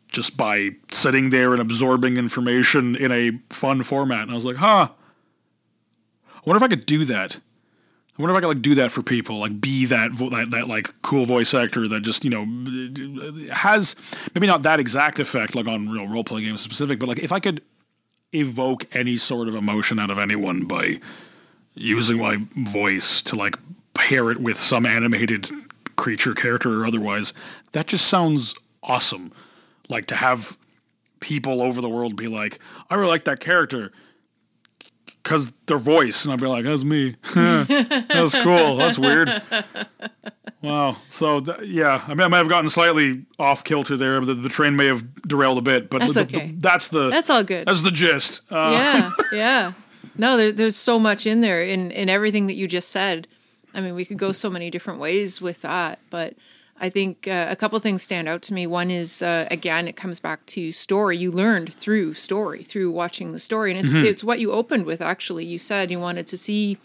just 0.08 0.36
by 0.36 0.70
sitting 0.90 1.30
there 1.30 1.52
and 1.52 1.60
absorbing 1.60 2.16
information 2.16 2.94
in 2.94 3.10
a 3.10 3.32
fun 3.50 3.82
format. 3.82 4.22
And 4.22 4.30
I 4.30 4.34
was 4.34 4.46
like, 4.46 4.56
huh. 4.56 4.88
I 6.28 6.40
wonder 6.46 6.56
if 6.56 6.62
I 6.62 6.68
could 6.68 6.86
do 6.86 7.04
that. 7.06 7.40
I 8.16 8.22
wonder 8.22 8.34
if 8.34 8.38
I 8.38 8.40
could 8.42 8.54
like 8.56 8.62
do 8.62 8.76
that 8.76 8.92
for 8.92 9.02
people, 9.02 9.38
like 9.38 9.60
be 9.60 9.86
that 9.86 10.12
vo- 10.12 10.30
that, 10.30 10.50
that 10.52 10.68
like 10.68 11.02
cool 11.02 11.24
voice 11.24 11.52
actor 11.52 11.88
that 11.88 12.02
just 12.02 12.24
you 12.24 12.30
know 12.30 12.44
has 13.52 13.96
maybe 14.34 14.46
not 14.46 14.62
that 14.62 14.78
exact 14.78 15.18
effect 15.18 15.56
like 15.56 15.66
on 15.66 15.88
real 15.88 16.06
role 16.06 16.22
playing 16.22 16.46
games 16.46 16.60
specific, 16.60 17.00
but 17.00 17.08
like 17.08 17.18
if 17.18 17.32
I 17.32 17.40
could 17.40 17.60
evoke 18.32 18.86
any 18.94 19.16
sort 19.16 19.48
of 19.48 19.56
emotion 19.56 19.98
out 19.98 20.10
of 20.10 20.18
anyone 20.18 20.64
by 20.64 21.00
using 21.74 22.18
my 22.18 22.38
voice 22.56 23.20
to 23.22 23.36
like 23.36 23.56
pair 23.94 24.30
it 24.30 24.38
with 24.38 24.56
some 24.56 24.86
animated 24.86 25.50
creature, 25.96 26.34
character, 26.34 26.82
or 26.82 26.86
otherwise, 26.86 27.32
that 27.72 27.86
just 27.88 28.06
sounds 28.06 28.54
awesome. 28.82 29.32
Like 29.88 30.06
to 30.06 30.14
have 30.14 30.56
people 31.18 31.62
over 31.62 31.80
the 31.80 31.88
world 31.88 32.14
be 32.14 32.28
like, 32.28 32.60
I 32.90 32.94
really 32.94 33.08
like 33.08 33.24
that 33.24 33.40
character 33.40 33.92
because 35.24 35.52
their 35.66 35.78
voice, 35.78 36.24
and 36.24 36.32
I'd 36.32 36.40
be 36.40 36.46
like, 36.46 36.64
that's 36.64 36.84
me. 36.84 37.16
that's 37.34 38.34
cool. 38.42 38.76
That's 38.76 38.98
weird. 38.98 39.42
Wow. 40.62 40.96
So 41.08 41.40
th- 41.40 41.68
yeah, 41.68 42.02
I 42.06 42.10
mean, 42.10 42.20
I 42.22 42.28
might 42.28 42.38
have 42.38 42.48
gotten 42.48 42.70
slightly 42.70 43.24
off 43.38 43.64
kilter 43.64 43.96
there. 43.96 44.20
The, 44.20 44.34
the 44.34 44.48
train 44.48 44.76
may 44.76 44.86
have 44.86 45.04
derailed 45.22 45.58
a 45.58 45.62
bit, 45.62 45.90
but 45.90 46.00
That's 46.00 46.14
the- 46.14 46.20
okay. 46.22 46.46
the- 46.52 46.56
that's 46.58 46.88
the 46.88 47.10
That's 47.10 47.28
all 47.30 47.44
good. 47.44 47.66
that's 47.66 47.82
the 47.82 47.90
gist. 47.90 48.40
Uh, 48.52 48.70
yeah, 48.72 49.10
yeah. 49.32 49.72
No, 50.16 50.36
there, 50.36 50.52
there's 50.52 50.76
so 50.76 50.98
much 50.98 51.26
in 51.26 51.40
there 51.40 51.62
in 51.62 51.90
in 51.90 52.08
everything 52.08 52.46
that 52.46 52.54
you 52.54 52.68
just 52.68 52.90
said. 52.90 53.26
I 53.74 53.80
mean, 53.80 53.94
we 53.94 54.04
could 54.04 54.18
go 54.18 54.30
so 54.32 54.48
many 54.48 54.70
different 54.70 55.00
ways 55.00 55.40
with 55.42 55.60
that, 55.62 55.98
but 56.08 56.34
I 56.84 56.90
think 56.90 57.26
uh, 57.26 57.46
a 57.48 57.56
couple 57.56 57.78
things 57.80 58.02
stand 58.02 58.28
out 58.28 58.42
to 58.42 58.52
me. 58.52 58.66
One 58.66 58.90
is 58.90 59.22
uh, 59.22 59.48
again, 59.50 59.88
it 59.88 59.96
comes 59.96 60.20
back 60.20 60.44
to 60.54 60.70
story. 60.70 61.16
You 61.16 61.30
learned 61.30 61.72
through 61.72 62.12
story, 62.12 62.62
through 62.62 62.90
watching 62.90 63.32
the 63.32 63.40
story, 63.40 63.72
and 63.72 63.80
it's 63.82 63.94
it's 63.94 64.22
what 64.22 64.38
you 64.38 64.52
opened 64.52 64.84
with. 64.84 65.00
Actually, 65.00 65.46
you 65.46 65.56
said 65.58 65.90
you 65.90 65.98
wanted 65.98 66.26
to 66.26 66.36
see 66.36 66.76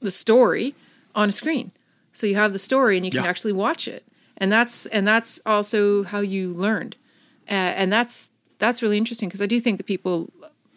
the 0.00 0.10
story 0.10 0.74
on 1.14 1.28
a 1.28 1.32
screen, 1.32 1.70
so 2.12 2.26
you 2.26 2.34
have 2.36 2.54
the 2.54 2.58
story 2.58 2.96
and 2.96 3.04
you 3.04 3.12
can 3.12 3.24
Yeah. 3.24 3.28
actually 3.28 3.52
watch 3.52 3.86
it, 3.86 4.02
and 4.38 4.50
that's 4.50 4.86
and 4.86 5.06
that's 5.06 5.42
also 5.44 6.02
how 6.04 6.20
you 6.20 6.54
learned, 6.54 6.96
uh, 7.46 7.52
and 7.80 7.92
that's 7.92 8.30
that's 8.58 8.80
really 8.82 8.96
interesting 8.96 9.28
because 9.28 9.42
I 9.42 9.46
do 9.54 9.60
think 9.60 9.76
that 9.76 9.84
people 9.86 10.30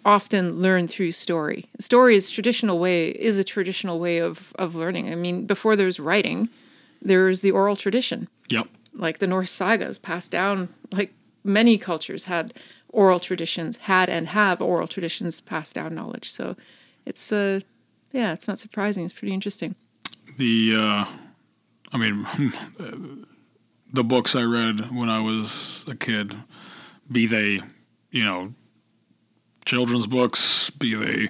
often 0.03 0.61
learn 0.61 0.89
through 0.89 1.13
story. 1.13 1.65
Story 1.79 2.13
is 2.17 2.29
traditional 2.29 2.77
way 2.77 3.07
is 3.11 3.39
a 3.39 3.45
traditional 3.45 4.01
way 4.01 4.17
of 4.17 4.51
of 4.59 4.75
learning. 4.75 5.09
I 5.13 5.15
mean, 5.15 5.45
before 5.45 5.77
there's 5.77 5.97
writing, 5.97 6.49
there's 7.01 7.39
the 7.39 7.51
oral 7.51 7.77
tradition. 7.77 8.27
Yep. 8.49 8.67
Like 8.93 9.19
the 9.19 9.27
Norse 9.27 9.51
sagas 9.51 9.97
passed 9.99 10.31
down 10.31 10.69
like 10.91 11.13
many 11.43 11.77
cultures 11.77 12.25
had 12.25 12.53
oral 12.89 13.19
traditions, 13.19 13.77
had 13.77 14.09
and 14.09 14.29
have 14.29 14.61
oral 14.61 14.87
traditions 14.87 15.41
passed 15.41 15.75
down 15.75 15.93
knowledge. 15.95 16.29
So 16.29 16.55
it's 17.05 17.31
uh 17.31 17.59
yeah, 18.11 18.31
it's 18.33 18.47
not 18.47 18.59
surprising. 18.59 19.03
It's 19.03 19.13
pretty 19.13 19.33
interesting. 19.33 19.75
the 20.37 20.75
uh, 20.75 21.05
I 21.91 21.97
mean 21.97 22.25
the 23.91 24.03
books 24.03 24.35
I 24.35 24.43
read 24.43 24.91
when 24.91 25.09
I 25.09 25.19
was 25.19 25.85
a 25.87 25.95
kid, 25.95 26.35
be 27.11 27.25
they 27.25 27.61
you 28.11 28.23
know 28.23 28.53
children's 29.65 30.07
books, 30.07 30.69
be 30.69 30.95
they 30.95 31.29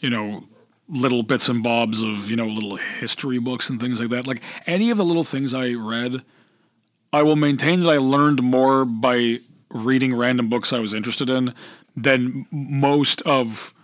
you 0.00 0.10
know 0.10 0.44
little 0.88 1.22
bits 1.22 1.48
and 1.48 1.62
bobs 1.62 2.02
of 2.02 2.30
you 2.30 2.36
know 2.36 2.46
little 2.46 2.76
history 2.76 3.38
books 3.38 3.70
and 3.70 3.80
things 3.80 4.00
like 4.00 4.10
that. 4.10 4.26
Like 4.26 4.42
any 4.66 4.90
of 4.90 4.98
the 4.98 5.04
little 5.04 5.24
things 5.24 5.54
I 5.54 5.74
read, 5.74 6.22
I 7.12 7.22
will 7.22 7.36
maintain 7.36 7.80
that 7.80 7.90
I 7.90 7.98
learned 7.98 8.42
more 8.42 8.84
by 8.84 9.38
reading 9.70 10.14
random 10.14 10.48
books 10.48 10.72
I 10.72 10.78
was 10.78 10.94
interested 10.94 11.30
in 11.30 11.54
than 11.96 12.46
most 12.50 13.22
of 13.22 13.74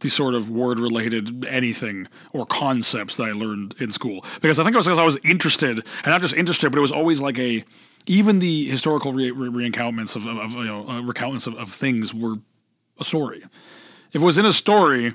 the 0.00 0.10
sort 0.10 0.34
of 0.34 0.50
word 0.50 0.78
related 0.78 1.44
anything 1.46 2.06
or 2.32 2.44
concepts 2.44 3.16
that 3.16 3.24
I 3.24 3.32
learned 3.32 3.74
in 3.78 3.90
school. 3.90 4.24
Because 4.40 4.58
I 4.58 4.64
think 4.64 4.74
it 4.74 4.78
was 4.78 4.86
because 4.86 4.98
I 4.98 5.04
was 5.04 5.16
interested, 5.24 5.78
and 5.78 6.06
not 6.06 6.20
just 6.20 6.34
interested, 6.34 6.70
but 6.70 6.78
it 6.78 6.82
was 6.82 6.92
always 6.92 7.20
like 7.20 7.38
a 7.38 7.64
even 8.06 8.38
the 8.38 8.66
historical 8.66 9.12
re- 9.12 9.30
re- 9.30 9.48
recounts 9.48 10.14
of, 10.14 10.26
of, 10.26 10.38
of 10.38 10.52
you 10.52 10.64
know 10.64 10.86
uh, 10.88 11.00
of, 11.00 11.54
of 11.54 11.68
things 11.68 12.14
were 12.14 12.36
a 13.00 13.04
story. 13.04 13.42
If 14.12 14.22
it 14.22 14.24
was 14.24 14.38
in 14.38 14.46
a 14.46 14.52
story, 14.52 15.14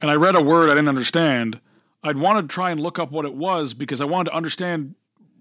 and 0.00 0.10
I 0.10 0.14
read 0.14 0.34
a 0.34 0.42
word 0.42 0.70
I 0.70 0.74
didn't 0.74 0.88
understand, 0.88 1.60
I'd 2.02 2.18
want 2.18 2.48
to 2.48 2.52
try 2.52 2.70
and 2.70 2.80
look 2.80 2.98
up 2.98 3.10
what 3.10 3.24
it 3.24 3.34
was 3.34 3.74
because 3.74 4.00
I 4.00 4.04
wanted 4.04 4.30
to 4.30 4.36
understand 4.36 4.94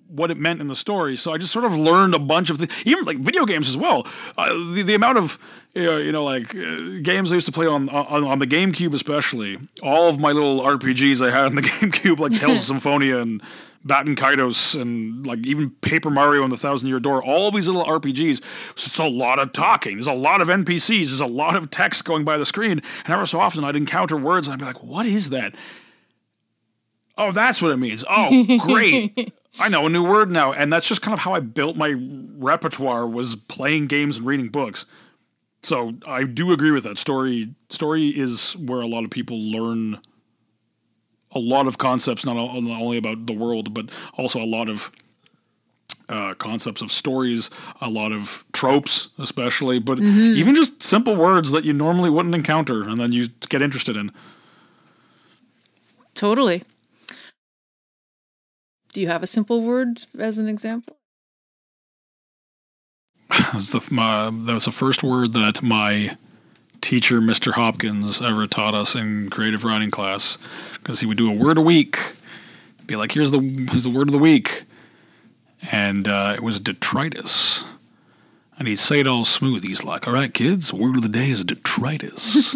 what 0.08 0.32
it 0.32 0.38
meant 0.38 0.62
in 0.62 0.68
the 0.68 0.76
story. 0.76 1.16
So 1.16 1.34
I 1.34 1.38
just 1.38 1.51
sort 1.51 1.66
of 1.66 1.78
learned 1.78 2.14
a 2.14 2.20
bunch 2.20 2.49
of 2.49 2.58
things, 2.58 2.72
even 2.86 3.06
like 3.06 3.20
video 3.20 3.45
games 3.45 3.68
as 3.68 3.78
well. 3.78 4.08
Uh, 4.38 4.49
the, 4.74 4.84
the 4.84 4.93
amount 4.93 5.18
of 5.18 5.39
you 5.74 5.84
know, 5.84 5.97
you 5.97 6.12
know 6.12 6.24
like 6.24 6.56
uh, 6.56 6.99
games 7.01 7.32
I 7.32 7.36
used 7.36 7.47
to 7.47 7.51
play 7.51 7.68
on, 7.68 7.89
on 7.89 8.24
on 8.24 8.39
the 8.39 8.47
GameCube, 8.47 8.93
especially 8.93 9.58
all 9.84 10.08
of 10.10 10.20
my 10.20 10.32
little 10.32 10.62
RPGs 10.62 11.26
I 11.26 11.32
had 11.32 11.45
on 11.45 11.56
the 11.56 11.62
GameCube, 11.64 12.20
like 12.20 12.34
Tales 12.34 12.60
of 12.60 12.64
Symphonia 12.76 13.20
and 13.20 13.41
Baten 13.86 14.16
Kaitos 14.16 14.80
and 14.80 15.26
like 15.28 15.45
even 15.45 15.70
Paper 15.70 16.10
Mario 16.10 16.43
and 16.43 16.51
the 16.51 16.58
Thousand 16.58 16.88
Year 16.88 16.99
Door. 16.99 17.24
All 17.24 17.51
these 17.51 17.68
little 17.68 17.86
RPGs. 17.86 18.43
So 18.76 18.88
it's 18.88 18.99
a 18.99 19.08
lot 19.08 19.38
of 19.38 19.53
talking. 19.53 19.97
There's 19.97 20.08
a 20.08 20.14
lot 20.14 20.41
of 20.41 20.47
NPCs. 20.47 21.08
There's 21.08 21.20
a 21.20 21.26
lot 21.26 21.56
of 21.56 21.70
text 21.70 22.03
going 22.06 22.26
by 22.26 22.38
the 22.38 22.45
screen. 22.45 22.72
And 22.72 23.14
ever 23.14 23.26
so 23.26 23.39
often 23.39 23.64
I'd 23.64 23.76
encounter 23.76 24.18
words 24.18 24.47
and 24.47 24.53
I'd 24.53 24.60
be 24.60 24.66
like, 24.66 24.84
"What 24.84 25.06
is 25.06 25.30
that?" 25.30 25.56
Oh, 27.18 27.32
that's 27.32 27.62
what 27.62 27.72
it 27.72 27.78
means. 27.78 28.03
Oh, 28.10 28.58
great. 28.60 29.34
I 29.60 29.70
know 29.70 29.86
a 29.86 29.89
new 29.89 30.08
word 30.08 30.32
now. 30.32 30.53
And 30.53 30.72
that's 30.72 30.88
just 30.88 31.01
kind 31.01 31.14
of 31.14 31.20
how 31.20 31.34
I 31.34 31.39
built 31.39 31.76
my 31.76 31.95
repertoire 31.97 33.08
was 33.08 33.36
playing 33.36 33.88
games 33.88 34.18
and 34.18 34.26
reading 34.26 34.49
books. 34.49 34.86
so 35.62 35.93
I 36.06 36.24
do 36.24 36.51
agree 36.51 36.72
with 36.72 36.84
that. 36.84 36.97
Story 36.97 37.56
story 37.70 38.10
is 38.10 38.56
where 38.58 38.82
a 38.82 38.88
lot 38.88 39.03
of 39.03 39.10
people 39.10 39.39
learn 39.39 39.99
a 41.32 41.39
lot 41.39 41.68
of 41.68 41.78
concepts, 41.78 42.26
not, 42.26 42.38
only 42.38 42.97
about 42.97 43.26
the 43.26 43.34
world, 43.34 43.74
but 43.74 43.89
also 44.18 44.41
a 44.41 44.45
lot 44.45 44.70
of 44.70 44.89
uh, 46.08 46.34
concepts 46.36 46.82
of 46.82 46.91
stories, 46.91 47.49
a 47.82 47.89
lot 47.89 48.12
of 48.14 48.45
tropes, 48.53 49.10
especially, 49.20 49.80
but 49.80 49.97
mm-hmm. 49.97 50.34
even 50.36 50.56
just 50.56 50.82
simple 50.82 51.16
words 51.16 51.51
that 51.51 51.66
you 51.66 51.74
normally 51.74 52.10
wouldn't 52.10 52.36
encounter, 52.36 52.84
and 52.84 52.99
then 52.99 53.12
you 53.12 53.28
get 53.49 53.62
interested 53.62 53.97
in. 53.97 54.12
Totally. 56.14 56.64
Do 58.96 59.02
you 59.02 59.08
have 59.08 59.24
a 59.24 59.28
simple 59.28 59.62
word 59.62 60.00
as 60.18 60.38
an 60.38 60.48
example? 60.48 60.96
That 63.38 63.54
was 63.54 63.72
the, 63.72 63.86
my, 63.93 64.30
that 64.32 64.54
was 64.54 64.64
the 64.64 64.72
first 64.72 65.04
word 65.04 65.34
that 65.34 65.62
my 65.62 66.16
teacher, 66.80 67.20
Mr. 67.20 67.52
Hopkins, 67.52 68.22
ever 68.22 68.48
taught 68.48 68.74
us 68.74 68.96
in 68.96 69.30
creative 69.30 69.66
writing 69.66 69.91
class 69.91 70.38
because 70.76 71.02
he 71.02 71.06
would 71.06 71.18
do 71.18 71.30
a 71.30 71.36
word 71.36 71.58
a 71.58 71.62
week. 71.62 72.00
Be 72.86 72.96
like, 72.96 73.12
here's 73.12 73.32
the 73.32 73.39
here's 73.70 73.84
the 73.84 73.89
word 73.89 74.08
of 74.08 74.14
the 74.14 74.18
week, 74.18 74.64
and 75.74 76.08
uh, 76.08 76.32
it 76.34 76.41
was 76.41 76.62
detritus. 76.62 77.66
And 78.58 78.70
he'd 78.70 78.80
say 78.80 79.02
it 79.02 79.08
all 79.08 79.26
smooth. 79.26 79.64
He's 79.64 79.84
like, 79.84 80.08
"All 80.08 80.14
right, 80.14 80.34
kids, 80.34 80.74
word 80.74 80.96
of 80.96 81.02
the 81.02 81.10
day 81.10 81.32
is 81.32 81.43
detritus. 81.43 82.56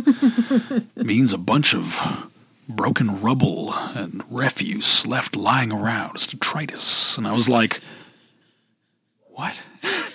means 0.96 1.34
a 1.34 1.38
bunch 1.38 1.76
of 1.76 2.30
broken 2.70 3.22
rubble 3.22 3.74
and 3.74 4.24
refuse 4.30 5.06
left 5.06 5.36
lying 5.36 5.72
around. 5.72 6.16
It's 6.16 6.28
detritus." 6.28 7.18
And 7.18 7.28
I 7.28 7.34
was 7.34 7.50
like, 7.50 7.82
"What?" 9.32 9.62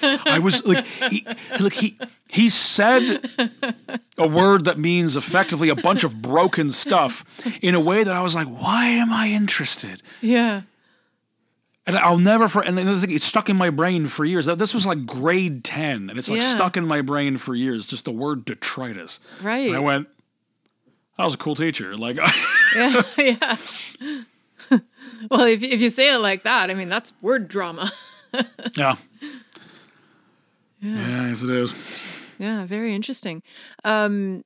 I 0.02 0.38
was 0.38 0.64
like, 0.66 0.84
he, 0.86 1.26
like 1.58 1.72
he 1.72 1.98
he 2.28 2.48
said 2.48 3.24
a 4.18 4.26
word 4.26 4.64
that 4.64 4.78
means 4.78 5.16
effectively 5.16 5.68
a 5.68 5.74
bunch 5.74 6.04
of 6.04 6.20
broken 6.20 6.70
stuff 6.70 7.24
in 7.62 7.74
a 7.74 7.80
way 7.80 8.04
that 8.04 8.14
I 8.14 8.20
was 8.20 8.34
like, 8.34 8.48
why 8.48 8.86
am 8.86 9.12
I 9.12 9.28
interested? 9.28 10.02
Yeah. 10.20 10.62
And 11.86 11.96
I'll 11.98 12.18
never 12.18 12.48
for 12.48 12.64
and 12.64 12.78
the 12.78 12.98
thing, 12.98 13.10
it's 13.10 13.24
stuck 13.24 13.50
in 13.50 13.56
my 13.56 13.70
brain 13.70 14.06
for 14.06 14.24
years. 14.24 14.46
This 14.46 14.72
was 14.72 14.86
like 14.86 15.04
grade 15.04 15.64
ten, 15.64 16.08
and 16.08 16.18
it's 16.18 16.30
like 16.30 16.40
yeah. 16.40 16.48
stuck 16.48 16.78
in 16.78 16.86
my 16.86 17.02
brain 17.02 17.36
for 17.36 17.54
years. 17.54 17.86
Just 17.86 18.06
the 18.06 18.12
word 18.12 18.46
detritus. 18.46 19.20
Right. 19.42 19.66
And 19.66 19.76
I 19.76 19.80
went, 19.80 20.08
"That 21.18 21.24
was 21.24 21.34
a 21.34 21.38
cool 21.38 21.54
teacher." 21.54 21.96
Like, 21.96 22.16
yeah, 22.76 23.02
yeah. 23.18 23.56
well, 25.30 25.42
if 25.46 25.62
if 25.62 25.80
you 25.80 25.90
say 25.90 26.14
it 26.14 26.18
like 26.18 26.42
that, 26.42 26.70
I 26.70 26.74
mean 26.74 26.88
that's 26.88 27.12
word 27.20 27.48
drama. 27.48 27.90
yeah. 28.76 28.96
Yeah. 30.80 31.26
Yes, 31.28 31.42
it 31.42 31.50
is. 31.50 31.74
Yeah, 32.38 32.66
very 32.66 32.94
interesting. 32.94 33.42
Um, 33.84 34.44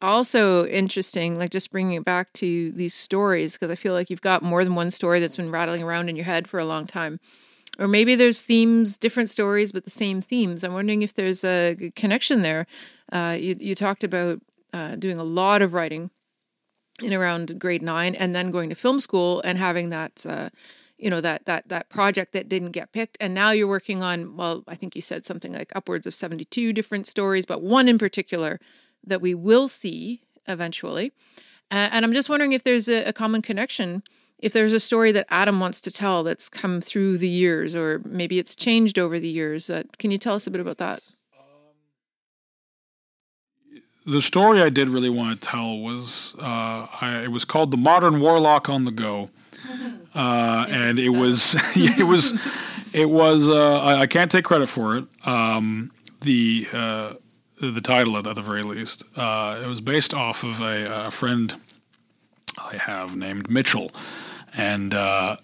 also 0.00 0.66
interesting, 0.66 1.38
like 1.38 1.50
just 1.50 1.70
bringing 1.70 1.94
it 1.94 2.04
back 2.04 2.32
to 2.34 2.72
these 2.72 2.94
stories, 2.94 3.54
because 3.54 3.70
I 3.70 3.74
feel 3.74 3.92
like 3.92 4.10
you've 4.10 4.22
got 4.22 4.42
more 4.42 4.64
than 4.64 4.74
one 4.74 4.90
story 4.90 5.20
that's 5.20 5.36
been 5.36 5.50
rattling 5.50 5.82
around 5.82 6.08
in 6.08 6.16
your 6.16 6.24
head 6.24 6.48
for 6.48 6.58
a 6.58 6.64
long 6.64 6.86
time. 6.86 7.18
Or 7.78 7.88
maybe 7.88 8.14
there's 8.14 8.42
themes, 8.42 8.96
different 8.96 9.28
stories, 9.28 9.72
but 9.72 9.84
the 9.84 9.90
same 9.90 10.20
themes. 10.22 10.64
I'm 10.64 10.72
wondering 10.72 11.02
if 11.02 11.14
there's 11.14 11.44
a 11.44 11.92
connection 11.94 12.42
there. 12.42 12.66
Uh, 13.12 13.36
you, 13.38 13.56
you 13.58 13.74
talked 13.74 14.02
about 14.02 14.40
uh, 14.76 14.96
doing 14.96 15.18
a 15.18 15.24
lot 15.24 15.62
of 15.62 15.72
writing 15.72 16.10
in 17.00 17.12
around 17.12 17.58
grade 17.58 17.82
nine 17.82 18.14
and 18.14 18.34
then 18.34 18.50
going 18.50 18.68
to 18.68 18.74
film 18.74 18.98
school 18.98 19.40
and 19.42 19.58
having 19.58 19.88
that 19.90 20.24
uh, 20.28 20.48
you 20.98 21.10
know 21.10 21.20
that 21.20 21.44
that 21.46 21.68
that 21.68 21.90
project 21.90 22.32
that 22.32 22.48
didn't 22.48 22.72
get 22.72 22.92
picked. 22.92 23.16
And 23.20 23.34
now 23.34 23.50
you're 23.50 23.66
working 23.66 24.02
on 24.02 24.36
well 24.36 24.64
i 24.68 24.74
think 24.74 24.94
you 24.94 25.02
said 25.02 25.24
something 25.24 25.52
like 25.52 25.72
upwards 25.74 26.06
of 26.06 26.14
72 26.14 26.72
different 26.72 27.06
stories 27.06 27.46
but 27.46 27.62
one 27.62 27.88
in 27.88 27.98
particular 27.98 28.60
that 29.04 29.20
we 29.20 29.34
will 29.34 29.68
see 29.68 30.22
eventually. 30.46 31.12
Uh, 31.70 31.88
and 31.90 32.04
i'm 32.04 32.12
just 32.12 32.28
wondering 32.28 32.52
if 32.52 32.62
there's 32.62 32.88
a, 32.88 33.04
a, 33.04 33.12
common 33.12 33.42
connection 33.42 34.02
if 34.38 34.52
there's 34.52 34.72
a 34.72 34.78
story 34.78 35.10
that 35.10 35.26
adam 35.30 35.58
wants 35.58 35.80
to 35.80 35.90
tell 35.90 36.22
that's 36.22 36.48
come 36.48 36.80
through 36.80 37.18
the 37.18 37.28
years 37.28 37.74
or 37.74 38.00
maybe 38.04 38.38
it's 38.38 38.54
changed 38.54 38.98
over 38.98 39.18
the 39.18 39.28
years 39.28 39.68
uh, 39.68 39.82
can 39.98 40.12
you 40.12 40.18
tell 40.18 40.36
us 40.36 40.46
a 40.46 40.50
bit 40.50 40.60
about 40.60 40.78
that 40.78 41.00
the 44.06 44.22
story 44.22 44.62
I 44.62 44.68
did 44.68 44.88
really 44.88 45.10
want 45.10 45.40
to 45.40 45.48
tell 45.48 45.78
was 45.78 46.34
uh, 46.38 46.86
I, 47.00 47.22
it 47.24 47.30
was 47.30 47.44
called 47.44 47.70
"The 47.70 47.76
Modern 47.76 48.20
Warlock 48.20 48.68
on 48.68 48.84
the 48.84 48.92
Go," 48.92 49.30
uh, 50.14 50.66
and 50.68 50.98
it 50.98 51.10
was 51.10 51.56
it 51.76 52.06
was 52.06 52.32
it 52.94 53.10
was 53.10 53.48
uh, 53.48 53.80
I, 53.80 54.00
I, 54.02 54.06
can't 54.06 54.30
take 54.30 54.44
credit 54.44 54.68
for 54.68 54.96
it. 54.96 55.04
Um, 55.26 55.90
the 56.20 56.66
uh, 56.72 57.14
the 57.60 57.80
title 57.80 58.16
at, 58.16 58.26
at 58.26 58.36
the 58.36 58.42
very 58.42 58.62
least. 58.62 59.04
Uh, 59.16 59.60
it 59.62 59.66
was 59.66 59.80
based 59.80 60.14
off 60.14 60.44
of 60.44 60.60
a, 60.60 61.06
a, 61.06 61.10
friend 61.10 61.54
I 62.58 62.76
have 62.76 63.16
named 63.16 63.50
Mitchell, 63.50 63.90
and 64.56 64.94
uh, 64.94 65.36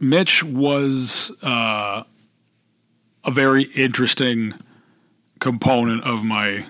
Mitch 0.00 0.42
was 0.42 1.36
uh, 1.42 2.04
a 3.24 3.30
very 3.30 3.64
interesting 3.74 4.54
component 5.40 6.04
of 6.04 6.24
my 6.24 6.66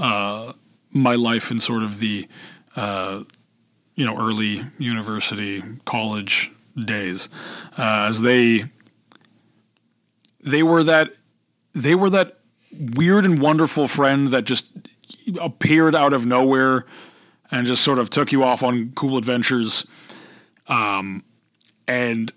my 0.00 1.14
life 1.14 1.50
in 1.50 1.58
sort 1.58 1.82
of 1.82 1.98
the 2.00 2.28
you 2.76 4.04
know 4.04 4.18
early 4.18 4.64
university 4.78 5.62
college 5.84 6.50
days 6.84 7.28
uh, 7.78 8.06
as 8.08 8.22
they 8.22 8.64
they 10.42 10.62
were 10.62 10.82
that 10.82 11.12
they 11.74 11.94
were 11.94 12.10
that 12.10 12.38
weird 12.96 13.24
and 13.24 13.40
wonderful 13.40 13.86
friend 13.88 14.28
that 14.28 14.44
just 14.44 14.72
appeared 15.40 15.94
out 15.94 16.12
of 16.12 16.26
nowhere 16.26 16.86
and 17.50 17.66
just 17.66 17.82
sort 17.82 17.98
of 17.98 18.10
took 18.10 18.32
you 18.32 18.44
off 18.44 18.62
on 18.62 18.92
cool 18.92 19.18
adventures. 19.18 19.86
Um, 20.68 21.24
and 21.86 22.32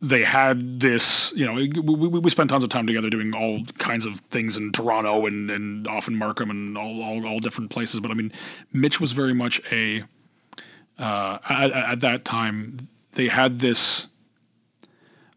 they 0.00 0.22
had 0.22 0.80
this, 0.80 1.32
you 1.34 1.44
know, 1.44 1.54
we, 1.54 2.08
we, 2.08 2.30
spent 2.30 2.50
tons 2.50 2.62
of 2.62 2.70
time 2.70 2.86
together 2.86 3.10
doing 3.10 3.34
all 3.34 3.64
kinds 3.78 4.06
of 4.06 4.20
things 4.30 4.56
in 4.56 4.70
Toronto 4.70 5.26
and, 5.26 5.50
and 5.50 5.88
often 5.88 6.14
Markham 6.14 6.50
and 6.50 6.78
all, 6.78 7.02
all, 7.02 7.26
all 7.26 7.38
different 7.40 7.70
places. 7.70 7.98
But 7.98 8.12
I 8.12 8.14
mean, 8.14 8.32
Mitch 8.72 9.00
was 9.00 9.10
very 9.10 9.34
much 9.34 9.60
a, 9.72 10.04
uh, 10.98 11.38
at, 11.48 11.72
at, 11.72 12.00
that 12.00 12.24
time 12.24 12.76
they 13.12 13.28
had 13.28 13.58
this 13.60 14.08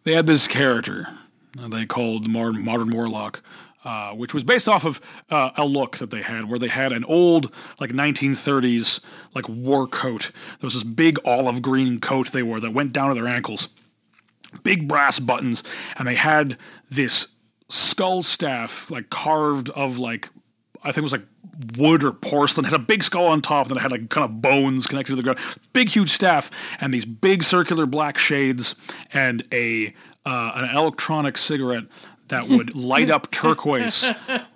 they 0.03 0.13
had 0.13 0.25
this 0.25 0.47
character 0.47 1.07
they 1.55 1.85
called 1.85 2.27
modern, 2.27 2.63
modern 2.63 2.89
warlock 2.91 3.43
uh, 3.83 4.11
which 4.11 4.33
was 4.33 4.43
based 4.43 4.69
off 4.69 4.85
of 4.85 5.01
uh, 5.29 5.51
a 5.57 5.65
look 5.65 5.97
that 5.97 6.11
they 6.11 6.21
had 6.21 6.45
where 6.45 6.59
they 6.59 6.67
had 6.67 6.91
an 6.91 7.03
old 7.05 7.53
like 7.79 7.91
1930s 7.91 8.99
like 9.35 9.47
war 9.49 9.87
coat 9.87 10.31
there 10.59 10.67
was 10.67 10.73
this 10.73 10.83
big 10.83 11.17
olive 11.25 11.61
green 11.61 11.99
coat 11.99 12.31
they 12.31 12.43
wore 12.43 12.59
that 12.59 12.71
went 12.71 12.93
down 12.93 13.09
to 13.09 13.15
their 13.15 13.27
ankles 13.27 13.69
big 14.63 14.87
brass 14.87 15.19
buttons 15.19 15.63
and 15.97 16.07
they 16.07 16.15
had 16.15 16.57
this 16.89 17.29
skull 17.69 18.21
staff 18.23 18.91
like 18.91 19.09
carved 19.09 19.69
of 19.71 19.97
like 19.97 20.29
I 20.83 20.87
think 20.87 20.99
it 20.99 21.03
was 21.03 21.11
like 21.13 21.25
wood 21.77 22.03
or 22.03 22.11
porcelain, 22.11 22.65
had 22.65 22.73
a 22.73 22.79
big 22.79 23.03
skull 23.03 23.27
on 23.27 23.41
top, 23.41 23.67
and 23.67 23.77
it 23.77 23.81
had 23.81 23.91
like 23.91 24.09
kind 24.09 24.25
of 24.25 24.41
bones 24.41 24.87
connected 24.87 25.11
to 25.11 25.15
the 25.15 25.23
ground. 25.23 25.39
Big, 25.73 25.89
huge 25.89 26.09
staff, 26.09 26.49
and 26.79 26.93
these 26.93 27.05
big 27.05 27.43
circular 27.43 27.85
black 27.85 28.17
shades, 28.17 28.75
and 29.13 29.43
a 29.51 29.93
uh, 30.25 30.51
an 30.55 30.75
electronic 30.75 31.37
cigarette 31.37 31.83
that 32.29 32.47
would 32.47 32.75
light 32.75 33.09
up 33.09 33.29
turquoise 33.31 34.11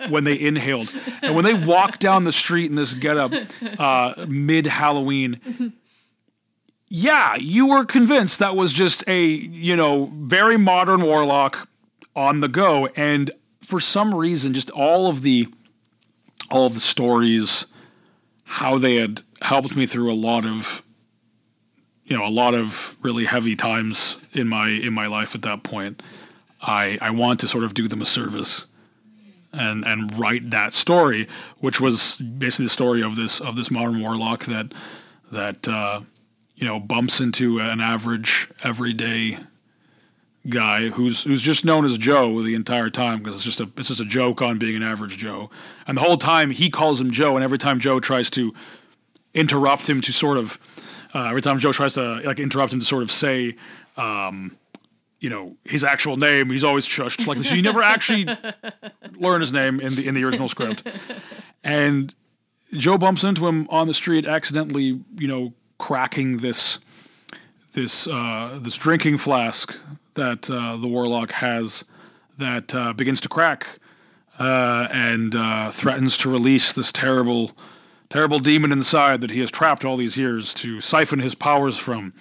when 0.09 0.23
they 0.23 0.39
inhaled. 0.39 0.91
And 1.21 1.35
when 1.35 1.45
they 1.45 1.53
walked 1.53 1.99
down 1.99 2.23
the 2.23 2.31
street 2.31 2.69
in 2.69 2.75
this 2.75 2.93
getup 2.93 3.33
uh, 3.77 4.25
mid 4.27 4.65
Halloween, 4.65 5.73
yeah, 6.89 7.35
you 7.35 7.67
were 7.67 7.85
convinced 7.85 8.39
that 8.39 8.55
was 8.55 8.71
just 8.71 9.03
a 9.07 9.23
you 9.25 9.75
know 9.75 10.11
very 10.13 10.57
modern 10.57 11.01
warlock 11.01 11.67
on 12.15 12.39
the 12.39 12.47
go, 12.47 12.87
and 12.95 13.31
for 13.61 13.79
some 13.79 14.13
reason, 14.13 14.53
just 14.53 14.69
all 14.71 15.07
of 15.07 15.21
the 15.21 15.47
all 16.51 16.67
of 16.67 16.73
the 16.73 16.79
stories, 16.79 17.67
how 18.43 18.77
they 18.77 18.95
had 18.95 19.21
helped 19.41 19.75
me 19.75 19.85
through 19.85 20.11
a 20.11 20.15
lot 20.15 20.45
of 20.45 20.83
you 22.05 22.15
know 22.15 22.25
a 22.25 22.29
lot 22.29 22.53
of 22.53 22.95
really 23.01 23.25
heavy 23.25 23.55
times 23.55 24.19
in 24.33 24.47
my 24.47 24.69
in 24.69 24.93
my 24.93 25.07
life 25.07 25.33
at 25.35 25.41
that 25.41 25.63
point. 25.63 26.03
I 26.61 26.97
I 27.01 27.09
want 27.09 27.39
to 27.41 27.47
sort 27.47 27.63
of 27.63 27.73
do 27.73 27.87
them 27.87 28.01
a 28.01 28.05
service 28.05 28.67
and 29.51 29.83
and 29.85 30.15
write 30.17 30.51
that 30.51 30.73
story, 30.73 31.27
which 31.59 31.81
was 31.81 32.17
basically 32.17 32.65
the 32.65 32.69
story 32.69 33.01
of 33.01 33.15
this 33.15 33.39
of 33.39 33.55
this 33.55 33.71
modern 33.71 34.01
warlock 34.01 34.45
that 34.45 34.73
that 35.31 35.67
uh, 35.67 36.01
you 36.55 36.65
know 36.65 36.79
bumps 36.79 37.19
into 37.19 37.59
an 37.59 37.81
average 37.81 38.49
everyday 38.63 39.39
guy 40.47 40.89
who's 40.89 41.23
who's 41.23 41.41
just 41.41 41.65
known 41.65 41.85
as 41.85 41.97
Joe 41.97 42.41
the 42.41 42.55
entire 42.55 42.89
time 42.89 43.19
because 43.19 43.35
it's 43.35 43.43
just 43.43 43.59
a 43.59 43.69
it's 43.77 43.87
just 43.87 43.99
a 43.99 44.05
joke 44.05 44.41
on 44.41 44.57
being 44.57 44.75
an 44.75 44.83
average 44.83 45.17
Joe. 45.17 45.49
And 45.87 45.97
the 45.97 46.01
whole 46.01 46.17
time 46.17 46.51
he 46.51 46.69
calls 46.69 47.01
him 47.01 47.11
Joe, 47.11 47.35
and 47.35 47.43
every 47.43 47.57
time 47.57 47.79
Joe 47.79 47.99
tries 47.99 48.29
to 48.31 48.53
interrupt 49.33 49.89
him 49.89 50.01
to 50.01 50.13
sort 50.13 50.37
of 50.37 50.59
uh, 51.13 51.27
every 51.29 51.41
time 51.41 51.59
Joe 51.59 51.71
tries 51.71 51.93
to 51.95 52.21
like 52.23 52.39
interrupt 52.39 52.73
him 52.73 52.79
to 52.79 52.85
sort 52.85 53.03
of 53.03 53.11
say, 53.11 53.55
um, 53.97 54.57
you 55.19 55.29
know 55.29 55.55
his 55.63 55.83
actual 55.83 56.17
name. 56.17 56.49
He's 56.49 56.63
always 56.63 56.87
shushed 56.87 57.25
like 57.27 57.37
this. 57.37 57.51
You 57.51 57.61
never 57.61 57.81
actually 57.81 58.27
learn 59.17 59.41
his 59.41 59.51
name 59.51 59.79
in 59.79 59.95
the 59.95 60.07
in 60.07 60.13
the 60.13 60.23
original 60.23 60.47
script. 60.47 60.87
And 61.63 62.13
Joe 62.73 62.97
bumps 62.97 63.23
into 63.23 63.47
him 63.47 63.67
on 63.69 63.87
the 63.87 63.93
street, 63.93 64.25
accidentally, 64.25 65.01
you 65.17 65.27
know, 65.27 65.53
cracking 65.77 66.37
this 66.37 66.79
this 67.73 68.07
uh, 68.07 68.57
this 68.61 68.77
drinking 68.77 69.17
flask 69.17 69.77
that 70.13 70.49
uh, 70.49 70.77
the 70.77 70.87
warlock 70.87 71.31
has 71.33 71.85
that 72.37 72.73
uh, 72.73 72.93
begins 72.93 73.21
to 73.21 73.29
crack 73.29 73.79
uh, 74.39 74.87
and 74.91 75.35
uh, 75.35 75.69
threatens 75.71 76.17
to 76.17 76.29
release 76.29 76.73
this 76.73 76.91
terrible 76.91 77.51
terrible 78.09 78.39
demon 78.39 78.71
inside 78.71 79.21
that 79.21 79.31
he 79.31 79.39
has 79.39 79.51
trapped 79.51 79.85
all 79.85 79.95
these 79.95 80.17
years 80.17 80.53
to 80.53 80.79
siphon 80.79 81.19
his 81.19 81.35
powers 81.35 81.77
from. 81.77 82.13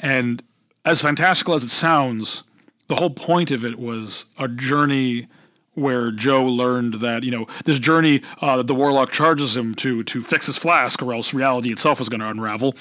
And 0.00 0.42
as 0.84 1.00
fantastical 1.00 1.54
as 1.54 1.64
it 1.64 1.70
sounds, 1.70 2.42
the 2.88 2.96
whole 2.96 3.10
point 3.10 3.50
of 3.50 3.64
it 3.64 3.78
was 3.78 4.26
a 4.38 4.48
journey 4.48 5.26
where 5.74 6.10
Joe 6.10 6.44
learned 6.44 6.94
that 6.94 7.22
you 7.22 7.30
know 7.30 7.46
this 7.64 7.78
journey 7.78 8.22
uh, 8.40 8.58
that 8.58 8.66
the 8.66 8.74
warlock 8.74 9.10
charges 9.10 9.56
him 9.56 9.74
to 9.76 10.02
to 10.04 10.22
fix 10.22 10.46
his 10.46 10.58
flask, 10.58 11.02
or 11.02 11.12
else 11.12 11.34
reality 11.34 11.72
itself 11.72 12.00
is 12.00 12.08
going 12.08 12.20
to 12.20 12.28
unravel. 12.28 12.74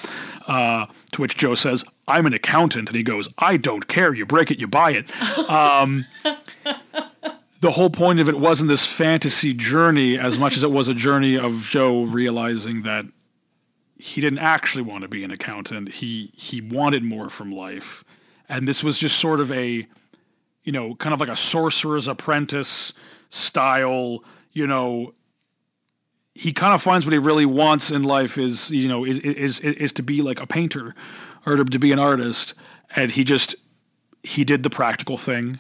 Uh, 0.48 0.86
to 1.12 1.22
which 1.22 1.36
Joe 1.36 1.56
says, 1.56 1.84
"I'm 2.08 2.26
an 2.26 2.34
accountant," 2.34 2.90
and 2.90 2.96
he 2.96 3.04
goes, 3.04 3.30
"I 3.38 3.58
don't 3.58 3.88
care. 3.88 4.14
You 4.14 4.26
break 4.26 4.52
it, 4.52 4.60
you 4.60 4.68
buy 4.68 4.92
it." 4.92 5.50
Um, 5.50 6.06
the 7.60 7.72
whole 7.72 7.90
point 7.90 8.20
of 8.20 8.30
it 8.30 8.40
wasn't 8.40 8.70
this 8.70 8.86
fantasy 8.86 9.54
journey 9.54 10.18
as 10.18 10.38
much 10.38 10.58
as 10.58 10.64
it 10.64 10.72
was 10.72 10.88
a 10.88 10.94
journey 10.94 11.38
of 11.38 11.64
Joe 11.64 12.04
realizing 12.04 12.84
that 12.84 13.06
he 13.98 14.20
didn't 14.20 14.40
actually 14.40 14.84
want 14.84 15.02
to 15.04 15.08
be 15.08 15.24
an 15.24 15.32
accountant. 15.32 15.90
He 15.96 16.32
he 16.36 16.62
wanted 16.62 17.04
more 17.04 17.30
from 17.30 17.52
life, 17.52 18.04
and 18.50 18.68
this 18.68 18.84
was 18.84 19.00
just 19.00 19.18
sort 19.18 19.40
of 19.40 19.52
a 19.52 19.88
you 20.64 20.72
know, 20.72 20.96
kind 20.96 21.14
of 21.14 21.20
like 21.20 21.30
a 21.30 21.36
sorcerer's 21.36 22.08
apprentice 22.08 22.94
style, 23.30 24.24
you 24.52 24.68
know, 24.68 25.14
he 26.36 26.52
kind 26.52 26.74
of 26.74 26.82
finds 26.82 27.06
what 27.06 27.14
he 27.14 27.20
really 27.20 27.46
wants 27.46 27.92
in 27.92 28.04
life 28.04 28.38
is, 28.38 28.72
you 28.72 28.88
know, 28.88 29.06
is 29.06 29.20
is 29.20 29.60
is 29.60 29.92
to 29.94 30.04
be 30.04 30.22
like 30.22 30.42
a 30.42 30.48
painter 30.48 30.96
or 31.46 31.58
to, 31.58 31.66
to 31.66 31.80
be 31.80 31.92
an 31.92 32.00
artist. 32.00 32.54
And 32.96 33.12
he 33.12 33.24
just 33.24 33.56
he 34.24 34.44
did 34.44 34.64
the 34.64 34.70
practical 34.70 35.18
thing 35.18 35.60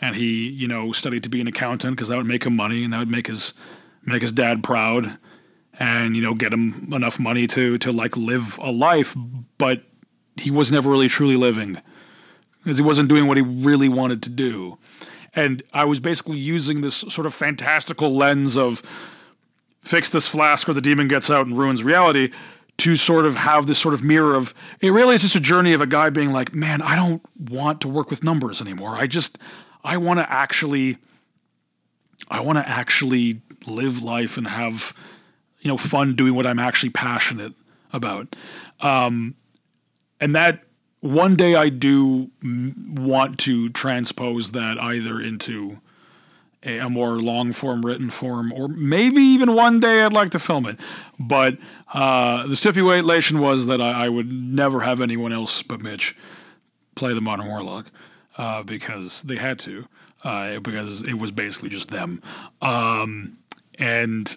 and 0.00 0.16
he, 0.16 0.48
you 0.48 0.68
know, 0.68 0.92
studied 0.92 1.24
to 1.24 1.28
be 1.28 1.40
an 1.40 1.46
accountant 1.46 1.96
because 1.96 2.08
that 2.08 2.16
would 2.16 2.26
make 2.26 2.44
him 2.46 2.56
money 2.56 2.84
and 2.84 2.92
that 2.92 3.00
would 3.00 3.10
make 3.10 3.26
his 3.26 3.52
make 4.04 4.22
his 4.22 4.32
dad 4.32 4.62
proud 4.62 5.18
and, 5.78 6.14
you 6.14 6.22
know, 6.22 6.34
get 6.34 6.52
him 6.52 6.92
enough 6.92 7.18
money 7.18 7.46
to 7.48 7.76
to 7.78 7.92
like 7.92 8.16
live 8.16 8.58
a 8.62 8.70
life, 8.70 9.14
but 9.58 9.82
he 10.36 10.50
was 10.50 10.72
never 10.72 10.90
really 10.90 11.08
truly 11.08 11.36
living 11.36 11.80
because 12.64 12.78
he 12.78 12.84
wasn't 12.84 13.08
doing 13.08 13.26
what 13.26 13.36
he 13.36 13.42
really 13.42 13.88
wanted 13.88 14.22
to 14.22 14.30
do. 14.30 14.78
And 15.34 15.62
I 15.72 15.84
was 15.84 16.00
basically 16.00 16.38
using 16.38 16.80
this 16.80 16.96
sort 16.96 17.26
of 17.26 17.34
fantastical 17.34 18.14
lens 18.14 18.56
of 18.56 18.82
fix 19.82 20.10
this 20.10 20.26
flask 20.26 20.68
or 20.68 20.72
the 20.72 20.80
demon 20.80 21.08
gets 21.08 21.30
out 21.30 21.46
and 21.46 21.58
ruins 21.58 21.84
reality 21.84 22.30
to 22.78 22.96
sort 22.96 23.26
of 23.26 23.36
have 23.36 23.66
this 23.66 23.78
sort 23.78 23.94
of 23.94 24.02
mirror 24.02 24.34
of 24.34 24.54
it 24.80 24.90
really 24.90 25.14
is 25.14 25.22
just 25.22 25.36
a 25.36 25.40
journey 25.40 25.72
of 25.72 25.80
a 25.80 25.86
guy 25.86 26.10
being 26.10 26.32
like, 26.32 26.54
man, 26.54 26.82
I 26.82 26.96
don't 26.96 27.22
want 27.50 27.80
to 27.82 27.88
work 27.88 28.10
with 28.10 28.24
numbers 28.24 28.60
anymore. 28.60 28.90
I 28.90 29.06
just, 29.06 29.38
I 29.84 29.96
want 29.98 30.18
to 30.18 30.30
actually, 30.30 30.96
I 32.28 32.40
want 32.40 32.58
to 32.58 32.68
actually 32.68 33.42
live 33.66 34.02
life 34.02 34.36
and 34.36 34.48
have, 34.48 34.92
you 35.60 35.68
know, 35.68 35.76
fun 35.76 36.14
doing 36.14 36.34
what 36.34 36.46
I'm 36.46 36.58
actually 36.58 36.90
passionate 36.90 37.52
about. 37.92 38.34
Um, 38.80 39.36
and 40.20 40.34
that 40.34 40.63
one 41.04 41.36
day 41.36 41.54
I 41.54 41.68
do 41.68 42.30
want 42.42 43.38
to 43.40 43.68
transpose 43.68 44.52
that 44.52 44.80
either 44.80 45.20
into 45.20 45.78
a, 46.62 46.78
a, 46.78 46.88
more 46.88 47.18
long 47.18 47.52
form 47.52 47.82
written 47.82 48.08
form, 48.08 48.50
or 48.54 48.68
maybe 48.68 49.20
even 49.20 49.54
one 49.54 49.80
day 49.80 50.02
I'd 50.02 50.14
like 50.14 50.30
to 50.30 50.38
film 50.38 50.64
it. 50.64 50.80
But 51.18 51.58
uh, 51.92 52.46
the 52.46 52.56
stipulation 52.56 53.40
was 53.40 53.66
that 53.66 53.82
I, 53.82 54.06
I, 54.06 54.08
would 54.08 54.32
never 54.32 54.80
have 54.80 55.02
anyone 55.02 55.30
else 55.30 55.62
but 55.62 55.82
Mitch 55.82 56.16
play 56.94 57.12
the 57.12 57.20
Modern 57.20 57.48
Warlock 57.48 57.90
uh, 58.38 58.62
because 58.62 59.24
they 59.24 59.36
had 59.36 59.58
to, 59.58 59.86
uh, 60.24 60.58
because 60.60 61.02
it 61.02 61.18
was 61.18 61.32
basically 61.32 61.68
just 61.68 61.90
them. 61.90 62.22
Um, 62.62 63.36
and 63.78 64.34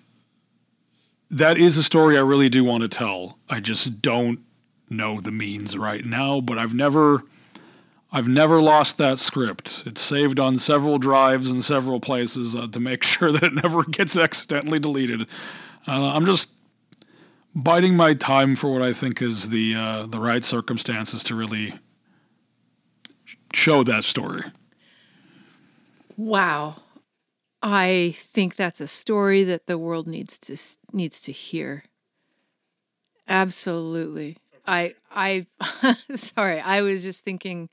that 1.32 1.58
is 1.58 1.78
a 1.78 1.84
story 1.84 2.18
I 2.18 2.22
really 2.22 2.50
do 2.50 2.66
want 2.66 2.84
to 2.84 2.90
tell. 2.90 3.38
I 3.50 3.62
just 3.62 4.02
don't 4.02 4.42
know 4.90 5.20
the 5.20 5.32
means 5.32 5.78
right 5.78 6.06
now, 6.06 6.42
but 6.42 6.58
I've 6.58 6.74
never 6.74 7.24
I've 8.12 8.28
never 8.28 8.62
lost 8.62 8.98
that 8.98 9.20
script. 9.20 9.84
It's 9.86 10.02
saved 10.02 10.40
on 10.40 10.56
several 10.56 10.98
drives 10.98 11.52
in 11.52 11.62
several 11.62 12.00
places 12.00 12.56
uh, 12.56 12.68
to 12.68 12.80
make 12.80 13.04
sure 13.04 13.32
that 13.32 13.44
it 13.44 13.54
never 13.54 13.84
gets 13.84 14.18
accidentally 14.18 14.80
deleted. 14.80 15.24
Uh, 15.88 16.12
I'm 16.14 16.26
just 16.26 16.52
biding 17.54 17.96
my 17.96 18.14
time 18.14 18.56
for 18.56 18.72
what 18.72 18.82
I 18.82 18.94
think 18.94 19.22
is 19.22 19.50
the 19.50 19.76
uh, 19.76 20.06
the 20.06 20.20
right 20.20 20.44
circumstances 20.44 21.24
to 21.26 21.36
really 21.36 21.74
show 23.54 23.84
that 23.84 24.04
story. 24.04 24.44
Wow. 26.16 26.78
I 27.62 28.14
think 28.16 28.56
that's 28.56 28.80
a 28.80 28.88
story 28.88 29.44
that 29.44 29.66
the 29.68 29.78
world 29.78 30.08
needs 30.08 30.38
to 30.40 30.58
needs 30.96 31.22
to 31.22 31.32
hear. 31.32 31.84
Absolutely. 33.28 34.38
I 34.68 34.94
I 35.12 35.48
sorry, 36.16 36.60
I 36.60 36.82
was 36.82 37.04
just 37.04 37.24
thinking 37.24 37.70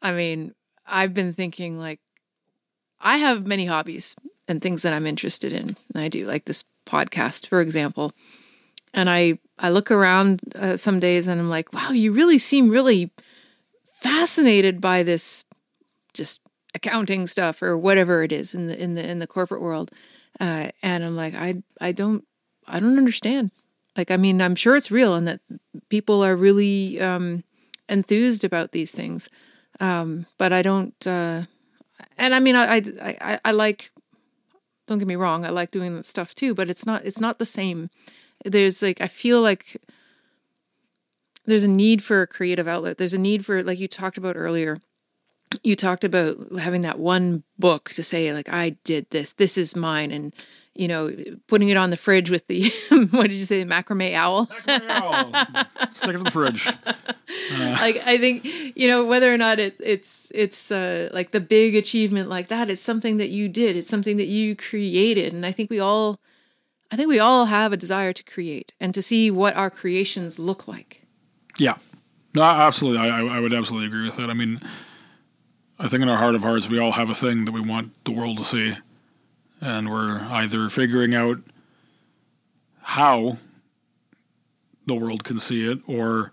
I 0.00 0.12
mean, 0.12 0.54
I've 0.86 1.14
been 1.14 1.32
thinking 1.32 1.78
like 1.78 2.00
I 3.00 3.18
have 3.18 3.46
many 3.46 3.66
hobbies 3.66 4.14
and 4.48 4.62
things 4.62 4.82
that 4.82 4.92
I'm 4.92 5.06
interested 5.06 5.52
in. 5.52 5.76
I 5.94 6.08
do 6.08 6.26
like 6.26 6.44
this 6.44 6.64
podcast, 6.86 7.48
for 7.48 7.60
example. 7.60 8.12
And 8.94 9.10
I 9.10 9.38
I 9.58 9.70
look 9.70 9.90
around 9.90 10.40
uh, 10.54 10.76
some 10.76 11.00
days 11.00 11.28
and 11.28 11.40
I'm 11.40 11.48
like, 11.48 11.72
"Wow, 11.72 11.90
you 11.90 12.12
really 12.12 12.38
seem 12.38 12.70
really 12.70 13.10
fascinated 13.94 14.80
by 14.80 15.02
this 15.02 15.44
just 16.14 16.40
accounting 16.74 17.26
stuff 17.26 17.62
or 17.62 17.76
whatever 17.76 18.22
it 18.22 18.32
is 18.32 18.54
in 18.54 18.66
the 18.68 18.80
in 18.80 18.94
the 18.94 19.08
in 19.08 19.18
the 19.18 19.26
corporate 19.26 19.60
world." 19.60 19.90
Uh, 20.38 20.68
and 20.82 21.04
I'm 21.04 21.16
like, 21.16 21.34
"I 21.34 21.62
I 21.80 21.92
don't 21.92 22.24
I 22.66 22.78
don't 22.80 22.98
understand. 22.98 23.50
Like, 23.96 24.10
I 24.10 24.16
mean, 24.16 24.42
I'm 24.42 24.54
sure 24.54 24.76
it's 24.76 24.90
real 24.90 25.14
and 25.14 25.26
that 25.26 25.40
people 25.88 26.22
are 26.22 26.36
really 26.36 27.00
um, 27.00 27.44
enthused 27.88 28.44
about 28.44 28.72
these 28.72 28.92
things. 28.92 29.28
Um, 29.80 30.26
but 30.38 30.52
I 30.52 30.62
don't, 30.62 30.94
uh, 31.06 31.42
and 32.18 32.34
I 32.34 32.40
mean, 32.40 32.56
I, 32.56 32.82
I, 33.02 33.40
I, 33.44 33.52
like, 33.52 33.90
don't 34.86 34.98
get 34.98 35.08
me 35.08 35.16
wrong, 35.16 35.44
I 35.44 35.50
like 35.50 35.70
doing 35.70 35.94
that 35.96 36.04
stuff 36.04 36.34
too, 36.34 36.54
but 36.54 36.68
it's 36.68 36.86
not, 36.86 37.04
it's 37.04 37.20
not 37.20 37.38
the 37.38 37.46
same. 37.46 37.90
There's 38.44 38.82
like, 38.82 39.00
I 39.00 39.06
feel 39.06 39.40
like 39.40 39.76
there's 41.44 41.64
a 41.64 41.70
need 41.70 42.02
for 42.02 42.22
a 42.22 42.26
creative 42.26 42.68
outlet. 42.68 42.98
There's 42.98 43.14
a 43.14 43.20
need 43.20 43.44
for, 43.44 43.62
like 43.62 43.78
you 43.78 43.88
talked 43.88 44.18
about 44.18 44.36
earlier, 44.36 44.78
you 45.62 45.76
talked 45.76 46.04
about 46.04 46.36
having 46.58 46.80
that 46.82 46.98
one 46.98 47.42
book 47.58 47.90
to 47.90 48.02
say 48.02 48.32
like 48.32 48.48
i 48.52 48.70
did 48.84 49.08
this 49.10 49.32
this 49.32 49.56
is 49.56 49.76
mine 49.76 50.10
and 50.10 50.34
you 50.78 50.88
know, 50.88 51.14
putting 51.46 51.68
it 51.68 51.76
on 51.76 51.90
the 51.90 51.96
fridge 51.96 52.30
with 52.30 52.46
the 52.46 52.70
what 53.10 53.28
did 53.28 53.32
you 53.32 53.42
say, 53.42 53.62
the 53.62 53.70
macrame 53.70 54.14
owl? 54.14 54.46
Macrame 54.46 54.88
owl. 54.88 55.90
Stick 55.90 56.10
it 56.10 56.14
in 56.16 56.24
the 56.24 56.30
fridge. 56.30 56.66
Uh. 56.66 57.76
Like 57.80 58.02
I 58.06 58.18
think 58.18 58.44
you 58.76 58.88
know 58.88 59.04
whether 59.04 59.32
or 59.32 59.36
not 59.36 59.58
it, 59.58 59.76
it's 59.80 60.30
it's 60.34 60.70
uh, 60.70 61.10
like 61.12 61.30
the 61.30 61.40
big 61.40 61.74
achievement 61.74 62.28
like 62.28 62.48
that 62.48 62.70
is 62.70 62.80
something 62.80 63.16
that 63.18 63.28
you 63.28 63.48
did. 63.48 63.76
It's 63.76 63.88
something 63.88 64.16
that 64.16 64.26
you 64.26 64.56
created, 64.56 65.32
and 65.32 65.44
I 65.44 65.52
think 65.52 65.70
we 65.70 65.80
all, 65.80 66.20
I 66.90 66.96
think 66.96 67.08
we 67.08 67.18
all 67.18 67.46
have 67.46 67.72
a 67.72 67.76
desire 67.76 68.12
to 68.12 68.22
create 68.24 68.74
and 68.80 68.94
to 68.94 69.02
see 69.02 69.30
what 69.30 69.56
our 69.56 69.70
creations 69.70 70.38
look 70.38 70.66
like. 70.68 71.02
Yeah, 71.58 71.76
no, 72.34 72.42
absolutely. 72.42 73.00
I, 73.00 73.20
I 73.20 73.40
would 73.40 73.54
absolutely 73.54 73.88
agree 73.88 74.04
with 74.04 74.16
that. 74.16 74.30
I 74.30 74.34
mean, 74.34 74.60
I 75.78 75.88
think 75.88 76.02
in 76.02 76.08
our 76.08 76.18
heart 76.18 76.34
of 76.34 76.42
hearts, 76.42 76.68
we 76.68 76.78
all 76.78 76.92
have 76.92 77.10
a 77.10 77.14
thing 77.14 77.44
that 77.44 77.52
we 77.52 77.60
want 77.60 78.04
the 78.04 78.12
world 78.12 78.38
to 78.38 78.44
see 78.44 78.76
and 79.60 79.90
we're 79.90 80.20
either 80.30 80.68
figuring 80.68 81.14
out 81.14 81.38
how 82.82 83.38
the 84.86 84.94
world 84.94 85.24
can 85.24 85.38
see 85.38 85.68
it 85.68 85.78
or 85.86 86.32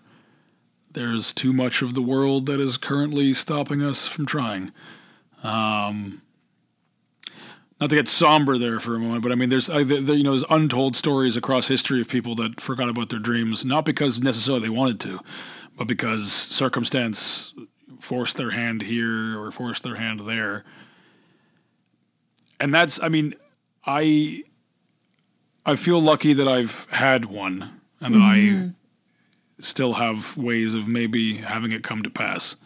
there's 0.92 1.32
too 1.32 1.52
much 1.52 1.82
of 1.82 1.94
the 1.94 2.02
world 2.02 2.46
that 2.46 2.60
is 2.60 2.76
currently 2.76 3.32
stopping 3.32 3.82
us 3.82 4.06
from 4.06 4.26
trying. 4.26 4.70
Um, 5.42 6.22
not 7.80 7.90
to 7.90 7.96
get 7.96 8.08
somber 8.08 8.56
there 8.56 8.78
for 8.80 8.94
a 8.94 9.00
moment, 9.00 9.22
but 9.22 9.32
I 9.32 9.34
mean, 9.34 9.48
there's 9.48 9.68
uh, 9.68 9.82
there, 9.84 10.16
you 10.16 10.22
know 10.22 10.30
there's 10.30 10.44
untold 10.48 10.96
stories 10.96 11.36
across 11.36 11.66
history 11.66 12.00
of 12.00 12.08
people 12.08 12.34
that 12.36 12.60
forgot 12.60 12.88
about 12.88 13.10
their 13.10 13.18
dreams, 13.18 13.64
not 13.64 13.84
because 13.84 14.20
necessarily 14.20 14.62
they 14.62 14.70
wanted 14.70 15.00
to, 15.00 15.20
but 15.76 15.88
because 15.88 16.32
circumstance 16.32 17.52
forced 17.98 18.36
their 18.36 18.50
hand 18.50 18.82
here 18.82 19.38
or 19.38 19.50
forced 19.50 19.82
their 19.82 19.96
hand 19.96 20.20
there, 20.20 20.64
and 22.60 22.72
that's 22.72 23.02
I 23.02 23.08
mean, 23.08 23.34
I 23.86 24.44
I 25.66 25.76
feel 25.76 26.00
lucky 26.00 26.32
that 26.34 26.48
I've 26.48 26.86
had 26.90 27.26
one 27.26 27.80
and 28.00 28.14
mm-hmm. 28.14 28.68
I 28.68 29.62
still 29.62 29.94
have 29.94 30.36
ways 30.36 30.74
of 30.74 30.88
maybe 30.88 31.36
having 31.36 31.72
it 31.72 31.82
come 31.82 32.02
to 32.02 32.10
pass. 32.10 32.56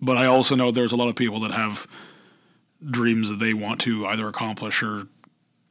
but 0.00 0.16
I 0.18 0.26
also 0.26 0.56
know 0.56 0.70
there's 0.70 0.92
a 0.92 0.96
lot 0.96 1.08
of 1.08 1.14
people 1.14 1.38
that 1.40 1.52
have 1.52 1.86
dreams 2.90 3.30
that 3.30 3.38
they 3.38 3.54
want 3.54 3.80
to 3.82 4.04
either 4.06 4.26
accomplish 4.26 4.82
or 4.82 5.06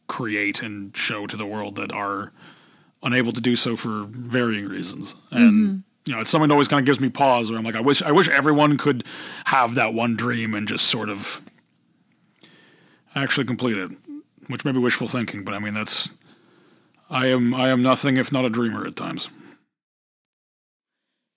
create 0.07 0.61
and 0.61 0.95
show 0.95 1.27
to 1.27 1.35
the 1.35 1.45
world 1.45 1.75
that 1.75 1.91
are 1.91 2.31
unable 3.03 3.31
to 3.33 3.41
do 3.41 3.55
so 3.55 3.75
for 3.75 4.05
varying 4.09 4.67
reasons. 4.67 5.15
And 5.29 5.83
you 6.05 6.13
know, 6.13 6.21
it's 6.21 6.29
something 6.29 6.47
that 6.47 6.53
always 6.53 6.67
kind 6.67 6.79
of 6.79 6.85
gives 6.85 6.99
me 6.99 7.09
pause 7.09 7.49
where 7.49 7.59
I'm 7.59 7.65
like, 7.65 7.75
I 7.75 7.81
wish 7.81 8.01
I 8.01 8.11
wish 8.11 8.29
everyone 8.29 8.77
could 8.77 9.03
have 9.45 9.75
that 9.75 9.93
one 9.93 10.15
dream 10.15 10.55
and 10.55 10.67
just 10.67 10.87
sort 10.87 11.09
of 11.09 11.41
actually 13.15 13.45
completed. 13.45 13.95
Which 14.47 14.65
may 14.65 14.71
be 14.71 14.79
wishful 14.79 15.07
thinking, 15.07 15.43
but 15.43 15.53
I 15.53 15.59
mean 15.59 15.73
that's 15.73 16.11
I 17.09 17.27
am 17.27 17.53
I 17.53 17.69
am 17.69 17.81
nothing 17.81 18.17
if 18.17 18.31
not 18.31 18.45
a 18.45 18.49
dreamer 18.49 18.85
at 18.85 18.95
times. 18.95 19.29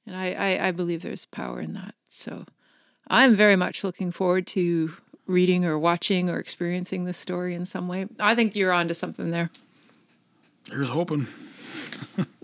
And 0.06 0.16
I, 0.16 0.32
I, 0.32 0.68
I 0.68 0.70
believe 0.70 1.02
there's 1.02 1.24
power 1.24 1.60
in 1.60 1.72
that. 1.74 1.94
So 2.08 2.44
I'm 3.08 3.34
very 3.36 3.56
much 3.56 3.84
looking 3.84 4.12
forward 4.12 4.46
to 4.48 4.92
reading 5.26 5.64
or 5.64 5.78
watching 5.78 6.28
or 6.28 6.38
experiencing 6.38 7.04
this 7.04 7.16
story 7.16 7.54
in 7.54 7.64
some 7.64 7.88
way. 7.88 8.06
I 8.20 8.34
think 8.34 8.54
you're 8.54 8.72
onto 8.72 8.94
something 8.94 9.30
there. 9.30 9.50
Here's 10.70 10.88
hoping. 10.88 11.26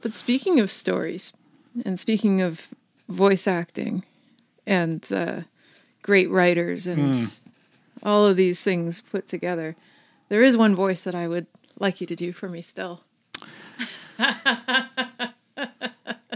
But 0.03 0.15
speaking 0.15 0.61
of 0.61 0.71
stories, 0.71 1.35
and 1.85 2.01
speaking 2.01 2.41
of 2.41 2.69
voice 3.11 3.47
acting, 3.47 4.03
and 4.67 5.07
uh, 5.15 5.43
great 6.03 6.31
writers, 6.31 6.87
and 6.87 7.15
all 8.03 8.27
of 8.27 8.37
these 8.37 8.63
things 8.63 9.01
put 9.01 9.27
together, 9.27 9.77
there 10.29 10.43
is 10.43 10.57
one 10.57 10.75
voice 10.75 11.05
that 11.05 11.15
I 11.15 11.29
would 11.29 11.47
like 11.79 12.01
you 12.01 12.07
to 12.07 12.17
do 12.17 12.33
for 12.33 12.49
me 12.49 12.61
still. 12.63 13.03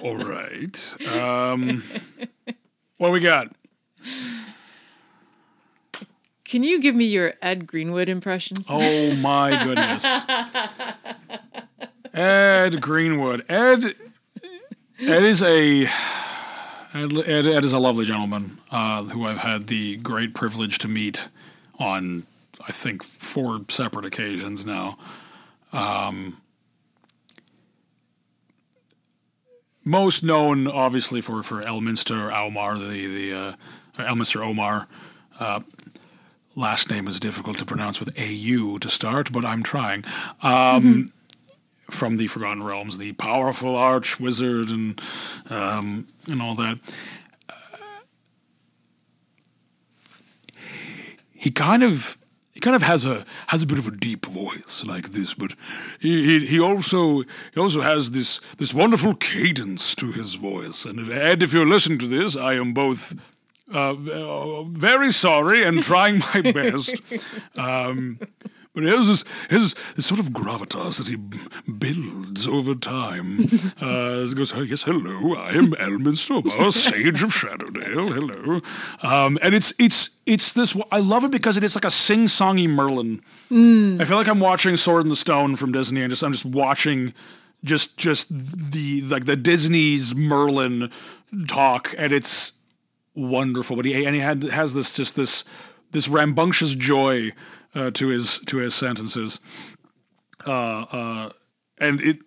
All 0.02 0.16
right. 0.16 0.96
Um, 1.16 1.82
what 2.98 3.12
we 3.12 3.20
got? 3.20 3.54
Can 6.44 6.62
you 6.62 6.80
give 6.80 6.94
me 6.94 7.04
your 7.04 7.34
Ed 7.40 7.66
Greenwood 7.66 8.08
impressions? 8.08 8.66
Oh 8.68 9.14
my 9.16 9.62
goodness. 9.64 10.04
Ed 12.12 12.80
Greenwood. 12.80 13.44
Ed 13.48 13.94
Ed 15.00 15.24
is 15.24 15.42
a 15.42 15.86
Ed, 16.94 17.12
Ed, 17.26 17.46
Ed 17.46 17.64
is 17.64 17.72
a 17.72 17.78
lovely 17.78 18.04
gentleman 18.04 18.58
uh, 18.70 19.02
who 19.04 19.24
I've 19.24 19.38
had 19.38 19.66
the 19.66 19.96
great 19.96 20.32
privilege 20.34 20.78
to 20.78 20.88
meet 20.88 21.28
on 21.78 22.26
I 22.66 22.72
think 22.72 23.02
four 23.02 23.60
separate 23.68 24.04
occasions 24.04 24.64
now. 24.64 24.98
Um, 25.72 26.40
most 29.84 30.22
known, 30.22 30.66
obviously, 30.66 31.20
for 31.20 31.42
for 31.42 31.62
Elminster 31.62 32.30
Aumar, 32.32 32.78
the 32.78 33.06
the 33.06 33.34
uh, 33.34 33.52
Elminster 33.98 34.40
Aumar. 34.40 34.86
Uh, 35.38 35.60
last 36.54 36.90
name 36.90 37.08
is 37.08 37.18
difficult 37.20 37.58
to 37.58 37.64
pronounce 37.64 38.00
with 38.00 38.16
AU 38.18 38.78
to 38.78 38.88
start, 38.88 39.32
but 39.32 39.44
I'm 39.44 39.62
trying. 39.62 40.04
Um, 40.42 41.10
From 41.90 42.16
the 42.16 42.28
Forgotten 42.28 42.62
Realms, 42.62 42.96
the 42.96 43.12
powerful 43.12 43.76
arch 43.76 44.18
wizard 44.18 44.70
and 44.70 44.98
um, 45.50 46.08
and 46.30 46.40
all 46.40 46.54
that. 46.54 46.78
He 51.44 51.50
kind 51.50 51.82
of 51.82 52.16
he 52.52 52.60
kind 52.60 52.74
of 52.74 52.82
has 52.82 53.04
a 53.04 53.26
has 53.48 53.62
a 53.62 53.66
bit 53.66 53.78
of 53.78 53.86
a 53.86 53.90
deep 53.90 54.24
voice 54.24 54.82
like 54.86 55.10
this, 55.10 55.34
but 55.34 55.52
he 56.00 56.38
he, 56.38 56.46
he 56.46 56.60
also 56.60 57.20
he 57.52 57.60
also 57.60 57.82
has 57.82 58.12
this 58.12 58.40
this 58.56 58.72
wonderful 58.72 59.14
cadence 59.14 59.94
to 59.96 60.10
his 60.10 60.36
voice. 60.36 60.86
And 60.86 61.12
Ed, 61.12 61.42
if 61.42 61.52
you're 61.52 61.66
listening 61.66 61.98
to 61.98 62.06
this, 62.06 62.34
I 62.34 62.54
am 62.54 62.72
both 62.72 63.14
uh, 63.74 63.92
uh, 63.92 64.62
very 64.62 65.12
sorry 65.12 65.62
and 65.64 65.82
trying 65.82 66.20
my 66.20 66.40
best. 66.52 67.02
Um, 67.56 68.18
but 68.74 68.82
he 68.82 68.88
has 68.88 69.06
this, 69.06 69.24
his 69.48 69.74
this 69.94 70.06
sort 70.06 70.18
of 70.20 70.30
gravitas 70.30 70.98
that 70.98 71.08
he 71.08 71.16
b- 71.16 71.38
builds 71.78 72.46
over 72.46 72.74
time. 72.74 73.48
Uh, 73.80 74.24
he 74.24 74.34
goes, 74.34 74.52
oh, 74.54 74.62
yes, 74.62 74.84
hello, 74.84 75.34
I 75.34 75.50
am 75.50 75.72
Elminster, 75.72 76.42
Aumar, 76.42 76.72
Sage 76.72 77.22
of 77.22 77.30
Shadowdale. 77.30 78.14
Hello, 78.14 78.60
um, 79.02 79.38
and 79.42 79.54
it's 79.54 79.74
it's 79.78 80.10
it's 80.26 80.52
this. 80.52 80.76
I 80.90 81.00
love 81.00 81.24
it 81.24 81.30
because 81.30 81.56
it 81.56 81.64
is 81.64 81.74
like 81.74 81.84
a 81.84 81.90
sing-songy 81.90 82.68
Merlin. 82.68 83.20
I 84.00 84.04
feel 84.04 84.16
like 84.16 84.28
I'm 84.28 84.40
watching 84.40 84.76
Sword 84.76 85.02
in 85.02 85.08
the 85.08 85.16
Stone 85.16 85.56
from 85.56 85.72
Disney, 85.72 86.02
and 86.02 86.10
just 86.10 86.22
I'm 86.22 86.32
just 86.32 86.44
watching 86.46 87.12
just 87.62 87.96
just 87.98 88.28
the 88.30 89.02
like 89.02 89.24
the 89.24 89.36
Disney's 89.36 90.14
Merlin 90.14 90.90
talk, 91.48 91.94
and 91.98 92.12
it's 92.12 92.52
wonderful. 93.14 93.76
But 93.76 93.84
he 93.86 94.04
and 94.06 94.14
he 94.14 94.20
had 94.20 94.42
has 94.44 94.74
this 94.74 94.96
just 94.96 95.16
this 95.16 95.44
this 95.90 96.08
rambunctious 96.08 96.74
joy 96.74 97.32
uh, 97.74 97.90
to 97.92 98.08
his 98.08 98.38
to 98.40 98.58
his 98.58 98.74
sentences, 98.74 99.40
uh, 100.46 100.50
uh, 100.90 101.30
and 101.78 102.00
it 102.00 102.18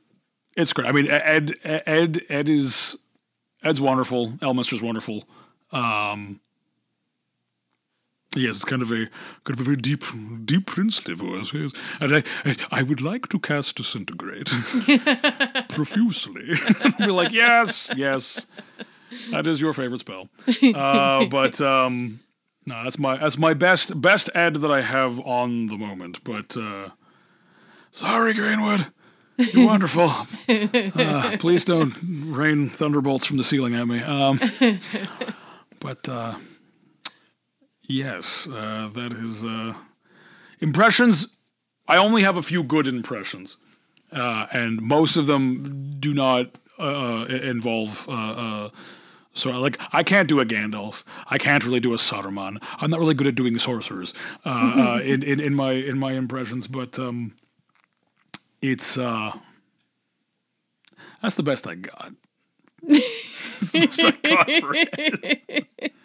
it's 0.56 0.74
great. 0.74 0.88
I 0.88 0.92
mean, 0.92 1.10
Ed 1.10 1.54
Ed 1.64 2.22
Ed 2.30 2.50
is 2.50 2.98
Ed's 3.64 3.82
wonderful. 3.82 4.32
Elminster's 4.34 4.82
wonderful. 4.82 5.24
Um, 5.72 6.40
Yes, 8.38 8.58
it's 8.58 8.66
kind 8.66 8.82
of 8.82 8.92
a 8.92 9.08
kind 9.46 9.60
of 9.60 9.62
a 9.62 9.64
very 9.64 9.78
deep, 9.78 10.04
deep 10.46 10.68
princely 10.68 11.16
voice. 11.16 11.54
Yes. 11.54 11.72
And 12.00 12.16
I, 12.16 12.24
I, 12.46 12.56
I 12.72 12.84
would 12.84 13.02
like 13.02 13.30
to 13.30 13.40
cast 13.40 13.78
disintegrate 13.78 14.48
profusely. 15.70 16.54
Be 17.00 17.08
like, 17.08 17.32
yes, 17.32 17.92
yes, 17.96 18.46
that 19.32 19.48
is 19.48 19.60
your 19.60 19.74
favorite 19.74 20.02
spell. 20.02 20.30
Uh, 20.76 21.26
but 21.26 21.60
um, 21.62 22.20
no, 22.68 22.84
that's 22.84 23.00
my 23.00 23.18
that's 23.18 23.38
my 23.38 23.54
best 23.56 24.00
best 24.00 24.30
ad 24.36 24.58
that 24.58 24.72
I 24.72 24.82
have 24.82 25.20
on 25.22 25.66
the 25.66 25.78
moment. 25.78 26.24
But 26.24 26.56
uh, 26.56 26.90
sorry, 27.90 28.34
Greenwood, 28.34 28.88
you're 29.38 29.66
wonderful. 29.74 30.12
Uh, 30.48 31.38
please 31.40 31.66
don't 31.66 31.94
rain 32.04 32.70
thunderbolts 32.70 33.26
from 33.26 33.38
the 33.38 33.44
ceiling 33.44 33.74
at 33.74 33.88
me. 33.88 34.04
Um, 34.04 34.40
but. 35.80 36.08
Uh, 36.08 36.36
Yes, 37.88 38.48
uh, 38.48 38.90
that 38.94 39.14
is 39.14 39.46
uh, 39.46 39.74
impressions. 40.60 41.38
I 41.88 41.96
only 41.96 42.22
have 42.24 42.36
a 42.36 42.42
few 42.42 42.64
good 42.64 42.86
impressions, 42.86 43.56
uh, 44.12 44.48
and 44.52 44.82
most 44.82 45.16
of 45.16 45.26
them 45.26 45.96
do 45.98 46.14
not 46.14 46.48
uh, 46.78 47.26
involve. 47.30 48.06
So, 49.38 49.52
like, 49.60 49.80
I 49.94 50.02
can't 50.04 50.28
do 50.28 50.40
a 50.40 50.46
Gandalf. 50.46 51.04
I 51.28 51.38
can't 51.38 51.64
really 51.64 51.80
do 51.80 51.94
a 51.94 51.98
Saruman. 51.98 52.58
I'm 52.80 52.90
not 52.90 53.00
really 53.00 53.14
good 53.14 53.28
at 53.28 53.36
doing 53.36 53.58
sorcerers 53.60 54.14
uh, 54.46 54.50
uh, 54.50 55.02
in, 55.04 55.22
in 55.22 55.40
in 55.40 55.54
my 55.54 55.74
in 55.74 56.00
my 56.00 56.14
impressions, 56.14 56.68
but 56.68 56.98
um, 56.98 57.36
it's 58.62 58.98
uh, 58.98 59.38
that's 61.22 61.36
the 61.36 61.44
best 61.44 61.68
I 61.68 61.76
got. 61.76 62.14
I 62.90 64.18
got. 64.26 65.64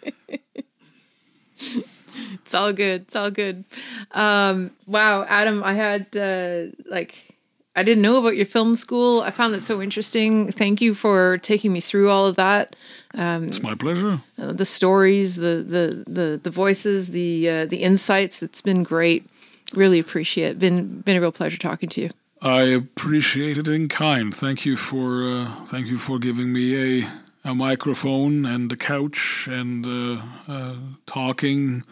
It's 2.33 2.53
all 2.53 2.73
good. 2.73 3.01
It's 3.03 3.15
all 3.15 3.31
good. 3.31 3.63
Um, 4.11 4.71
wow, 4.85 5.23
Adam, 5.23 5.63
I 5.63 5.73
had 5.73 6.15
uh, 6.15 6.65
like 6.85 7.32
I 7.75 7.81
didn't 7.81 8.03
know 8.03 8.17
about 8.17 8.35
your 8.35 8.45
film 8.45 8.75
school. 8.75 9.21
I 9.21 9.31
found 9.31 9.53
that 9.53 9.61
so 9.61 9.81
interesting. 9.81 10.51
Thank 10.51 10.79
you 10.79 10.93
for 10.93 11.39
taking 11.39 11.73
me 11.73 11.79
through 11.79 12.09
all 12.09 12.27
of 12.27 12.35
that. 12.35 12.75
It's 13.15 13.63
my 13.63 13.75
pleasure. 13.75 14.21
Uh, 14.37 14.53
the 14.53 14.65
stories, 14.65 15.35
the 15.35 15.63
the 15.67 16.03
the 16.07 16.39
the 16.41 16.49
voices, 16.49 17.09
the 17.09 17.49
uh, 17.49 17.65
the 17.65 17.77
insights. 17.77 18.43
It's 18.43 18.61
been 18.61 18.83
great. 18.83 19.27
Really 19.73 19.99
appreciate 19.99 20.51
it. 20.51 20.59
Been 20.59 21.01
been 21.01 21.17
a 21.17 21.21
real 21.21 21.31
pleasure 21.31 21.57
talking 21.57 21.89
to 21.89 22.01
you. 22.01 22.09
I 22.41 22.63
appreciate 22.63 23.57
it 23.57 23.67
in 23.67 23.87
kind. 23.87 24.35
Thank 24.35 24.65
you 24.65 24.75
for 24.75 25.27
uh, 25.27 25.51
thank 25.65 25.87
you 25.87 25.97
for 25.97 26.19
giving 26.19 26.51
me 26.51 27.01
a 27.01 27.09
a 27.45 27.53
microphone 27.53 28.45
and 28.45 28.71
a 28.71 28.75
couch 28.75 29.47
and 29.49 29.85
uh, 29.85 30.21
uh, 30.47 30.75
talking. 31.05 31.83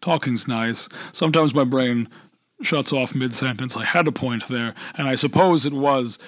Talking's 0.00 0.46
nice. 0.46 0.88
Sometimes 1.12 1.54
my 1.54 1.64
brain 1.64 2.08
shuts 2.62 2.92
off 2.92 3.14
mid 3.14 3.34
sentence. 3.34 3.76
I 3.76 3.84
had 3.84 4.08
a 4.08 4.12
point 4.12 4.48
there, 4.48 4.74
and 4.96 5.08
I 5.08 5.14
suppose 5.14 5.66
it 5.66 5.72
was. 5.72 6.18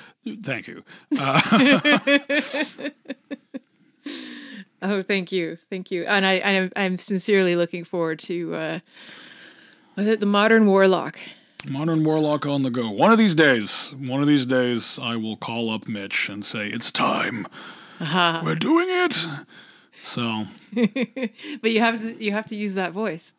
Thank 0.42 0.68
you. 0.68 0.84
Oh, 4.82 5.02
thank 5.02 5.30
you, 5.30 5.58
thank 5.68 5.90
you. 5.90 6.04
And 6.04 6.24
I 6.24 6.40
I'm, 6.40 6.72
I'm 6.74 6.98
sincerely 6.98 7.54
looking 7.54 7.84
forward 7.84 8.18
to 8.20 8.54
uh, 8.54 8.78
was 9.96 10.06
it 10.06 10.20
the 10.20 10.26
Modern 10.26 10.66
Warlock? 10.66 11.18
Modern 11.68 12.02
Warlock 12.02 12.46
on 12.46 12.62
the 12.62 12.70
go. 12.70 12.90
One 12.90 13.12
of 13.12 13.18
these 13.18 13.34
days, 13.34 13.94
one 13.98 14.22
of 14.22 14.26
these 14.26 14.46
days, 14.46 14.98
I 15.02 15.16
will 15.16 15.36
call 15.36 15.68
up 15.70 15.86
Mitch 15.86 16.30
and 16.30 16.42
say 16.42 16.68
it's 16.68 16.90
time. 16.90 17.46
We're 18.00 18.54
doing 18.54 18.86
it. 18.88 19.26
So 19.92 20.46
But 21.60 21.70
you 21.70 21.80
have 21.80 22.00
to 22.00 22.14
you 22.14 22.32
have 22.32 22.46
to 22.46 22.56
use 22.56 22.74
that 22.74 22.92
voice. 22.92 23.34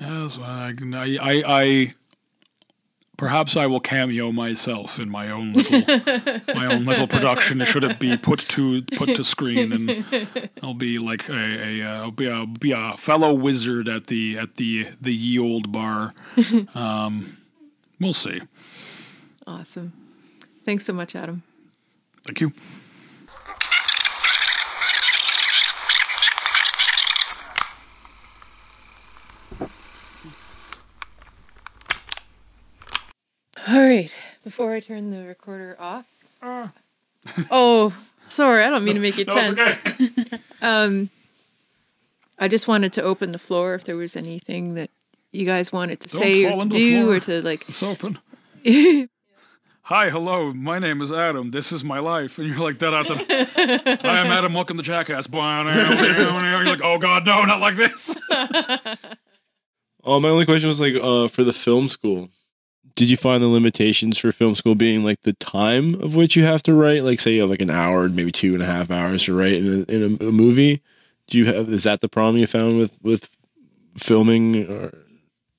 Yes, 0.00 0.38
I, 0.38 0.74
I, 0.94 1.42
I, 1.46 1.94
Perhaps 3.20 3.54
I 3.54 3.66
will 3.66 3.80
cameo 3.80 4.32
myself 4.32 4.98
in 4.98 5.10
my 5.10 5.30
own 5.30 5.52
little 5.52 5.80
my 6.54 6.64
own 6.64 6.86
little 6.86 7.06
production. 7.06 7.62
Should 7.66 7.84
it 7.84 7.98
be 7.98 8.16
put 8.16 8.38
to 8.38 8.80
put 8.96 9.14
to 9.14 9.22
screen, 9.22 9.72
and 9.72 10.48
I'll 10.62 10.72
be 10.72 10.98
like 10.98 11.28
a, 11.28 11.34
a 11.34 11.82
uh, 11.82 12.02
I'll 12.04 12.10
be 12.12 12.26
a 12.28 12.46
be 12.46 12.72
a 12.72 12.94
fellow 12.96 13.34
wizard 13.34 13.88
at 13.88 14.06
the 14.06 14.38
at 14.38 14.54
the 14.54 14.86
the 15.02 15.12
ye 15.12 15.38
old 15.38 15.70
bar. 15.70 16.14
Um, 16.74 17.36
we'll 18.00 18.14
see. 18.14 18.40
Awesome. 19.46 19.92
Thanks 20.64 20.84
so 20.86 20.94
much, 20.94 21.14
Adam. 21.14 21.42
Thank 22.24 22.40
you. 22.40 22.54
All 33.70 33.80
right. 33.80 34.10
Before 34.42 34.72
I 34.74 34.80
turn 34.80 35.10
the 35.10 35.26
recorder 35.26 35.76
off. 35.78 36.06
oh, 37.50 37.94
sorry. 38.28 38.64
I 38.64 38.70
don't 38.70 38.84
mean 38.84 38.94
to 38.94 39.00
make 39.00 39.18
it 39.18 39.28
No, 39.28 39.34
it's 39.36 39.54
tense. 39.54 40.20
okay. 40.28 40.38
Um, 40.62 41.08
I 42.38 42.48
just 42.48 42.68
wanted 42.68 42.92
to 42.94 43.02
open 43.02 43.30
the 43.30 43.38
floor 43.38 43.74
if 43.74 43.84
there 43.84 43.96
was 43.96 44.16
anything 44.16 44.74
that 44.74 44.90
you 45.32 45.46
guys 45.46 45.72
wanted 45.72 46.00
to 46.00 46.08
Don't 46.08 46.20
say 46.22 46.44
or 46.52 46.60
to 46.60 46.68
do 46.68 47.02
floor. 47.04 47.16
or 47.16 47.20
to 47.20 47.42
like. 47.42 47.68
It's 47.68 47.82
open. 47.82 48.18
Hi, 49.84 50.10
hello. 50.10 50.52
My 50.52 50.78
name 50.78 51.00
is 51.00 51.12
Adam. 51.12 51.50
This 51.50 51.72
is 51.72 51.82
my 51.84 51.98
life. 51.98 52.38
And 52.38 52.48
you're 52.48 52.58
like, 52.60 52.78
da 52.78 52.90
da 52.90 53.02
da. 53.04 53.14
Hi, 53.14 54.20
I'm 54.20 54.26
Adam. 54.26 54.52
Welcome 54.54 54.76
to 54.78 54.82
Jackass. 54.82 55.28
You're 55.32 55.44
like, 55.44 56.82
oh 56.82 56.98
god, 56.98 57.24
no, 57.26 57.44
not 57.44 57.60
like 57.60 57.76
this. 57.76 58.16
Oh, 60.02 60.18
my 60.18 60.30
only 60.30 60.46
question 60.46 60.66
was 60.70 60.80
like 60.80 60.94
uh, 60.94 61.28
for 61.28 61.44
the 61.44 61.52
film 61.52 61.86
school. 61.86 62.30
Did 62.94 63.10
you 63.10 63.16
find 63.16 63.42
the 63.42 63.48
limitations 63.48 64.18
for 64.18 64.32
film 64.32 64.54
school 64.54 64.74
being 64.74 65.04
like 65.04 65.22
the 65.22 65.32
time 65.34 65.94
of 66.02 66.14
which 66.14 66.36
you 66.36 66.44
have 66.44 66.62
to 66.64 66.74
write? 66.74 67.02
Like, 67.02 67.20
say 67.20 67.34
you 67.34 67.42
have 67.42 67.50
like 67.50 67.62
an 67.62 67.70
hour, 67.70 68.04
and 68.04 68.16
maybe 68.16 68.32
two 68.32 68.54
and 68.54 68.62
a 68.62 68.66
half 68.66 68.90
hours 68.90 69.24
to 69.24 69.36
write 69.36 69.54
in 69.54 69.66
a, 69.66 69.92
in 69.92 70.18
a, 70.20 70.28
a 70.28 70.32
movie. 70.32 70.82
Do 71.28 71.38
you 71.38 71.46
have 71.46 71.68
is 71.68 71.84
that 71.84 72.00
the 72.00 72.08
problem 72.08 72.36
you 72.36 72.46
found 72.46 72.76
with 72.76 72.98
with 73.02 73.34
filming, 73.96 74.70
or 74.70 74.92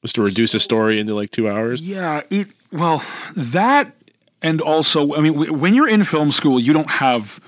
was 0.02 0.14
to 0.14 0.22
reduce 0.22 0.54
a 0.54 0.60
story 0.60 1.00
into 1.00 1.16
like 1.16 1.32
two 1.32 1.50
hours? 1.50 1.82
Yeah, 1.82 2.22
it 2.30 2.48
well 2.72 3.04
that 3.36 3.94
and 4.42 4.62
also 4.62 5.16
I 5.16 5.22
mean 5.22 5.34
w- 5.34 5.54
when 5.54 5.74
you're 5.74 5.90
in 5.90 6.04
film 6.04 6.32
school 6.32 6.60
you 6.60 6.74
don't 6.74 6.90
have 6.90 7.40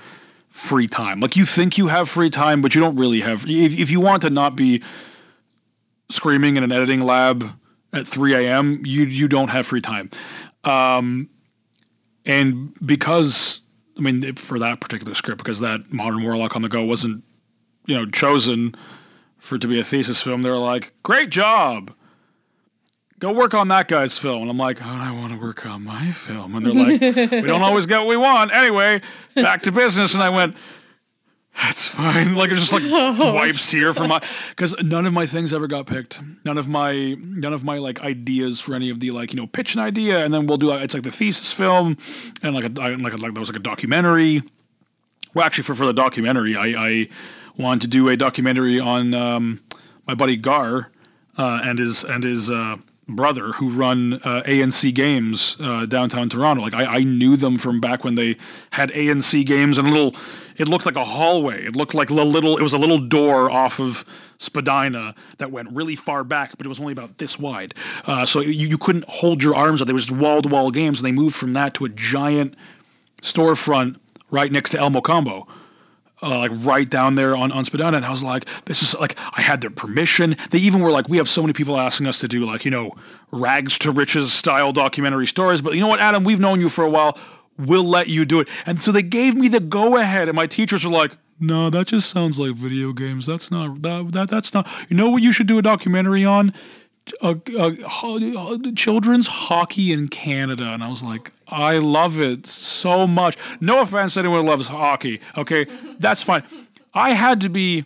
free 0.49 0.87
time. 0.87 1.19
Like 1.19 1.35
you 1.35 1.45
think 1.45 1.77
you 1.77 1.87
have 1.87 2.09
free 2.09 2.29
time 2.29 2.61
but 2.61 2.75
you 2.75 2.81
don't 2.81 2.95
really 2.95 3.21
have 3.21 3.45
if 3.47 3.77
if 3.77 3.91
you 3.91 3.99
want 3.99 4.21
to 4.21 4.29
not 4.29 4.55
be 4.55 4.81
screaming 6.09 6.57
in 6.57 6.63
an 6.63 6.71
editing 6.71 7.01
lab 7.01 7.43
at 7.93 8.07
3 8.07 8.33
a.m. 8.35 8.81
you 8.85 9.03
you 9.03 9.27
don't 9.27 9.49
have 9.49 9.67
free 9.67 9.81
time. 9.81 10.09
Um 10.63 11.29
and 12.25 12.73
because 12.85 13.61
I 13.97 14.01
mean 14.01 14.35
for 14.35 14.59
that 14.59 14.79
particular 14.79 15.13
script 15.13 15.37
because 15.39 15.59
that 15.59 15.91
Modern 15.91 16.23
Warlock 16.23 16.55
on 16.55 16.61
the 16.61 16.69
Go 16.69 16.83
wasn't 16.83 17.23
you 17.85 17.95
know 17.95 18.05
chosen 18.05 18.75
for 19.37 19.55
it 19.55 19.61
to 19.61 19.67
be 19.67 19.79
a 19.79 19.83
thesis 19.83 20.21
film 20.21 20.41
they're 20.41 20.57
like 20.57 20.93
great 21.03 21.29
job 21.29 21.91
go 23.23 23.31
work 23.31 23.53
on 23.53 23.69
that 23.69 23.87
guy's 23.87 24.17
film. 24.17 24.41
And 24.41 24.51
I'm 24.51 24.57
like, 24.57 24.81
oh, 24.81 24.85
I 24.85 25.11
want 25.11 25.31
to 25.31 25.39
work 25.39 25.65
on 25.65 25.83
my 25.83 26.11
film. 26.11 26.55
And 26.55 26.65
they're 26.65 26.73
like, 26.73 27.31
we 27.31 27.47
don't 27.47 27.61
always 27.63 27.85
get 27.85 27.99
what 27.99 28.07
we 28.07 28.17
want. 28.17 28.53
Anyway, 28.53 29.01
back 29.33 29.61
to 29.61 29.71
business. 29.71 30.13
And 30.13 30.21
I 30.21 30.29
went, 30.29 30.57
that's 31.55 31.87
fine. 31.87 32.35
Like 32.35 32.51
it 32.51 32.55
just 32.55 32.73
like 32.73 32.83
wipes 32.91 33.69
tear 33.69 33.93
from 33.93 34.09
my 34.09 34.21
because 34.49 34.81
none 34.83 35.05
of 35.05 35.13
my 35.13 35.25
things 35.25 35.53
ever 35.53 35.67
got 35.67 35.85
picked. 35.85 36.19
None 36.45 36.57
of 36.57 36.67
my 36.67 37.15
none 37.19 37.53
of 37.53 37.63
my 37.63 37.77
like 37.77 38.01
ideas 38.01 38.59
for 38.59 38.73
any 38.73 38.89
of 38.89 38.99
the 38.99 39.11
like 39.11 39.33
you 39.33 39.39
know 39.39 39.47
pitch 39.47 39.75
an 39.75 39.81
idea 39.81 40.23
and 40.23 40.33
then 40.33 40.47
we'll 40.47 40.57
do 40.57 40.67
like 40.67 40.81
it's 40.81 40.93
like 40.93 41.03
the 41.03 41.11
thesis 41.11 41.51
film 41.51 41.97
and 42.41 42.55
like 42.55 42.65
a 42.65 42.69
like 42.69 43.13
a, 43.13 43.17
like 43.17 43.33
there 43.33 43.41
was 43.41 43.49
like 43.49 43.59
a 43.59 43.63
documentary. 43.63 44.41
Well, 45.33 45.45
actually, 45.45 45.63
for 45.63 45.75
for 45.75 45.85
the 45.85 45.93
documentary, 45.93 46.55
I, 46.55 46.65
I 46.77 47.09
wanted 47.57 47.81
to 47.81 47.87
do 47.87 48.09
a 48.09 48.17
documentary 48.17 48.79
on 48.79 49.13
um, 49.13 49.61
my 50.07 50.15
buddy 50.15 50.37
Gar 50.37 50.91
uh, 51.37 51.61
and 51.63 51.79
his 51.79 52.03
and 52.03 52.23
his 52.23 52.49
uh, 52.49 52.77
brother 53.07 53.53
who 53.53 53.69
run 53.69 54.15
uh, 54.23 54.43
A&C 54.45 54.91
Games 54.91 55.57
uh, 55.59 55.85
downtown 55.85 56.29
Toronto. 56.29 56.61
Like 56.61 56.73
I, 56.73 56.85
I 56.85 57.03
knew 57.03 57.35
them 57.35 57.57
from 57.57 57.79
back 57.79 58.03
when 58.03 58.15
they 58.15 58.37
had 58.71 58.91
A&C 58.91 59.43
Games 59.43 59.77
and 59.77 59.87
a 59.87 59.91
little. 59.91 60.15
It 60.55 60.67
looked 60.67 60.85
like 60.85 60.95
a 60.95 61.03
hallway. 61.03 61.65
It 61.65 61.75
looked 61.75 61.93
like 61.93 62.09
a 62.09 62.13
little. 62.13 62.57
It 62.57 62.61
was 62.61 62.73
a 62.73 62.77
little 62.77 62.99
door 62.99 63.49
off 63.49 63.79
of 63.79 64.05
Spadina 64.37 65.15
that 65.37 65.51
went 65.51 65.71
really 65.71 65.95
far 65.95 66.23
back, 66.23 66.57
but 66.57 66.65
it 66.65 66.69
was 66.69 66.79
only 66.79 66.93
about 66.93 67.17
this 67.17 67.39
wide. 67.39 67.73
Uh, 68.05 68.25
so 68.25 68.39
you, 68.39 68.67
you 68.67 68.77
couldn't 68.77 69.05
hold 69.07 69.43
your 69.43 69.55
arms. 69.55 69.83
They 69.83 69.91
were 69.93 69.99
just 69.99 70.11
wall 70.11 70.41
to 70.41 70.49
wall 70.49 70.71
games, 70.71 70.99
and 70.99 71.07
they 71.07 71.11
moved 71.11 71.35
from 71.35 71.53
that 71.53 71.73
to 71.75 71.85
a 71.85 71.89
giant 71.89 72.55
storefront 73.21 73.97
right 74.29 74.51
next 74.51 74.71
to 74.71 74.79
El 74.79 74.91
Mocambo 74.91 75.47
uh, 76.23 76.37
like 76.37 76.51
right 76.55 76.89
down 76.89 77.15
there 77.15 77.35
on, 77.35 77.51
on 77.51 77.65
Spadina. 77.65 77.97
And 77.97 78.05
I 78.05 78.09
was 78.09 78.23
like, 78.23 78.45
this 78.65 78.81
is 78.81 78.95
like, 78.99 79.17
I 79.37 79.41
had 79.41 79.61
their 79.61 79.69
permission. 79.69 80.35
They 80.49 80.59
even 80.59 80.81
were 80.81 80.91
like, 80.91 81.09
we 81.09 81.17
have 81.17 81.29
so 81.29 81.41
many 81.41 81.53
people 81.53 81.79
asking 81.79 82.07
us 82.07 82.19
to 82.21 82.27
do 82.27 82.45
like, 82.45 82.65
you 82.65 82.71
know, 82.71 82.95
rags 83.31 83.77
to 83.79 83.91
riches 83.91 84.31
style 84.31 84.71
documentary 84.71 85.27
stories. 85.27 85.61
But 85.61 85.73
you 85.73 85.81
know 85.81 85.87
what, 85.87 85.99
Adam, 85.99 86.23
we've 86.23 86.39
known 86.39 86.59
you 86.59 86.69
for 86.69 86.83
a 86.83 86.89
while. 86.89 87.17
We'll 87.57 87.83
let 87.83 88.07
you 88.07 88.25
do 88.25 88.39
it. 88.39 88.49
And 88.65 88.81
so 88.81 88.91
they 88.91 89.03
gave 89.03 89.35
me 89.35 89.47
the 89.47 89.59
go 89.59 89.97
ahead. 89.97 90.27
And 90.29 90.35
my 90.35 90.47
teachers 90.47 90.85
were 90.85 90.91
like, 90.91 91.17
no, 91.39 91.69
that 91.69 91.87
just 91.87 92.09
sounds 92.09 92.39
like 92.39 92.55
video 92.55 92.93
games. 92.93 93.25
That's 93.25 93.51
not, 93.51 93.81
that, 93.81 94.11
that 94.13 94.29
that's 94.29 94.53
not, 94.53 94.67
you 94.89 94.95
know 94.95 95.09
what 95.09 95.21
you 95.21 95.31
should 95.31 95.47
do 95.47 95.57
a 95.57 95.61
documentary 95.61 96.25
on? 96.25 96.53
uh, 97.21 97.35
uh, 97.59 98.57
children's 98.75 99.27
hockey 99.27 99.91
in 99.91 100.07
Canada, 100.07 100.65
and 100.65 100.83
I 100.83 100.89
was 100.89 101.03
like, 101.03 101.31
I 101.53 101.77
love 101.77 102.19
it 102.19 102.47
so 102.47 103.05
much. 103.07 103.37
No 103.61 103.81
offense, 103.81 104.17
anyone 104.17 104.41
who 104.41 104.47
loves 104.47 104.67
hockey. 104.67 105.21
Okay, 105.37 105.67
that's 105.99 106.23
fine. 106.23 106.43
I 106.93 107.13
had 107.13 107.41
to 107.41 107.49
be 107.49 107.85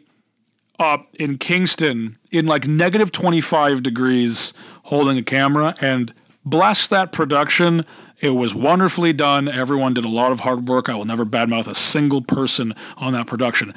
up 0.79 1.07
in 1.19 1.37
Kingston 1.37 2.17
in 2.31 2.45
like 2.45 2.67
negative 2.67 3.11
twenty 3.11 3.41
five 3.41 3.83
degrees, 3.83 4.53
holding 4.83 5.17
a 5.17 5.23
camera, 5.23 5.75
and 5.81 6.13
bless 6.45 6.87
that 6.87 7.11
production. 7.11 7.85
It 8.19 8.31
was 8.31 8.55
wonderfully 8.55 9.13
done. 9.13 9.47
Everyone 9.47 9.93
did 9.93 10.05
a 10.05 10.09
lot 10.09 10.31
of 10.31 10.39
hard 10.39 10.67
work. 10.67 10.89
I 10.89 10.95
will 10.95 11.05
never 11.05 11.25
badmouth 11.25 11.67
a 11.67 11.75
single 11.75 12.21
person 12.21 12.73
on 12.97 13.13
that 13.13 13.27
production. 13.27 13.73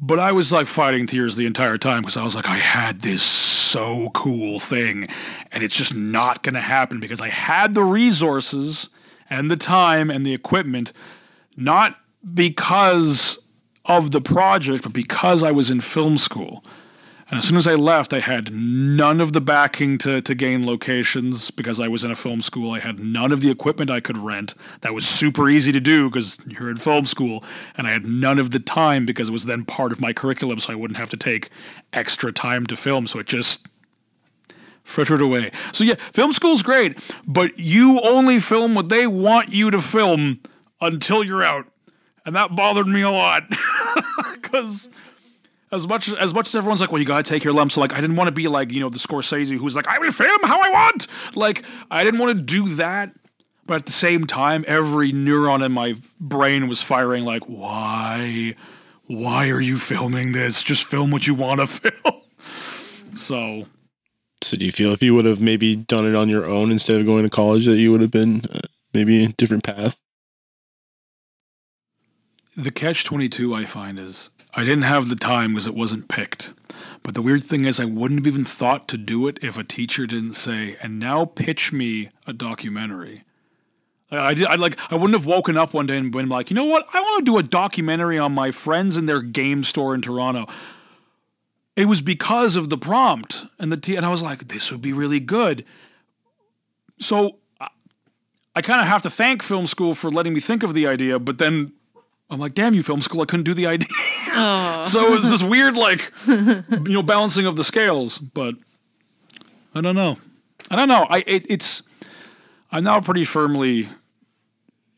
But 0.00 0.18
I 0.18 0.32
was 0.32 0.52
like 0.52 0.66
fighting 0.66 1.06
tears 1.06 1.36
the 1.36 1.46
entire 1.46 1.76
time 1.76 2.02
because 2.02 2.16
I 2.16 2.22
was 2.22 2.36
like, 2.36 2.48
I 2.48 2.56
had 2.56 3.00
this 3.00 3.22
so 3.70 4.10
cool 4.10 4.58
thing, 4.58 5.08
and 5.52 5.62
it's 5.62 5.76
just 5.76 5.94
not 5.94 6.42
going 6.42 6.54
to 6.54 6.60
happen 6.60 7.00
because 7.00 7.20
I 7.20 7.28
had 7.28 7.74
the 7.74 7.84
resources 7.84 8.88
and 9.28 9.50
the 9.50 9.56
time 9.56 10.10
and 10.10 10.26
the 10.26 10.34
equipment, 10.34 10.92
not 11.56 11.98
because 12.34 13.38
of 13.84 14.10
the 14.10 14.20
project, 14.20 14.82
but 14.82 14.92
because 14.92 15.42
I 15.42 15.52
was 15.52 15.70
in 15.70 15.80
film 15.80 16.16
school. 16.16 16.64
And 17.30 17.38
as 17.38 17.44
soon 17.44 17.56
as 17.56 17.68
I 17.68 17.76
left, 17.76 18.12
I 18.12 18.18
had 18.18 18.52
none 18.52 19.20
of 19.20 19.32
the 19.32 19.40
backing 19.40 19.98
to, 19.98 20.20
to 20.20 20.34
gain 20.34 20.66
locations 20.66 21.52
because 21.52 21.78
I 21.78 21.86
was 21.86 22.02
in 22.02 22.10
a 22.10 22.16
film 22.16 22.40
school. 22.40 22.72
I 22.72 22.80
had 22.80 22.98
none 22.98 23.30
of 23.30 23.40
the 23.40 23.52
equipment 23.52 23.88
I 23.88 24.00
could 24.00 24.18
rent. 24.18 24.54
That 24.80 24.94
was 24.94 25.06
super 25.06 25.48
easy 25.48 25.70
to 25.70 25.80
do 25.80 26.10
because 26.10 26.38
you're 26.44 26.68
in 26.68 26.76
film 26.76 27.04
school. 27.04 27.44
And 27.76 27.86
I 27.86 27.92
had 27.92 28.04
none 28.04 28.40
of 28.40 28.50
the 28.50 28.58
time 28.58 29.06
because 29.06 29.28
it 29.28 29.32
was 29.32 29.44
then 29.46 29.64
part 29.64 29.92
of 29.92 30.00
my 30.00 30.12
curriculum, 30.12 30.58
so 30.58 30.72
I 30.72 30.76
wouldn't 30.76 30.98
have 30.98 31.10
to 31.10 31.16
take 31.16 31.50
extra 31.92 32.32
time 32.32 32.66
to 32.66 32.76
film. 32.76 33.06
So 33.06 33.20
it 33.20 33.28
just 33.28 33.68
frittered 34.82 35.22
away. 35.22 35.52
So 35.72 35.84
yeah, 35.84 35.94
film 35.94 36.32
school's 36.32 36.64
great, 36.64 36.98
but 37.28 37.56
you 37.56 38.00
only 38.00 38.40
film 38.40 38.74
what 38.74 38.88
they 38.88 39.06
want 39.06 39.50
you 39.50 39.70
to 39.70 39.80
film 39.80 40.40
until 40.80 41.22
you're 41.22 41.44
out. 41.44 41.66
And 42.26 42.34
that 42.34 42.56
bothered 42.56 42.88
me 42.88 43.02
a 43.02 43.10
lot 43.10 43.44
because 44.32 44.90
as 45.72 45.86
much 45.86 46.12
as 46.14 46.34
much 46.34 46.48
as 46.48 46.54
everyone's 46.56 46.80
like, 46.80 46.90
well, 46.90 47.00
you 47.00 47.06
gotta 47.06 47.28
take 47.28 47.44
your 47.44 47.52
lumps. 47.52 47.76
Like, 47.76 47.92
I 47.92 48.00
didn't 48.00 48.16
want 48.16 48.28
to 48.28 48.32
be 48.32 48.48
like, 48.48 48.72
you 48.72 48.80
know, 48.80 48.88
the 48.88 48.98
Scorsese 48.98 49.56
who's 49.56 49.76
like, 49.76 49.86
I 49.86 49.98
will 49.98 50.12
film 50.12 50.40
how 50.42 50.60
I 50.60 50.70
want. 50.70 51.06
Like, 51.36 51.64
I 51.90 52.04
didn't 52.04 52.20
want 52.20 52.38
to 52.38 52.44
do 52.44 52.68
that. 52.74 53.12
But 53.66 53.74
at 53.74 53.86
the 53.86 53.92
same 53.92 54.26
time, 54.26 54.64
every 54.66 55.12
neuron 55.12 55.64
in 55.64 55.70
my 55.70 55.94
brain 56.18 56.66
was 56.66 56.82
firing. 56.82 57.24
Like, 57.24 57.44
why, 57.44 58.56
why 59.06 59.48
are 59.48 59.60
you 59.60 59.76
filming 59.78 60.32
this? 60.32 60.64
Just 60.64 60.84
film 60.84 61.12
what 61.12 61.28
you 61.28 61.34
want 61.34 61.60
to 61.60 61.66
film. 61.68 62.14
so, 63.14 63.66
So 64.42 64.56
do 64.56 64.64
you 64.64 64.72
feel 64.72 64.92
if 64.92 65.04
you 65.04 65.14
would 65.14 65.24
have 65.24 65.40
maybe 65.40 65.76
done 65.76 66.04
it 66.04 66.16
on 66.16 66.28
your 66.28 66.46
own 66.46 66.72
instead 66.72 66.98
of 67.00 67.06
going 67.06 67.22
to 67.22 67.30
college 67.30 67.64
that 67.66 67.76
you 67.76 67.92
would 67.92 68.00
have 68.00 68.10
been 68.10 68.42
uh, 68.52 68.60
maybe 68.92 69.24
a 69.24 69.28
different 69.28 69.62
path? 69.62 69.96
the 72.56 72.70
catch 72.72 73.04
twenty 73.04 73.28
two 73.28 73.54
I 73.54 73.64
find 73.64 73.98
is 73.98 74.30
I 74.54 74.64
didn't 74.64 74.82
have 74.82 75.08
the 75.08 75.16
time 75.16 75.52
because 75.52 75.66
it 75.66 75.74
wasn't 75.74 76.08
picked. 76.08 76.52
But 77.02 77.14
the 77.14 77.22
weird 77.22 77.42
thing 77.42 77.64
is, 77.64 77.78
I 77.78 77.84
wouldn't 77.84 78.20
have 78.20 78.32
even 78.32 78.44
thought 78.44 78.88
to 78.88 78.98
do 78.98 79.26
it 79.28 79.38
if 79.42 79.56
a 79.56 79.64
teacher 79.64 80.06
didn't 80.06 80.34
say, 80.34 80.76
"And 80.82 80.98
now 80.98 81.24
pitch 81.24 81.72
me 81.72 82.10
a 82.26 82.32
documentary." 82.32 83.24
I 84.10 84.34
did. 84.34 84.46
I 84.46 84.56
like. 84.56 84.76
I 84.92 84.96
wouldn't 84.96 85.18
have 85.18 85.26
woken 85.26 85.56
up 85.56 85.72
one 85.72 85.86
day 85.86 85.96
and 85.96 86.10
been 86.10 86.28
like, 86.28 86.50
"You 86.50 86.56
know 86.56 86.64
what? 86.64 86.86
I 86.92 87.00
want 87.00 87.24
to 87.24 87.30
do 87.30 87.38
a 87.38 87.42
documentary 87.42 88.18
on 88.18 88.32
my 88.32 88.50
friends 88.50 88.96
in 88.96 89.06
their 89.06 89.22
game 89.22 89.62
store 89.62 89.94
in 89.94 90.02
Toronto." 90.02 90.46
It 91.76 91.86
was 91.86 92.00
because 92.02 92.56
of 92.56 92.68
the 92.68 92.76
prompt 92.76 93.46
and 93.58 93.70
the 93.70 93.76
t- 93.76 93.96
and 93.96 94.04
I 94.04 94.08
was 94.08 94.22
like, 94.22 94.48
"This 94.48 94.72
would 94.72 94.82
be 94.82 94.92
really 94.92 95.20
good." 95.20 95.64
So 96.98 97.38
I 98.54 98.62
kind 98.62 98.80
of 98.80 98.88
have 98.88 99.02
to 99.02 99.10
thank 99.10 99.42
film 99.42 99.66
school 99.66 99.94
for 99.94 100.10
letting 100.10 100.34
me 100.34 100.40
think 100.40 100.62
of 100.62 100.74
the 100.74 100.86
idea, 100.86 101.18
but 101.18 101.38
then 101.38 101.72
I'm 102.30 102.38
like, 102.38 102.54
damn 102.54 102.74
you, 102.74 102.82
film 102.82 103.00
school, 103.00 103.22
I 103.22 103.24
couldn't 103.24 103.44
do 103.44 103.54
the 103.54 103.66
idea. 103.66 103.88
so 104.82 105.14
it's 105.14 105.28
this 105.28 105.42
weird, 105.42 105.76
like, 105.76 106.12
you 106.26 106.92
know, 106.92 107.02
balancing 107.02 107.46
of 107.46 107.56
the 107.56 107.64
scales. 107.64 108.18
But 108.18 108.54
I 109.74 109.80
don't 109.80 109.96
know. 109.96 110.16
I 110.70 110.76
don't 110.76 110.88
know. 110.88 111.06
I 111.10 111.24
it, 111.26 111.46
it's 111.50 111.82
I'm 112.70 112.84
now 112.84 113.00
pretty 113.00 113.24
firmly, 113.24 113.88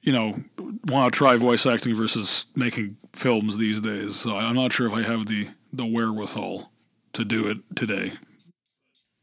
you 0.03 0.13
know, 0.13 0.43
want 0.87 1.13
to 1.13 1.17
try 1.17 1.37
voice 1.37 1.65
acting 1.65 1.95
versus 1.95 2.47
making 2.55 2.97
films 3.15 3.59
these 3.59 3.81
days. 3.81 4.17
So 4.17 4.37
I'm 4.37 4.55
not 4.55 4.73
sure 4.73 4.87
if 4.87 4.93
I 4.93 5.03
have 5.03 5.27
the 5.27 5.49
the 5.73 5.87
wherewithal 5.87 6.71
to 7.15 7.25
do 7.25 7.49
it 7.49 7.59
today. 7.75 8.13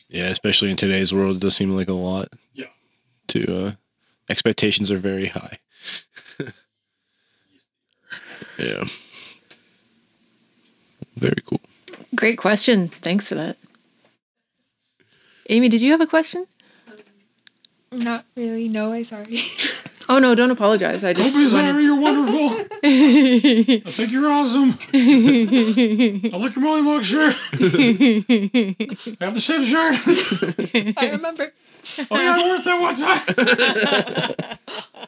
Yeah, 0.10 0.26
especially 0.26 0.72
in 0.72 0.76
today's 0.76 1.14
world, 1.14 1.38
it 1.38 1.40
does 1.42 1.56
seem 1.56 1.72
like 1.72 1.90
a 1.90 1.94
lot. 1.94 2.30
Yeah. 2.54 2.66
To 3.28 3.66
uh, 3.68 3.72
expectations 4.28 4.90
are 4.90 4.98
very 4.98 5.28
high. 5.28 5.60
Yeah. 8.60 8.84
Very 11.16 11.42
cool. 11.46 11.62
Great 12.16 12.38
question. 12.38 12.88
Thanks 12.90 13.28
for 13.30 13.36
that. 13.36 13.58
Amy, 15.50 15.70
did 15.70 15.82
you 15.82 15.92
have 15.92 16.02
a 16.02 16.08
question? 16.08 16.46
Um, 17.92 18.00
not 18.02 18.26
really. 18.36 18.68
No, 18.68 18.92
I 18.94 19.02
sorry. 19.04 19.40
Oh 20.12 20.18
no, 20.20 20.34
don't 20.34 20.50
apologize. 20.52 21.04
I 21.04 21.14
just 21.14 21.34
Don't 21.34 21.44
be 21.48 21.54
wanted- 21.54 21.72
sorry, 21.72 21.84
you're 21.84 22.00
wonderful. 22.00 22.50
I 22.84 23.82
think 23.92 24.12
you're 24.12 24.32
awesome. 24.32 24.72
I 24.92 26.32
like 26.38 26.56
your 26.56 26.66
Mollymauk 26.66 27.04
shirt. 27.04 27.36
I 29.22 29.26
have 29.26 29.36
the 29.36 29.42
same 29.42 29.64
shirt. 29.64 30.00
I 30.98 31.10
remember. 31.12 31.52
Oh 32.10 32.20
yeah, 32.20 32.36
I 32.36 32.38
wore 32.46 32.56
it 32.56 32.64
that 32.66 32.82
one 32.82 32.96
time. 32.96 33.22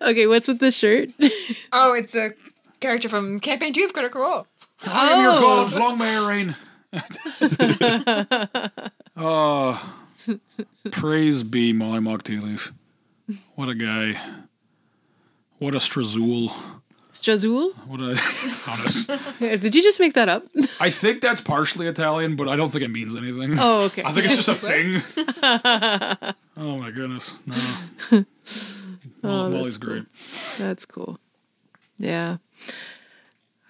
Okay, 0.00 0.26
what's 0.26 0.48
with 0.48 0.58
this 0.60 0.76
shirt? 0.76 1.10
Oh, 1.72 1.92
it's 1.94 2.14
a 2.14 2.32
character 2.80 3.08
from 3.08 3.38
Campaign 3.40 3.72
2 3.72 3.84
of 3.84 3.92
Critical 3.92 4.20
Role. 4.22 4.46
I 4.84 5.12
am 5.12 5.22
your 5.22 5.32
Oh. 5.32 5.40
god, 5.40 5.72
long 5.72 5.98
may 5.98 6.16
it 6.16 6.26
rain. 6.28 6.54
oh, 9.16 9.94
praise 10.90 11.42
be 11.42 11.72
Mollymauk 11.72 12.22
Tealeaf. 12.22 12.72
What 13.54 13.68
a 13.68 13.74
guy. 13.74 14.20
What 15.58 15.74
a 15.74 15.78
strazool. 15.78 16.52
Strazul? 17.12 17.72
What 17.86 18.00
a 18.00 18.10
honest. 18.70 19.10
Did 19.40 19.74
you 19.74 19.82
just 19.82 19.98
make 20.00 20.12
that 20.14 20.28
up? 20.28 20.44
I 20.80 20.90
think 20.90 21.22
that's 21.22 21.40
partially 21.40 21.86
Italian, 21.86 22.36
but 22.36 22.46
I 22.48 22.56
don't 22.56 22.70
think 22.70 22.84
it 22.84 22.90
means 22.90 23.16
anything. 23.16 23.56
Oh, 23.58 23.84
okay. 23.86 24.02
I 24.04 24.12
think 24.12 24.26
it's 24.26 24.36
just 24.36 24.48
a 24.48 24.54
thing. 24.54 25.02
oh 26.56 26.78
my 26.78 26.90
goodness. 26.90 27.40
No. 27.46 28.24
Oh, 29.28 29.50
Molly's 29.50 29.76
great. 29.76 30.04
That's 30.58 30.84
cool. 30.86 31.18
Yeah. 31.98 32.36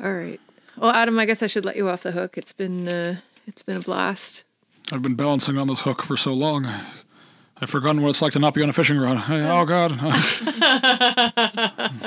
All 0.02 0.12
right. 0.12 0.40
Well, 0.76 0.90
Adam, 0.90 1.18
I 1.18 1.24
guess 1.24 1.42
I 1.42 1.46
should 1.46 1.64
let 1.64 1.76
you 1.76 1.88
off 1.88 2.02
the 2.02 2.12
hook. 2.12 2.36
It's 2.36 2.52
been 2.52 2.88
uh, 2.88 3.16
it's 3.46 3.62
been 3.62 3.76
a 3.76 3.80
blast. 3.80 4.44
I've 4.92 5.02
been 5.02 5.14
balancing 5.16 5.58
on 5.58 5.66
this 5.66 5.80
hook 5.80 6.02
for 6.02 6.16
so 6.16 6.32
long. 6.34 6.66
I, 6.66 6.80
I've 7.60 7.70
forgotten 7.70 8.02
what 8.02 8.10
it's 8.10 8.20
like 8.20 8.34
to 8.34 8.38
not 8.38 8.52
be 8.54 8.62
on 8.62 8.68
a 8.68 8.72
fishing 8.72 8.98
rod. 8.98 9.16
I- 9.28 9.40
oh 9.60 9.64
God! 9.64 9.92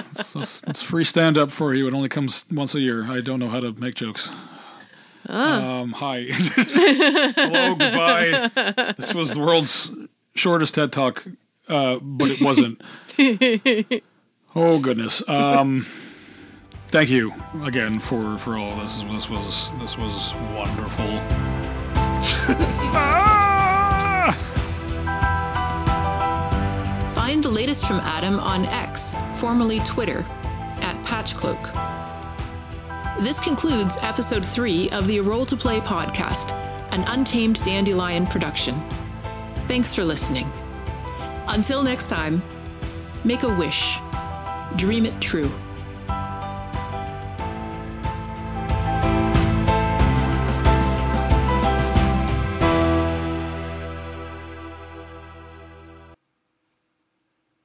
it's, 0.09 0.35
it's- 0.35 0.63
it's 0.67 0.81
free 0.81 1.03
stand 1.03 1.37
up 1.37 1.51
for 1.51 1.73
you. 1.73 1.87
It 1.87 1.93
only 1.93 2.09
comes 2.09 2.45
once 2.51 2.75
a 2.75 2.79
year. 2.79 3.09
I 3.11 3.21
don't 3.21 3.39
know 3.39 3.49
how 3.49 3.59
to 3.59 3.73
make 3.73 3.95
jokes. 3.95 4.31
Um, 5.27 5.91
hi. 5.93 6.25
Hello. 6.29 7.75
Goodbye. 7.75 8.93
This 8.97 9.13
was 9.13 9.33
the 9.33 9.39
world's 9.39 9.91
shortest 10.35 10.75
TED 10.75 10.91
talk, 10.91 11.25
uh, 11.69 11.99
but 12.01 12.29
it 12.29 12.41
wasn't. 12.41 12.81
oh 14.55 14.81
goodness. 14.81 15.27
Um, 15.29 15.85
thank 16.87 17.09
you 17.09 17.33
again 17.63 17.99
for 17.99 18.37
for 18.37 18.57
all 18.57 18.75
this. 18.75 19.01
This 19.03 19.29
was 19.29 19.71
this 19.79 19.97
was 19.97 20.33
wonderful. 20.55 21.05
Ah! 22.91 24.35
Find 27.13 27.43
the 27.43 27.49
latest 27.49 27.85
from 27.85 27.97
Adam 27.97 28.39
on 28.39 28.65
X, 28.65 29.13
formerly 29.39 29.79
Twitter, 29.81 30.25
at 30.81 30.95
Patchcloak. 31.05 31.61
This 33.19 33.39
concludes 33.39 33.97
episode 34.01 34.43
three 34.45 34.89
of 34.91 35.05
the 35.05 35.19
Role 35.19 35.45
to 35.45 35.55
Play 35.55 35.79
podcast, 35.79 36.53
an 36.91 37.03
Untamed 37.07 37.61
Dandelion 37.63 38.25
production. 38.25 38.81
Thanks 39.67 39.93
for 39.93 40.03
listening. 40.03 40.49
Until 41.51 41.81
next 41.81 42.09
time, 42.09 42.43
make 43.23 43.41
a 43.41 43.53
wish, 43.55 43.99
dream 44.75 45.07
it 45.07 45.19
true. 45.19 45.51